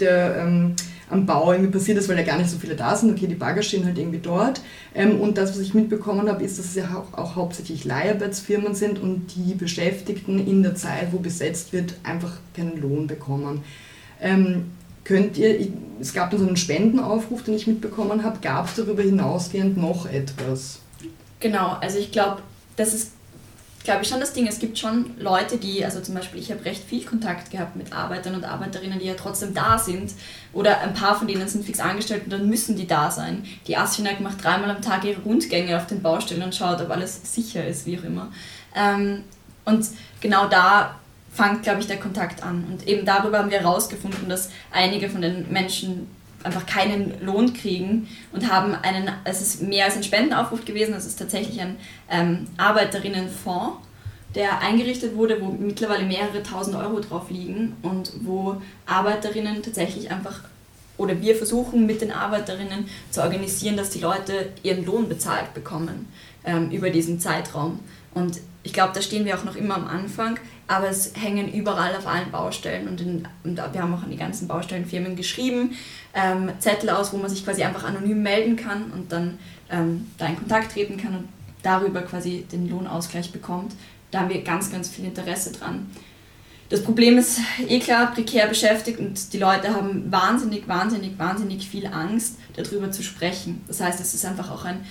der 0.00 0.36
ähm, 0.36 0.74
am 1.10 1.26
Bau 1.26 1.52
irgendwie 1.52 1.70
passiert 1.70 1.98
ist, 1.98 2.08
weil 2.08 2.18
ja 2.18 2.24
gar 2.24 2.38
nicht 2.38 2.50
so 2.50 2.58
viele 2.58 2.76
da 2.76 2.96
sind. 2.96 3.10
Okay, 3.10 3.26
die 3.26 3.34
Bagger 3.34 3.62
stehen 3.62 3.84
halt 3.84 3.98
irgendwie 3.98 4.18
dort. 4.18 4.60
Ähm, 4.94 5.20
und 5.20 5.38
das, 5.38 5.50
was 5.50 5.58
ich 5.58 5.74
mitbekommen 5.74 6.28
habe, 6.28 6.44
ist, 6.44 6.58
dass 6.58 6.66
es 6.66 6.74
ja 6.74 6.84
auch, 6.94 7.16
auch 7.16 7.36
hauptsächlich 7.36 7.84
Leiharbeitsfirmen 7.84 8.74
sind 8.74 8.98
und 8.98 9.26
die 9.36 9.54
Beschäftigten 9.54 10.46
in 10.46 10.62
der 10.62 10.74
Zeit, 10.74 11.12
wo 11.12 11.18
besetzt 11.18 11.72
wird, 11.72 11.94
einfach 12.02 12.38
keinen 12.54 12.80
Lohn 12.80 13.06
bekommen. 13.06 13.62
Ähm, 14.20 14.70
könnt 15.04 15.38
ihr, 15.38 15.68
es 16.00 16.12
gab 16.12 16.30
dann 16.30 16.40
so 16.40 16.46
einen 16.46 16.56
Spendenaufruf, 16.56 17.42
den 17.42 17.54
ich 17.54 17.66
mitbekommen 17.66 18.22
habe, 18.22 18.38
gab 18.42 18.68
es 18.68 18.74
darüber 18.74 19.02
hinausgehend 19.02 19.76
noch 19.76 20.06
etwas? 20.06 20.80
Genau, 21.40 21.76
also 21.80 21.98
ich 21.98 22.12
glaube, 22.12 22.42
das 22.76 22.94
ist 22.94 23.12
glaube 23.88 24.02
ich 24.02 24.10
schon 24.10 24.20
das 24.20 24.34
Ding, 24.34 24.46
es 24.46 24.58
gibt 24.58 24.78
schon 24.78 25.14
Leute, 25.18 25.56
die, 25.56 25.82
also 25.82 26.02
zum 26.02 26.14
Beispiel, 26.14 26.38
ich 26.38 26.50
habe 26.52 26.62
recht 26.62 26.84
viel 26.84 27.06
Kontakt 27.06 27.50
gehabt 27.50 27.74
mit 27.74 27.90
Arbeitern 27.90 28.34
und 28.34 28.44
Arbeiterinnen, 28.44 28.98
die 28.98 29.06
ja 29.06 29.14
trotzdem 29.14 29.54
da 29.54 29.78
sind. 29.78 30.12
Oder 30.52 30.82
ein 30.82 30.92
paar 30.92 31.16
von 31.16 31.26
denen 31.26 31.48
sind 31.48 31.64
fix 31.64 31.80
angestellt 31.80 32.24
und 32.24 32.30
dann 32.34 32.50
müssen 32.50 32.76
die 32.76 32.86
da 32.86 33.10
sein. 33.10 33.44
Die 33.66 33.78
Aschinak 33.78 34.20
macht 34.20 34.44
dreimal 34.44 34.70
am 34.70 34.82
Tag 34.82 35.04
ihre 35.04 35.22
Rundgänge 35.22 35.74
auf 35.74 35.86
den 35.86 36.02
Baustellen 36.02 36.42
und 36.42 36.54
schaut, 36.54 36.82
ob 36.82 36.90
alles 36.90 37.34
sicher 37.34 37.66
ist, 37.66 37.86
wie 37.86 37.98
auch 37.98 38.04
immer. 38.04 38.30
Ähm, 38.76 39.24
und 39.64 39.86
genau 40.20 40.48
da 40.48 40.96
fängt, 41.32 41.62
glaube 41.62 41.80
ich, 41.80 41.86
der 41.86 41.98
Kontakt 41.98 42.42
an. 42.42 42.66
Und 42.70 42.86
eben 42.86 43.06
darüber 43.06 43.38
haben 43.38 43.50
wir 43.50 43.60
herausgefunden, 43.60 44.28
dass 44.28 44.50
einige 44.70 45.08
von 45.08 45.22
den 45.22 45.50
Menschen, 45.50 46.10
einfach 46.44 46.66
keinen 46.66 47.14
Lohn 47.24 47.52
kriegen 47.52 48.08
und 48.32 48.50
haben 48.50 48.74
einen, 48.74 49.10
es 49.24 49.40
ist 49.40 49.62
mehr 49.62 49.86
als 49.86 49.96
ein 49.96 50.04
Spendenaufruf 50.04 50.64
gewesen, 50.64 50.94
es 50.94 51.06
ist 51.06 51.18
tatsächlich 51.18 51.60
ein 51.60 51.76
ähm, 52.10 52.46
Arbeiterinnenfonds, 52.56 53.78
der 54.34 54.60
eingerichtet 54.60 55.16
wurde, 55.16 55.40
wo 55.40 55.48
mittlerweile 55.48 56.04
mehrere 56.04 56.42
tausend 56.42 56.76
Euro 56.76 57.00
drauf 57.00 57.30
liegen 57.30 57.76
und 57.82 58.12
wo 58.20 58.60
Arbeiterinnen 58.86 59.62
tatsächlich 59.62 60.10
einfach 60.10 60.40
oder 60.96 61.20
wir 61.20 61.36
versuchen 61.36 61.86
mit 61.86 62.00
den 62.00 62.10
Arbeiterinnen 62.10 62.88
zu 63.10 63.22
organisieren, 63.22 63.76
dass 63.76 63.90
die 63.90 64.00
Leute 64.00 64.52
ihren 64.64 64.84
Lohn 64.84 65.08
bezahlt 65.08 65.54
bekommen 65.54 66.08
ähm, 66.44 66.70
über 66.70 66.90
diesen 66.90 67.20
Zeitraum. 67.20 67.78
Und 68.14 68.40
ich 68.64 68.72
glaube, 68.72 68.92
da 68.94 69.00
stehen 69.00 69.24
wir 69.24 69.38
auch 69.38 69.44
noch 69.44 69.54
immer 69.54 69.76
am 69.76 69.86
Anfang, 69.86 70.38
aber 70.68 70.88
es 70.88 71.12
hängen 71.16 71.52
überall 71.52 71.96
auf 71.96 72.06
allen 72.06 72.30
Baustellen 72.30 72.88
und, 72.88 73.00
in, 73.00 73.26
und 73.42 73.56
wir 73.56 73.82
haben 73.82 73.94
auch 73.94 74.02
an 74.02 74.10
die 74.10 74.16
ganzen 74.16 74.46
Baustellenfirmen 74.46 75.16
geschrieben, 75.16 75.76
ähm, 76.14 76.50
Zettel 76.58 76.90
aus, 76.90 77.12
wo 77.12 77.16
man 77.16 77.30
sich 77.30 77.44
quasi 77.44 77.62
einfach 77.62 77.84
anonym 77.84 78.22
melden 78.22 78.56
kann 78.56 78.92
und 78.92 79.10
dann 79.10 79.38
ähm, 79.70 80.06
da 80.18 80.26
in 80.26 80.36
Kontakt 80.36 80.72
treten 80.72 80.98
kann 80.98 81.16
und 81.16 81.28
darüber 81.62 82.02
quasi 82.02 82.46
den 82.52 82.68
Lohnausgleich 82.68 83.32
bekommt. 83.32 83.72
Da 84.10 84.20
haben 84.20 84.28
wir 84.28 84.42
ganz, 84.42 84.70
ganz 84.70 84.88
viel 84.88 85.06
Interesse 85.06 85.52
dran. 85.52 85.90
Das 86.68 86.82
Problem 86.82 87.16
ist 87.16 87.40
eh 87.66 87.78
klar, 87.78 88.12
prekär 88.12 88.46
beschäftigt 88.46 88.98
und 88.98 89.32
die 89.32 89.38
Leute 89.38 89.74
haben 89.74 90.12
wahnsinnig, 90.12 90.68
wahnsinnig, 90.68 91.18
wahnsinnig 91.18 91.66
viel 91.66 91.86
Angst, 91.86 92.36
darüber 92.56 92.90
zu 92.90 93.02
sprechen. 93.02 93.64
Das 93.66 93.80
heißt, 93.80 94.00
es 94.00 94.12
ist 94.12 94.26
einfach 94.26 94.50
auch 94.50 94.66
ein, 94.66 94.84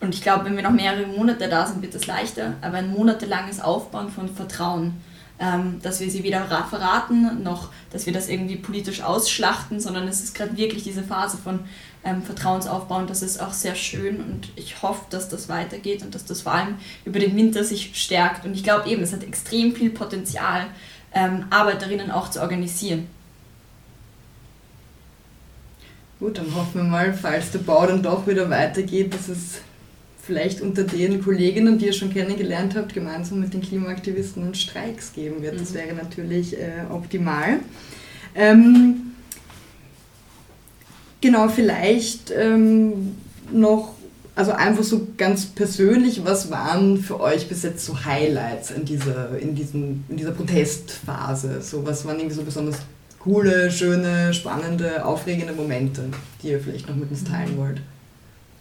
und 0.00 0.14
ich 0.14 0.22
glaube, 0.22 0.46
wenn 0.46 0.56
wir 0.56 0.62
noch 0.62 0.70
mehrere 0.70 1.06
Monate 1.06 1.48
da 1.48 1.66
sind, 1.66 1.82
wird 1.82 1.94
das 1.94 2.06
leichter, 2.06 2.54
aber 2.62 2.78
ein 2.78 2.92
monatelanges 2.92 3.60
Aufbauen 3.60 4.10
von 4.10 4.34
Vertrauen, 4.34 4.94
ähm, 5.40 5.80
dass 5.82 6.00
wir 6.00 6.10
sie 6.10 6.22
weder 6.24 6.44
verraten, 6.44 7.42
noch 7.42 7.70
dass 7.90 8.06
wir 8.06 8.12
das 8.12 8.28
irgendwie 8.28 8.56
politisch 8.56 9.02
ausschlachten, 9.02 9.80
sondern 9.80 10.08
es 10.08 10.22
ist 10.22 10.34
gerade 10.34 10.56
wirklich 10.56 10.82
diese 10.82 11.02
Phase 11.02 11.38
von 11.38 11.60
ähm, 12.04 12.22
Vertrauensaufbau 12.22 12.98
und 12.98 13.10
das 13.10 13.22
ist 13.22 13.40
auch 13.40 13.52
sehr 13.52 13.74
schön 13.74 14.20
und 14.20 14.48
ich 14.56 14.82
hoffe, 14.82 15.02
dass 15.10 15.28
das 15.28 15.48
weitergeht 15.48 16.02
und 16.02 16.14
dass 16.14 16.24
das 16.24 16.42
vor 16.42 16.52
allem 16.52 16.76
über 17.04 17.18
den 17.18 17.36
Winter 17.36 17.64
sich 17.64 17.92
stärkt 17.94 18.44
und 18.44 18.54
ich 18.54 18.64
glaube 18.64 18.88
eben, 18.88 19.02
es 19.02 19.12
hat 19.12 19.22
extrem 19.22 19.74
viel 19.74 19.90
Potenzial, 19.90 20.66
ähm, 21.12 21.46
Arbeiterinnen 21.50 22.10
auch 22.10 22.30
zu 22.30 22.40
organisieren. 22.40 23.06
Gut, 26.20 26.36
dann 26.36 26.52
hoffen 26.54 26.82
wir 26.82 26.84
mal, 26.84 27.14
falls 27.14 27.52
der 27.52 27.60
Bau 27.60 27.86
dann 27.86 28.02
doch 28.02 28.26
wieder 28.26 28.50
weitergeht, 28.50 29.14
dass 29.14 29.28
es 29.28 29.60
vielleicht 30.28 30.60
unter 30.60 30.84
den 30.84 31.22
Kolleginnen, 31.24 31.78
die 31.78 31.86
ihr 31.86 31.94
schon 31.94 32.12
kennengelernt 32.12 32.76
habt, 32.76 32.92
gemeinsam 32.92 33.40
mit 33.40 33.54
den 33.54 33.62
Klimaaktivisten 33.62 34.42
und 34.42 34.58
Streiks 34.58 35.14
geben 35.14 35.40
wird. 35.40 35.58
Das 35.58 35.70
mhm. 35.70 35.74
wäre 35.74 35.94
natürlich 35.94 36.54
äh, 36.54 36.84
optimal. 36.90 37.60
Ähm, 38.34 39.14
genau, 41.22 41.48
vielleicht 41.48 42.30
ähm, 42.30 43.16
noch 43.50 43.94
also 44.34 44.52
einfach 44.52 44.84
so 44.84 45.08
ganz 45.16 45.46
persönlich, 45.46 46.22
was 46.26 46.50
waren 46.50 46.98
für 46.98 47.18
euch 47.20 47.48
bis 47.48 47.62
jetzt 47.62 47.86
so 47.86 48.04
Highlights 48.04 48.70
in 48.70 48.84
dieser, 48.84 49.38
in 49.38 49.54
diesem, 49.54 50.04
in 50.10 50.18
dieser 50.18 50.32
Protestphase? 50.32 51.62
So, 51.62 51.86
was 51.86 52.04
waren 52.04 52.18
irgendwie 52.18 52.36
so 52.36 52.42
besonders 52.42 52.76
coole, 53.18 53.70
schöne, 53.70 54.34
spannende, 54.34 55.06
aufregende 55.06 55.54
Momente, 55.54 56.02
die 56.42 56.48
ihr 56.48 56.60
vielleicht 56.60 56.86
noch 56.86 56.96
mit 56.96 57.10
uns 57.10 57.24
teilen 57.24 57.56
wollt? 57.56 57.80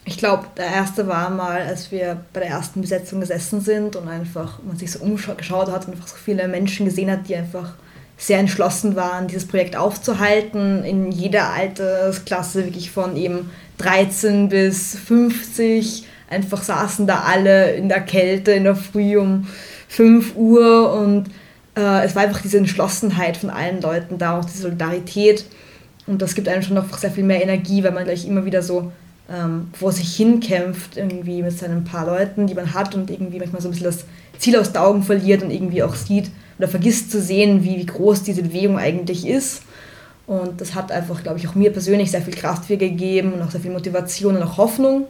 Ich 0.07 0.17
glaube, 0.17 0.45
der 0.55 0.67
erste 0.67 1.05
war 1.07 1.29
mal, 1.29 1.61
als 1.61 1.91
wir 1.91 2.21
bei 2.31 2.39
der 2.39 2.49
ersten 2.49 2.79
Besetzung 2.79 3.19
gesessen 3.19 3.59
sind 3.59 3.97
und 3.97 4.07
einfach 4.07 4.59
man 4.63 4.77
sich 4.77 4.89
so 4.89 4.99
umgeschaut 4.99 5.69
hat 5.69 5.85
und 5.85 5.95
einfach 5.95 6.07
so 6.07 6.15
viele 6.15 6.47
Menschen 6.47 6.85
gesehen 6.85 7.11
hat, 7.11 7.27
die 7.27 7.35
einfach 7.35 7.73
sehr 8.15 8.39
entschlossen 8.39 8.95
waren, 8.95 9.27
dieses 9.27 9.45
Projekt 9.45 9.75
aufzuhalten, 9.75 10.85
in 10.85 11.11
jeder 11.11 11.49
Altersklasse, 11.49 12.63
wirklich 12.63 12.89
von 12.89 13.17
eben 13.17 13.51
13 13.79 14.47
bis 14.47 14.95
50. 14.95 16.05
Einfach 16.29 16.63
saßen 16.63 17.05
da 17.05 17.23
alle 17.23 17.73
in 17.73 17.89
der 17.89 17.99
Kälte 17.99 18.53
in 18.53 18.63
der 18.63 18.77
Früh 18.77 19.17
um 19.17 19.45
5 19.89 20.37
Uhr 20.37 20.93
und 20.93 21.25
äh, 21.75 22.05
es 22.05 22.15
war 22.15 22.23
einfach 22.23 22.41
diese 22.41 22.59
Entschlossenheit 22.59 23.35
von 23.35 23.49
allen 23.49 23.81
Leuten 23.81 24.17
da, 24.17 24.39
auch 24.39 24.45
die 24.45 24.57
Solidarität. 24.57 25.43
Und 26.07 26.21
das 26.21 26.33
gibt 26.33 26.47
einem 26.47 26.63
schon 26.63 26.75
noch 26.75 26.97
sehr 26.97 27.11
viel 27.11 27.25
mehr 27.25 27.43
Energie, 27.43 27.83
weil 27.83 27.91
man 27.91 28.05
gleich 28.05 28.25
immer 28.25 28.45
wieder 28.45 28.63
so 28.63 28.93
ähm, 29.29 29.69
vor 29.73 29.91
sich 29.91 30.15
hinkämpft, 30.15 30.97
irgendwie 30.97 31.41
mit 31.41 31.57
seinen 31.57 31.83
paar 31.83 32.05
Leuten, 32.05 32.47
die 32.47 32.53
man 32.53 32.73
hat 32.73 32.95
und 32.95 33.09
irgendwie 33.09 33.39
manchmal 33.39 33.61
so 33.61 33.67
ein 33.67 33.71
bisschen 33.71 33.85
das 33.85 34.05
Ziel 34.37 34.57
aus 34.57 34.71
den 34.71 34.81
Augen 34.81 35.03
verliert 35.03 35.43
und 35.43 35.51
irgendwie 35.51 35.83
auch 35.83 35.95
sieht 35.95 36.31
oder 36.57 36.67
vergisst 36.67 37.11
zu 37.11 37.21
sehen, 37.21 37.63
wie, 37.63 37.77
wie 37.77 37.85
groß 37.85 38.23
diese 38.23 38.43
Bewegung 38.43 38.77
eigentlich 38.77 39.27
ist. 39.27 39.63
Und 40.25 40.59
das 40.59 40.75
hat 40.75 40.91
einfach, 40.91 41.23
glaube 41.23 41.39
ich, 41.39 41.47
auch 41.47 41.55
mir 41.55 41.71
persönlich 41.71 42.11
sehr 42.11 42.21
viel 42.21 42.33
Kraft 42.33 42.67
gegeben 42.67 43.33
und 43.33 43.41
auch 43.41 43.51
sehr 43.51 43.61
viel 43.61 43.71
Motivation 43.71 44.35
und 44.35 44.43
auch 44.43 44.57
Hoffnung. 44.57 45.07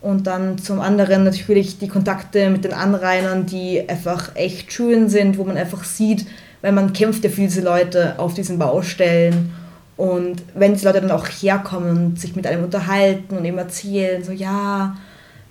Und 0.00 0.26
dann 0.26 0.58
zum 0.58 0.80
anderen 0.80 1.24
natürlich 1.24 1.78
die 1.78 1.88
Kontakte 1.88 2.50
mit 2.50 2.64
den 2.64 2.74
Anrainern, 2.74 3.46
die 3.46 3.88
einfach 3.88 4.36
echt 4.36 4.72
schön 4.72 5.08
sind, 5.08 5.38
wo 5.38 5.44
man 5.44 5.56
einfach 5.56 5.82
sieht, 5.82 6.26
weil 6.60 6.72
man 6.72 6.92
kämpft 6.92 7.24
ja 7.24 7.30
für 7.30 7.40
diese 7.40 7.62
Leute 7.62 8.18
auf 8.18 8.34
diesen 8.34 8.58
Baustellen. 8.58 9.52
Und 9.96 10.42
wenn 10.54 10.72
diese 10.72 10.86
Leute 10.86 11.00
dann 11.00 11.10
auch 11.12 11.26
herkommen 11.26 12.06
und 12.06 12.20
sich 12.20 12.34
mit 12.34 12.46
einem 12.46 12.64
unterhalten 12.64 13.36
und 13.36 13.44
eben 13.44 13.58
erzählen, 13.58 14.24
so 14.24 14.32
ja, 14.32 14.96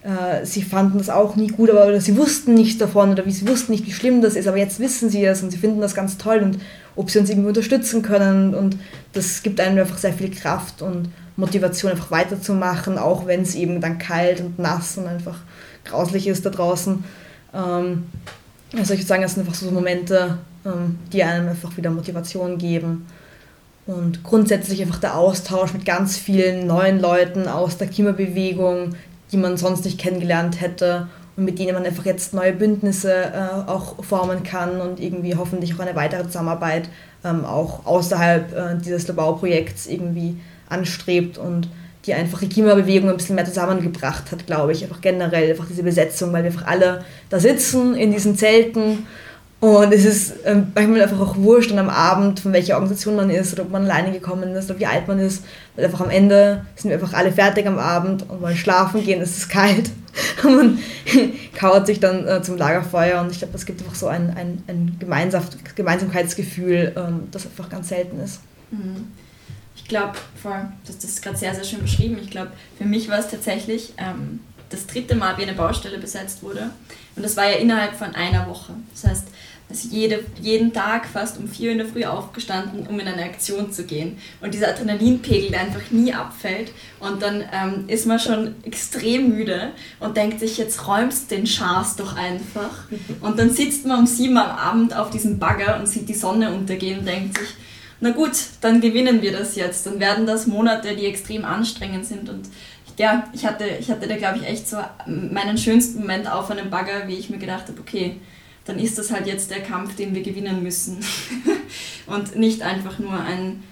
äh, 0.04 0.46
sie 0.46 0.62
fanden 0.62 0.98
das 0.98 1.10
auch 1.10 1.38
nie 1.38 1.48
gut, 1.48 1.70
aber 1.70 2.00
sie 2.02 2.18
wussten 2.18 2.54
nichts 2.54 2.78
davon 2.78 3.12
oder 3.12 3.24
sie 3.30 3.48
wussten 3.48 3.72
nicht, 3.72 3.86
wie 3.86 3.94
schlimm 3.94 4.22
das 4.22 4.36
ist, 4.36 4.48
aber 4.48 4.58
jetzt 4.58 4.80
wissen 4.80 5.10
sie 5.10 5.24
es 5.24 5.42
und 5.42 5.52
sie 5.52 5.58
finden 5.58 5.80
das 5.80 5.96
ganz 5.96 6.18
toll 6.18 6.40
und 6.40 6.60
ob 6.98 7.10
sie 7.10 7.20
uns 7.20 7.30
irgendwie 7.30 7.48
unterstützen 7.48 8.02
können 8.02 8.54
und 8.54 8.78
das 9.14 9.44
gibt 9.44 9.62
einem 9.62 9.80
einfach 9.80 9.98
sehr 9.98 10.14
viel 10.14 10.30
Kraft 10.30 10.82
und 10.82 11.10
Motivation, 11.38 11.92
einfach 11.92 12.12
weiterzumachen, 12.12 12.98
auch 12.98 13.26
wenn 13.26 13.42
es 13.42 13.56
eben 13.56 13.80
dann 13.80 13.98
kalt 13.98 14.42
und 14.42 14.60
nass 14.60 14.98
und 14.98 15.08
einfach 15.08 15.40
grauslich 15.86 16.28
ist 16.28 16.46
da 16.46 16.50
draußen. 16.50 17.04
Ähm, 17.54 18.04
also 18.78 18.94
ich 18.94 19.00
würde 19.00 19.08
sagen, 19.08 19.22
das 19.22 19.36
sind 19.36 19.48
einfach 19.48 19.56
so 19.60 19.72
Momente, 19.72 20.38
ähm, 20.66 21.00
die 21.12 21.24
einem 21.24 21.48
einfach 21.48 21.76
wieder 21.78 21.90
Motivation 21.90 22.58
geben. 22.58 23.06
Und 23.86 24.24
grundsätzlich 24.24 24.82
einfach 24.82 25.00
der 25.00 25.18
Austausch 25.18 25.74
mit 25.74 25.86
ganz 25.86 26.18
vielen 26.18 26.68
neuen 26.68 27.00
Leuten 27.02 27.48
aus 27.48 27.78
der 27.78 27.88
Klimabewegung, 27.88 28.96
die 29.32 29.38
man 29.38 29.58
sonst 29.58 29.84
nicht 29.84 30.00
kennengelernt 30.00 30.62
hätte 30.62 31.08
und 31.36 31.46
mit 31.46 31.60
denen 31.60 31.74
man 31.74 31.86
einfach 31.86 32.06
jetzt 32.06 32.34
neue 32.34 32.54
Bündnisse 32.54 33.14
äh, 33.14 33.70
auch 33.70 34.04
formen 34.04 34.44
kann 34.44 34.80
und 34.80 35.00
irgendwie 35.00 35.36
hoffentlich 35.36 35.74
auch 35.76 35.80
eine 35.80 35.96
weitere 35.96 36.24
Zusammenarbeit 36.24 36.88
ähm, 37.26 37.44
auch 37.44 37.86
außerhalb 37.86 38.54
äh, 38.54 38.78
dieses 38.78 39.08
Labau-Projekts 39.08 39.88
irgendwie 39.88 40.38
anstrebt 40.70 41.38
und 41.38 41.68
die 42.06 42.14
einfach 42.14 42.40
die 42.40 42.50
Klimabewegung 42.50 43.10
ein 43.10 43.18
bisschen 43.18 43.36
mehr 43.36 43.46
zusammengebracht 43.46 44.32
hat, 44.32 44.46
glaube 44.46 44.74
ich. 44.74 44.84
Einfach 44.84 45.02
generell, 45.02 45.52
einfach 45.52 45.68
diese 45.68 45.84
Besetzung, 45.84 46.34
weil 46.34 46.44
wir 46.44 46.52
einfach 46.52 46.68
alle 46.68 47.06
da 47.30 47.40
sitzen 47.40 47.96
in 47.96 48.12
diesen 48.12 48.38
Zelten 48.38 49.08
und 49.64 49.94
es 49.94 50.04
ist 50.04 50.34
ähm, 50.44 50.74
manchmal 50.76 51.04
einfach 51.04 51.22
auch 51.22 51.38
wurscht 51.38 51.72
und 51.72 51.80
am 51.80 51.88
Abend, 51.88 52.42
von 52.42 52.52
welcher 52.52 52.74
Organisation 52.74 53.16
man 53.16 53.30
ist 53.30 53.54
oder 53.54 53.64
ob 53.64 53.70
man 53.70 53.86
alleine 53.86 54.12
gekommen 54.12 54.54
ist 54.58 54.70
oder 54.70 54.78
wie 54.78 54.86
alt 54.86 55.08
man 55.08 55.20
ist. 55.20 55.46
Weil 55.78 55.86
einfach 55.86 56.02
am 56.02 56.10
Ende 56.10 56.66
sind 56.76 56.90
wir 56.90 56.98
einfach 56.98 57.14
alle 57.14 57.32
fertig 57.32 57.66
am 57.66 57.80
Abend 57.80 58.30
und 58.30 58.42
wollen 58.42 58.58
schlafen 58.58 59.02
gehen, 59.06 59.22
es 59.22 59.38
ist 59.38 59.48
kalt. 59.48 59.90
Und 60.44 60.56
man 60.58 60.80
kauert 61.58 61.88
sich 61.88 62.02
dann 62.02 62.28
äh, 62.28 62.42
zum 62.42 62.58
Lagerfeuer 62.58 63.22
und 63.22 63.32
ich 63.32 63.40
glaube, 63.40 63.56
es 63.56 63.66
gibt 63.66 63.82
einfach 63.82 63.96
so 63.96 64.08
ein, 64.08 64.30
ein, 64.38 64.62
ein 64.68 65.00
Gemeinsamkeitsgefühl, 65.00 66.94
ähm, 66.96 67.30
das 67.32 67.48
einfach 67.48 67.68
ganz 67.70 67.90
selten 67.90 68.20
ist. 68.20 68.42
Mhm. 68.70 69.08
Ich 69.76 69.86
glaube, 69.86 70.14
das 70.86 71.04
ist 71.04 71.24
gerade 71.24 71.38
sehr, 71.38 71.56
sehr 71.56 71.64
schön 71.64 71.82
beschrieben. 71.82 72.20
Ich 72.22 72.30
glaube, 72.30 72.52
für 72.78 72.86
mich 72.86 73.10
war 73.10 73.18
es 73.18 73.30
tatsächlich 73.30 73.94
ähm, 73.98 74.42
das 74.70 74.88
dritte 74.88 75.16
Mal, 75.16 75.38
wie 75.38 75.44
eine 75.44 75.54
Baustelle 75.54 75.98
besetzt 75.98 76.44
wurde. 76.44 76.70
Und 77.16 77.24
das 77.24 77.38
war 77.38 77.46
ja 77.46 77.58
innerhalb 77.58 77.96
von 77.96 78.14
einer 78.16 78.48
Woche. 78.48 78.74
Das 78.92 79.10
heißt, 79.10 79.28
also 79.74 79.90
jede, 79.90 80.24
jeden 80.40 80.72
Tag 80.72 81.08
fast 81.08 81.40
um 81.40 81.48
vier 81.48 81.72
in 81.72 81.80
der 81.80 81.88
Früh 81.88 82.06
aufgestanden, 82.06 82.86
um 82.88 83.00
in 83.00 83.08
eine 83.08 83.24
Aktion 83.24 83.72
zu 83.72 83.86
gehen. 83.86 84.18
Und 84.40 84.54
dieser 84.54 84.70
Adrenalinpegel, 84.70 85.50
der 85.50 85.62
einfach 85.62 85.90
nie 85.90 86.14
abfällt. 86.14 86.72
Und 87.00 87.22
dann 87.22 87.44
ähm, 87.52 87.86
ist 87.88 88.06
man 88.06 88.20
schon 88.20 88.56
extrem 88.64 89.30
müde 89.30 89.72
und 90.00 90.16
denkt 90.16 90.40
sich, 90.40 90.58
jetzt 90.58 90.88
räumst 90.88 91.32
den 91.32 91.48
Schaß 91.48 91.96
doch 91.96 92.16
einfach. 92.16 92.86
Und 93.22 93.40
dann 93.40 93.50
sitzt 93.50 93.86
man 93.86 94.00
um 94.00 94.08
sieben 94.08 94.38
am 94.38 94.52
Abend 94.52 94.96
auf 94.96 95.10
diesem 95.10 95.40
Bagger 95.40 95.80
und 95.80 95.88
sieht 95.88 96.08
die 96.08 96.14
Sonne 96.14 96.54
untergehen 96.54 97.00
und 97.00 97.08
denkt 97.08 97.38
sich, 97.38 97.50
na 98.00 98.12
gut, 98.12 98.34
dann 98.62 98.82
gewinnen 98.82 99.22
wir 99.22 99.32
das 99.32 99.56
jetzt. 99.56 99.86
Dann 99.86 100.00
werden 100.00 100.28
das 100.28 100.46
Monate, 100.46 100.96
die 100.96 101.06
extrem 101.06 101.46
anstrengend 101.46 102.06
sind. 102.06 102.30
Und 102.30 102.48
ja, 103.00 103.24
ich 103.34 103.46
hatte, 103.46 103.66
ich 103.80 103.90
hatte 103.90 104.08
da, 104.08 104.18
glaube 104.18 104.38
ich, 104.38 104.48
echt 104.48 104.68
so 104.68 104.78
meinen 105.08 105.58
schönsten 105.58 106.02
Moment 106.02 106.32
auf 106.32 106.52
einem 106.52 106.70
Bagger, 106.70 107.08
wie 107.08 107.16
ich 107.16 107.30
mir 107.30 107.40
gedacht 107.40 107.68
habe, 107.70 107.80
okay, 107.80 108.18
dann 108.66 108.80
ist 108.80 108.98
das 108.98 109.12
halt 109.12 109.28
jetzt 109.28 109.52
der 109.52 109.62
Kampf, 109.62 109.96
den 109.96 110.16
wir 110.16 110.24
gewinnen 110.24 110.64
müssen. 110.64 111.04
und 112.08 112.36
nicht 112.36 112.62
einfach 112.62 113.00
nur 113.00 113.20
ein 113.20 113.64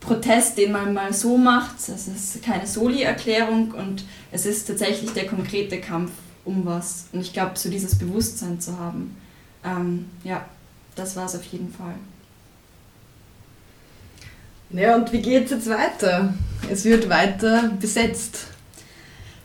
Protest, 0.00 0.58
den 0.58 0.72
man 0.72 0.94
mal 0.94 1.12
so 1.12 1.36
macht. 1.36 1.76
Es 1.88 2.06
ist 2.06 2.42
keine 2.42 2.66
Soli-Erklärung 2.66 3.72
und 3.72 4.04
es 4.30 4.46
ist 4.46 4.66
tatsächlich 4.66 5.12
der 5.12 5.26
konkrete 5.26 5.80
Kampf 5.80 6.12
um 6.44 6.64
was. 6.64 7.06
Und 7.12 7.20
ich 7.20 7.32
glaube, 7.32 7.58
so 7.58 7.68
dieses 7.68 7.96
Bewusstsein 7.98 8.60
zu 8.60 8.78
haben, 8.78 9.16
ähm, 9.64 10.06
ja, 10.22 10.44
das 10.94 11.16
war 11.16 11.26
es 11.26 11.34
auf 11.34 11.44
jeden 11.44 11.72
Fall. 11.72 11.94
Ja, 14.70 14.96
und 14.96 15.12
wie 15.12 15.22
geht 15.22 15.46
es 15.46 15.50
jetzt 15.50 15.68
weiter? 15.68 16.34
Es 16.70 16.84
wird 16.84 17.08
weiter 17.08 17.70
besetzt. 17.80 18.48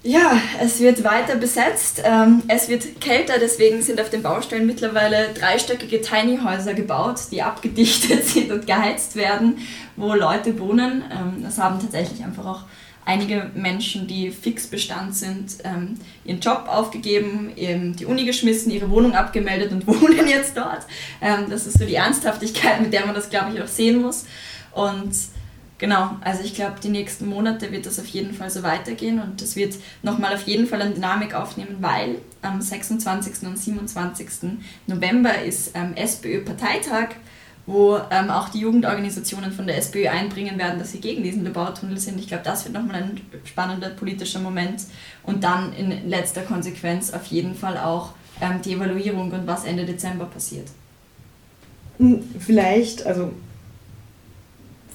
Ja, 0.03 0.41
es 0.59 0.79
wird 0.79 1.03
weiter 1.03 1.35
besetzt. 1.35 2.01
Ähm, 2.03 2.41
es 2.47 2.69
wird 2.69 2.99
kälter, 2.99 3.35
deswegen 3.39 3.83
sind 3.83 4.01
auf 4.01 4.09
den 4.09 4.23
Baustellen 4.23 4.65
mittlerweile 4.65 5.29
dreistöckige 5.35 6.01
Tiny-Häuser 6.01 6.73
gebaut, 6.73 7.19
die 7.31 7.43
abgedichtet 7.43 8.25
sind 8.25 8.51
und 8.51 8.65
geheizt 8.65 9.15
werden, 9.15 9.59
wo 9.95 10.15
Leute 10.15 10.57
wohnen. 10.59 11.03
Ähm, 11.11 11.43
das 11.43 11.59
haben 11.59 11.79
tatsächlich 11.79 12.23
einfach 12.23 12.45
auch 12.47 12.63
einige 13.05 13.51
Menschen, 13.53 14.07
die 14.07 14.31
fix 14.31 14.65
Bestand 14.65 15.15
sind, 15.15 15.57
ähm, 15.65 15.99
ihren 16.25 16.39
Job 16.39 16.65
aufgegeben, 16.67 17.51
die 17.55 18.05
Uni 18.05 18.25
geschmissen, 18.25 18.71
ihre 18.71 18.89
Wohnung 18.89 19.13
abgemeldet 19.13 19.71
und 19.71 19.85
wohnen 19.87 20.27
jetzt 20.27 20.55
dort. 20.55 20.85
das 21.49 21.65
ist 21.65 21.79
so 21.79 21.85
die 21.85 21.95
Ernsthaftigkeit, 21.95 22.79
mit 22.79 22.93
der 22.93 23.05
man 23.07 23.15
das, 23.15 23.29
glaube 23.29 23.53
ich, 23.53 23.61
auch 23.61 23.67
sehen 23.67 24.01
muss. 24.03 24.25
Und 24.73 25.11
Genau, 25.81 26.11
also 26.21 26.43
ich 26.43 26.53
glaube, 26.53 26.75
die 26.81 26.89
nächsten 26.89 27.27
Monate 27.27 27.71
wird 27.71 27.87
das 27.87 27.99
auf 27.99 28.05
jeden 28.05 28.35
Fall 28.35 28.51
so 28.51 28.61
weitergehen 28.61 29.19
und 29.19 29.41
das 29.41 29.55
wird 29.55 29.73
nochmal 30.03 30.35
auf 30.35 30.43
jeden 30.43 30.67
Fall 30.67 30.79
eine 30.79 30.93
Dynamik 30.93 31.33
aufnehmen, 31.33 31.77
weil 31.79 32.19
am 32.43 32.61
26. 32.61 33.47
und 33.47 33.57
27. 33.57 34.27
November 34.85 35.41
ist 35.41 35.71
ähm, 35.73 35.95
SPÖ-Parteitag, 35.95 37.15
wo 37.65 37.99
ähm, 38.11 38.29
auch 38.29 38.49
die 38.49 38.59
Jugendorganisationen 38.59 39.51
von 39.51 39.65
der 39.65 39.75
SPÖ 39.79 40.07
einbringen 40.07 40.59
werden, 40.59 40.77
dass 40.77 40.91
sie 40.91 40.99
gegen 40.99 41.23
diesen 41.23 41.43
Lobautunnel 41.45 41.97
sind. 41.97 42.19
Ich 42.19 42.27
glaube, 42.27 42.43
das 42.43 42.63
wird 42.63 42.75
nochmal 42.75 42.97
ein 42.97 43.21
spannender 43.43 43.89
politischer 43.89 44.39
Moment 44.39 44.83
und 45.23 45.43
dann 45.43 45.73
in 45.73 46.07
letzter 46.07 46.43
Konsequenz 46.43 47.11
auf 47.11 47.25
jeden 47.25 47.55
Fall 47.55 47.79
auch 47.79 48.11
ähm, 48.39 48.61
die 48.63 48.73
Evaluierung 48.73 49.31
und 49.31 49.47
was 49.47 49.65
Ende 49.65 49.85
Dezember 49.85 50.25
passiert. 50.25 50.67
Hm, 51.97 52.23
vielleicht, 52.37 53.03
also 53.03 53.31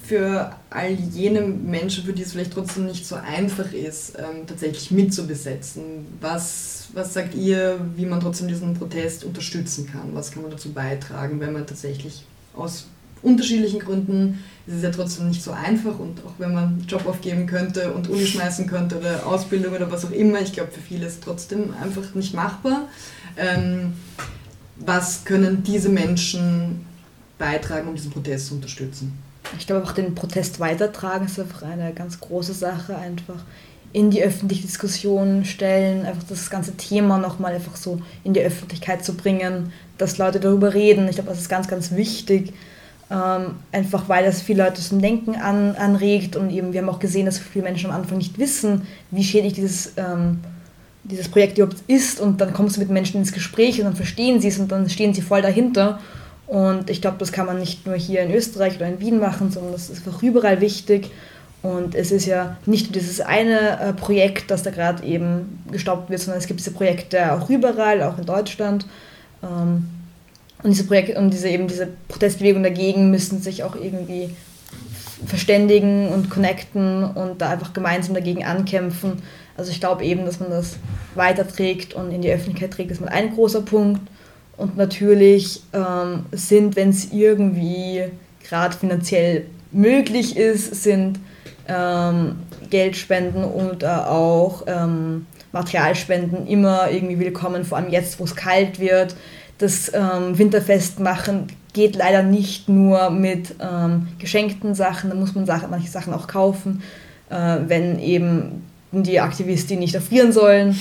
für 0.07 0.51
all 0.69 0.91
jene 0.91 1.41
Menschen, 1.41 2.05
für 2.05 2.13
die 2.13 2.21
es 2.21 2.31
vielleicht 2.31 2.53
trotzdem 2.53 2.85
nicht 2.85 3.05
so 3.05 3.15
einfach 3.15 3.73
ist, 3.73 4.17
ähm, 4.17 4.47
tatsächlich 4.47 4.89
mitzubesetzen? 4.91 6.05
Was, 6.21 6.87
was 6.93 7.13
sagt 7.13 7.35
ihr, 7.35 7.79
wie 7.95 8.05
man 8.05 8.21
trotzdem 8.21 8.47
diesen 8.47 8.73
Protest 8.73 9.25
unterstützen 9.25 9.89
kann? 9.91 10.13
Was 10.13 10.31
kann 10.31 10.43
man 10.43 10.51
dazu 10.51 10.71
beitragen, 10.71 11.39
wenn 11.41 11.51
man 11.51 11.67
tatsächlich 11.67 12.23
aus 12.55 12.85
unterschiedlichen 13.21 13.79
Gründen, 13.79 14.43
ist 14.65 14.75
es 14.75 14.83
ja 14.83 14.91
trotzdem 14.91 15.27
nicht 15.27 15.43
so 15.43 15.51
einfach 15.51 15.99
und 15.99 16.23
auch 16.25 16.33
wenn 16.37 16.53
man 16.53 16.63
einen 16.65 16.85
Job 16.87 17.05
aufgeben 17.05 17.45
könnte 17.47 17.91
und 17.91 18.09
Uni 18.09 18.25
schmeißen 18.25 18.67
könnte 18.67 18.97
oder 18.97 19.25
Ausbildung 19.25 19.73
oder 19.73 19.91
was 19.91 20.05
auch 20.05 20.11
immer, 20.11 20.39
ich 20.39 20.53
glaube 20.53 20.71
für 20.71 20.79
viele 20.79 21.07
ist 21.07 21.13
es 21.13 21.19
trotzdem 21.19 21.73
einfach 21.81 22.13
nicht 22.13 22.33
machbar. 22.33 22.87
Ähm, 23.35 23.93
was 24.77 25.25
können 25.25 25.63
diese 25.63 25.89
Menschen 25.89 26.85
beitragen, 27.37 27.87
um 27.87 27.95
diesen 27.95 28.11
Protest 28.11 28.47
zu 28.47 28.55
unterstützen? 28.55 29.26
Ich 29.57 29.67
glaube 29.67 29.85
auch 29.85 29.91
den 29.91 30.15
Protest 30.15 30.59
weitertragen 30.59 31.25
ist 31.25 31.39
einfach 31.39 31.63
eine 31.63 31.93
ganz 31.93 32.19
große 32.19 32.53
Sache, 32.53 32.97
einfach 32.97 33.43
in 33.93 34.11
die 34.11 34.21
öffentliche 34.21 34.63
Diskussion 34.63 35.45
stellen, 35.45 36.05
einfach 36.05 36.23
das 36.27 36.49
ganze 36.49 36.75
Thema 36.75 37.17
nochmal 37.17 37.53
einfach 37.53 37.75
so 37.75 38.01
in 38.23 38.33
die 38.33 38.41
Öffentlichkeit 38.41 39.03
zu 39.03 39.15
bringen, 39.15 39.71
dass 39.97 40.17
Leute 40.17 40.39
darüber 40.39 40.73
reden. 40.73 41.07
Ich 41.07 41.15
glaube, 41.15 41.29
das 41.29 41.39
ist 41.39 41.49
ganz, 41.49 41.67
ganz 41.67 41.91
wichtig, 41.91 42.53
ähm, 43.09 43.55
einfach 43.71 44.09
weil 44.09 44.25
das 44.25 44.41
viele 44.41 44.65
Leute 44.65 44.81
zum 44.81 45.01
Denken 45.01 45.35
an, 45.35 45.75
anregt 45.75 46.35
und 46.35 46.49
eben 46.49 46.73
wir 46.73 46.81
haben 46.81 46.89
auch 46.89 46.99
gesehen, 46.99 47.25
dass 47.25 47.39
viele 47.39 47.63
Menschen 47.63 47.89
am 47.89 47.95
Anfang 47.95 48.17
nicht 48.17 48.37
wissen, 48.37 48.85
wie 49.11 49.23
schädlich 49.23 49.53
dieses, 49.53 49.93
ähm, 49.95 50.41
dieses 51.05 51.29
Projekt 51.29 51.57
überhaupt 51.57 51.81
ist 51.87 52.19
und 52.19 52.41
dann 52.41 52.53
kommst 52.53 52.75
du 52.75 52.81
mit 52.81 52.89
Menschen 52.89 53.21
ins 53.21 53.31
Gespräch 53.31 53.79
und 53.79 53.85
dann 53.85 53.95
verstehen 53.95 54.41
sie 54.41 54.49
es 54.49 54.59
und 54.59 54.71
dann 54.71 54.89
stehen 54.89 55.13
sie 55.13 55.21
voll 55.21 55.41
dahinter 55.41 55.99
und 56.47 56.89
ich 56.89 57.01
glaube, 57.01 57.17
das 57.19 57.31
kann 57.33 57.45
man 57.45 57.59
nicht 57.59 57.85
nur 57.85 57.95
hier 57.95 58.21
in 58.21 58.33
Österreich 58.33 58.77
oder 58.77 58.87
in 58.87 59.01
Wien 59.01 59.19
machen, 59.19 59.51
sondern 59.51 59.73
das 59.73 59.89
ist 59.89 60.07
einfach 60.07 60.23
überall 60.23 60.61
wichtig. 60.61 61.11
Und 61.61 61.95
es 61.95 62.11
ist 62.11 62.25
ja 62.25 62.55
nicht 62.65 62.87
nur 62.87 62.93
dieses 62.93 63.19
eine 63.19 63.79
äh, 63.79 63.93
Projekt, 63.93 64.49
das 64.49 64.63
da 64.63 64.71
gerade 64.71 65.03
eben 65.03 65.61
gestoppt 65.71 66.09
wird, 66.09 66.21
sondern 66.21 66.39
es 66.39 66.47
gibt 66.47 66.59
diese 66.59 66.71
Projekte 66.71 67.33
auch 67.33 67.49
überall, 67.49 68.01
auch 68.03 68.17
in 68.17 68.25
Deutschland. 68.25 68.85
Ähm, 69.43 69.89
und 70.63 70.71
diese 70.71 70.85
Projekte 70.85 71.19
und 71.19 71.31
diese 71.31 71.49
eben 71.49 71.67
diese 71.67 71.89
Protestbewegung 72.07 72.63
dagegen 72.63 73.11
müssen 73.11 73.41
sich 73.41 73.63
auch 73.63 73.75
irgendwie 73.75 74.29
verständigen 75.25 76.09
und 76.09 76.29
connecten 76.29 77.03
und 77.03 77.41
da 77.41 77.49
einfach 77.49 77.73
gemeinsam 77.73 78.13
dagegen 78.13 78.45
ankämpfen. 78.45 79.21
Also 79.57 79.71
ich 79.71 79.79
glaube 79.79 80.05
eben, 80.05 80.25
dass 80.25 80.39
man 80.39 80.49
das 80.49 80.77
weiterträgt 81.15 81.93
und 81.93 82.11
in 82.11 82.21
die 82.21 82.31
Öffentlichkeit 82.31 82.71
trägt, 82.71 82.91
ist 82.91 83.01
mal 83.01 83.09
ein 83.09 83.33
großer 83.33 83.61
Punkt. 83.61 84.01
Und 84.57 84.75
natürlich 84.75 85.61
ähm, 85.71 86.25
sind, 86.31 86.75
wenn 86.75 86.89
es 86.89 87.11
irgendwie 87.13 88.05
gerade 88.43 88.75
finanziell 88.75 89.45
möglich 89.71 90.35
ist, 90.35 90.83
sind 90.83 91.19
ähm, 91.67 92.37
Geldspenden 92.69 93.43
oder 93.43 94.09
auch 94.09 94.63
ähm, 94.67 95.27
Materialspenden 95.51 96.47
immer 96.47 96.89
irgendwie 96.89 97.19
willkommen, 97.19 97.65
vor 97.65 97.77
allem 97.77 97.91
jetzt, 97.91 98.19
wo 98.19 98.23
es 98.23 98.35
kalt 98.35 98.79
wird. 98.79 99.15
Das 99.59 99.91
ähm, 99.93 100.37
Winterfest 100.37 100.99
machen 100.99 101.47
geht 101.73 101.95
leider 101.95 102.23
nicht 102.23 102.67
nur 102.67 103.11
mit 103.11 103.55
ähm, 103.59 104.07
geschenkten 104.17 104.73
Sachen, 104.73 105.11
da 105.11 105.15
muss 105.15 105.35
man 105.35 105.45
Sachen, 105.45 105.69
manche 105.69 105.89
Sachen 105.89 106.13
auch 106.13 106.27
kaufen, 106.27 106.81
äh, 107.29 107.57
wenn 107.67 107.99
eben 107.99 108.63
die 108.91 109.19
Aktivisten 109.19 109.79
nicht 109.79 109.93
erfrieren 109.93 110.31
sollen. 110.31 110.75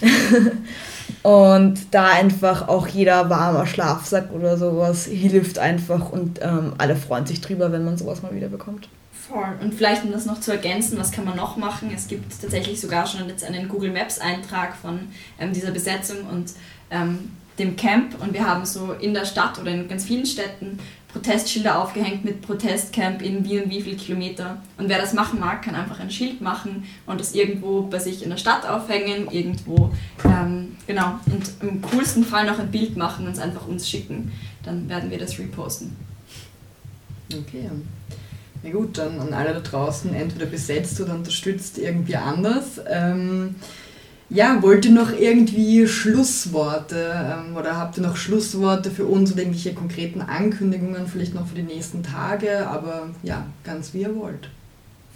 Und 1.22 1.94
da 1.94 2.06
einfach 2.06 2.68
auch 2.68 2.88
jeder 2.88 3.28
warmer 3.28 3.66
Schlafsack 3.66 4.32
oder 4.32 4.56
sowas 4.56 5.04
hilft 5.04 5.58
einfach 5.58 6.10
und 6.10 6.40
ähm, 6.42 6.72
alle 6.78 6.96
freuen 6.96 7.26
sich 7.26 7.42
drüber, 7.42 7.72
wenn 7.72 7.84
man 7.84 7.98
sowas 7.98 8.22
mal 8.22 8.34
wieder 8.34 8.48
bekommt. 8.48 8.88
Voll. 9.12 9.58
Und 9.60 9.74
vielleicht, 9.74 10.04
um 10.04 10.12
das 10.12 10.24
noch 10.24 10.40
zu 10.40 10.50
ergänzen, 10.50 10.98
was 10.98 11.12
kann 11.12 11.26
man 11.26 11.36
noch 11.36 11.56
machen? 11.56 11.90
Es 11.94 12.08
gibt 12.08 12.40
tatsächlich 12.40 12.80
sogar 12.80 13.06
schon 13.06 13.28
jetzt 13.28 13.44
einen 13.44 13.68
Google 13.68 13.92
Maps 13.92 14.18
Eintrag 14.18 14.74
von 14.74 15.08
ähm, 15.38 15.52
dieser 15.52 15.72
Besetzung 15.72 16.26
und 16.26 16.52
ähm, 16.90 17.30
dem 17.58 17.76
Camp 17.76 18.20
und 18.22 18.32
wir 18.32 18.46
haben 18.46 18.64
so 18.64 18.94
in 18.94 19.12
der 19.12 19.26
Stadt 19.26 19.58
oder 19.60 19.70
in 19.70 19.86
ganz 19.86 20.04
vielen 20.04 20.24
Städten 20.24 20.78
Protestschilder 21.12 21.78
aufgehängt 21.78 22.24
mit 22.24 22.40
Protestcamp 22.42 23.20
in 23.22 23.44
wie 23.44 23.60
und 23.60 23.70
wie 23.70 23.82
viel 23.82 23.96
Kilometer. 23.96 24.58
Und 24.78 24.88
wer 24.88 24.98
das 24.98 25.12
machen 25.12 25.40
mag, 25.40 25.62
kann 25.62 25.74
einfach 25.74 25.98
ein 26.00 26.10
Schild 26.10 26.40
machen 26.40 26.84
und 27.06 27.20
das 27.20 27.34
irgendwo 27.34 27.82
bei 27.82 27.98
sich 27.98 28.22
in 28.22 28.30
der 28.30 28.36
Stadt 28.36 28.66
aufhängen, 28.66 29.28
irgendwo, 29.30 29.92
ähm, 30.24 30.69
genau, 30.90 31.20
und 31.26 31.52
im 31.62 31.80
coolsten 31.82 32.24
Fall 32.24 32.46
noch 32.46 32.58
ein 32.58 32.70
Bild 32.70 32.96
machen 32.96 33.26
und 33.26 33.32
es 33.32 33.38
einfach 33.38 33.66
uns 33.68 33.88
schicken. 33.88 34.32
Dann 34.64 34.88
werden 34.88 35.10
wir 35.10 35.18
das 35.18 35.38
reposten. 35.38 35.96
Okay. 37.32 37.70
Na 38.62 38.70
gut, 38.70 38.98
dann 38.98 39.20
an 39.20 39.32
alle 39.32 39.54
da 39.54 39.60
draußen, 39.60 40.12
entweder 40.12 40.46
besetzt 40.46 41.00
oder 41.00 41.14
unterstützt 41.14 41.78
irgendwie 41.78 42.16
anders. 42.16 42.80
Ähm, 42.88 43.54
ja, 44.28 44.60
wollt 44.62 44.84
ihr 44.84 44.90
noch 44.90 45.12
irgendwie 45.12 45.86
Schlussworte 45.86 47.14
ähm, 47.14 47.56
oder 47.56 47.76
habt 47.76 47.96
ihr 47.96 48.02
noch 48.02 48.16
Schlussworte 48.16 48.90
für 48.90 49.04
uns 49.04 49.32
oder 49.32 49.42
irgendwelche 49.42 49.74
konkreten 49.74 50.20
Ankündigungen, 50.20 51.06
vielleicht 51.06 51.34
noch 51.34 51.46
für 51.46 51.54
die 51.54 51.62
nächsten 51.62 52.02
Tage, 52.02 52.66
aber 52.66 53.10
ja, 53.22 53.46
ganz 53.64 53.94
wie 53.94 54.02
ihr 54.02 54.14
wollt. 54.16 54.48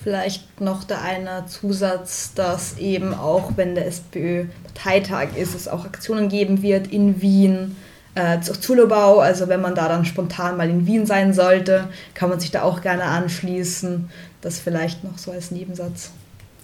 Vielleicht 0.05 0.61
noch 0.61 0.85
der 0.85 1.01
eine 1.01 1.47
Zusatz, 1.47 2.35
dass 2.35 2.77
eben 2.77 3.15
auch 3.15 3.53
wenn 3.57 3.75
der 3.75 3.87
SPÖ-Parteitag 3.87 5.35
ist, 5.35 5.55
es 5.55 5.67
auch 5.67 5.87
Aktionen 5.87 6.29
geben 6.29 6.61
wird 6.61 6.89
in 6.89 7.23
Wien 7.23 7.75
äh, 8.15 8.39
zur 8.43 8.61
Zulobau. 8.61 9.21
Also 9.21 9.49
wenn 9.49 9.63
man 9.63 9.75
da 9.75 9.89
dann 9.89 10.05
spontan 10.05 10.59
mal 10.59 10.69
in 10.69 10.87
Wien 10.87 11.07
sein 11.07 11.33
sollte, 11.33 11.89
kann 12.13 12.29
man 12.29 12.39
sich 12.39 12.51
da 12.51 12.65
auch 12.65 12.83
gerne 12.83 13.05
anschließen. 13.05 14.11
Das 14.43 14.59
vielleicht 14.59 15.05
noch 15.05 15.17
so 15.17 15.31
als 15.31 15.51
Nebensatz. 15.51 16.11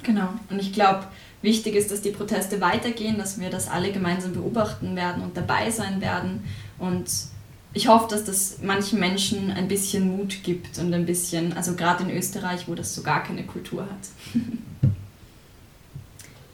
Genau. 0.02 0.28
Und 0.50 0.60
ich 0.60 0.74
glaube, 0.74 1.04
wichtig 1.40 1.76
ist, 1.76 1.90
dass 1.90 2.02
die 2.02 2.10
Proteste 2.10 2.60
weitergehen, 2.60 3.16
dass 3.16 3.40
wir 3.40 3.48
das 3.48 3.70
alle 3.70 3.90
gemeinsam 3.90 4.34
beobachten 4.34 4.96
werden 4.96 5.22
und 5.22 5.34
dabei 5.34 5.70
sein 5.70 6.02
werden. 6.02 6.44
Und 6.78 7.08
ich 7.72 7.88
hoffe, 7.88 8.08
dass 8.10 8.24
das 8.24 8.58
manchen 8.62 8.98
Menschen 8.98 9.50
ein 9.50 9.68
bisschen 9.68 10.16
Mut 10.16 10.42
gibt 10.42 10.78
und 10.78 10.92
ein 10.92 11.06
bisschen, 11.06 11.52
also 11.52 11.74
gerade 11.74 12.04
in 12.04 12.10
Österreich, 12.10 12.66
wo 12.66 12.74
das 12.74 12.94
so 12.94 13.02
gar 13.02 13.22
keine 13.22 13.44
Kultur 13.44 13.82
hat. 13.82 14.34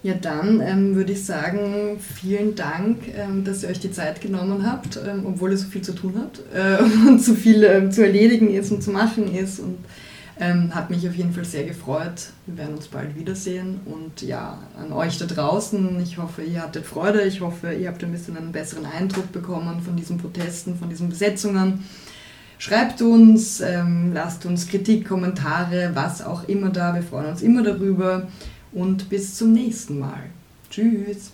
Ja, 0.03 0.14
dann 0.14 0.61
ähm, 0.61 0.95
würde 0.95 1.14
ich 1.14 1.25
sagen, 1.25 1.99
vielen 1.99 2.55
Dank, 2.55 2.99
ähm, 3.17 3.43
dass 3.43 3.64
ihr 3.64 3.71
euch 3.71 3.81
die 3.81 3.91
Zeit 3.91 4.21
genommen 4.21 4.64
habt, 4.64 4.97
ähm, 5.05 5.25
obwohl 5.27 5.51
ihr 5.51 5.57
so 5.57 5.67
viel 5.67 5.83
zu 5.83 5.97
tun 5.97 6.14
habt 6.17 6.43
äh, 6.55 6.81
und 7.09 7.21
so 7.21 7.35
viel 7.35 7.64
ähm, 7.64 7.91
zu 7.91 8.05
erledigen 8.05 8.55
ist 8.55 8.71
und 8.71 8.85
zu 8.85 8.93
machen 8.93 9.35
ist. 9.35 9.59
Und 9.59 9.79
ähm, 10.39 10.74
hat 10.74 10.91
mich 10.91 11.09
auf 11.09 11.14
jeden 11.14 11.32
Fall 11.32 11.45
sehr 11.45 11.64
gefreut. 11.64 12.30
Wir 12.47 12.59
werden 12.59 12.76
uns 12.76 12.89
bald 12.89 13.16
wiedersehen. 13.16 13.80
Und 13.87 14.20
ja, 14.22 14.59
an 14.78 14.93
euch 14.93 15.18
da 15.18 15.24
draußen, 15.24 16.01
ich 16.03 16.18
hoffe, 16.18 16.43
ihr 16.43 16.62
hattet 16.62 16.84
Freude. 16.84 17.22
Ich 17.22 17.41
hoffe, 17.41 17.72
ihr 17.72 17.89
habt 17.89 18.05
ein 18.05 18.12
bisschen 18.12 18.37
einen 18.37 18.53
besseren 18.53 18.84
Eindruck 18.84 19.32
bekommen 19.32 19.80
von 19.80 19.97
diesen 19.97 20.18
Protesten, 20.18 20.76
von 20.76 20.91
diesen 20.91 21.09
Besetzungen. 21.09 21.84
Schreibt 22.59 23.01
uns, 23.03 23.61
ähm, 23.61 24.12
lasst 24.12 24.45
uns 24.47 24.68
Kritik, 24.68 25.09
Kommentare, 25.09 25.91
was 25.95 26.22
auch 26.22 26.45
immer 26.49 26.70
da. 26.70 26.95
Wir 26.95 27.03
freuen 27.03 27.26
uns 27.26 27.43
immer 27.43 27.62
darüber. 27.62 28.28
Und 28.72 29.09
bis 29.09 29.37
zum 29.37 29.53
nächsten 29.53 29.99
Mal. 29.99 30.24
Tschüss. 30.70 31.32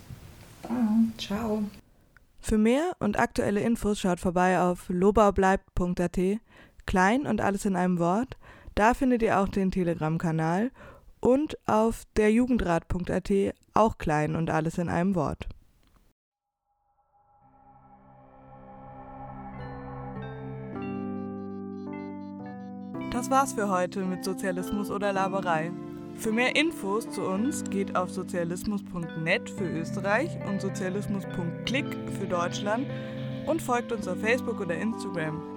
Ciao. 1.19 1.65
Für 2.41 2.59
mehr 2.59 2.93
und 3.01 3.19
aktuelle 3.19 3.61
Infos 3.61 4.01
schaut 4.01 4.21
vorbei 4.21 4.61
auf 4.61 4.89
lobaubleibt.at, 4.89 6.19
klein 6.87 7.27
und 7.27 7.41
alles 7.41 7.65
in 7.65 7.77
einem 7.77 7.99
Wort 7.99 8.37
Da 8.75 8.95
findet 8.95 9.23
ihr 9.23 9.39
auch 9.39 9.49
den 9.49 9.71
Telegram-Kanal 9.71 10.71
und 11.21 11.57
auf 11.69 12.05
derjugendrat.at 12.17 13.31
auch 13.75 13.99
klein 13.99 14.37
und 14.37 14.51
alles 14.51 14.79
in 14.79 14.89
einem 14.89 15.15
Wort. 15.15 15.49
Das 23.13 23.31
war's 23.31 23.53
für 23.53 23.69
heute 23.69 24.01
mit 24.05 24.25
Sozialismus 24.25 24.91
oder 24.91 25.13
Laberei. 25.13 25.71
Für 26.15 26.33
mehr 26.33 26.57
Infos 26.57 27.09
zu 27.11 27.23
uns 27.23 27.63
geht 27.65 27.95
auf 27.95 28.11
sozialismus.net 28.11 29.51
für 29.51 29.69
Österreich 29.69 30.31
und 30.49 30.61
sozialismus.click 30.61 31.87
für 32.19 32.27
Deutschland 32.27 32.87
und 33.47 33.61
folgt 33.61 33.93
uns 33.93 34.09
auf 34.09 34.19
Facebook 34.19 34.61
oder 34.61 34.77
Instagram. 34.77 35.52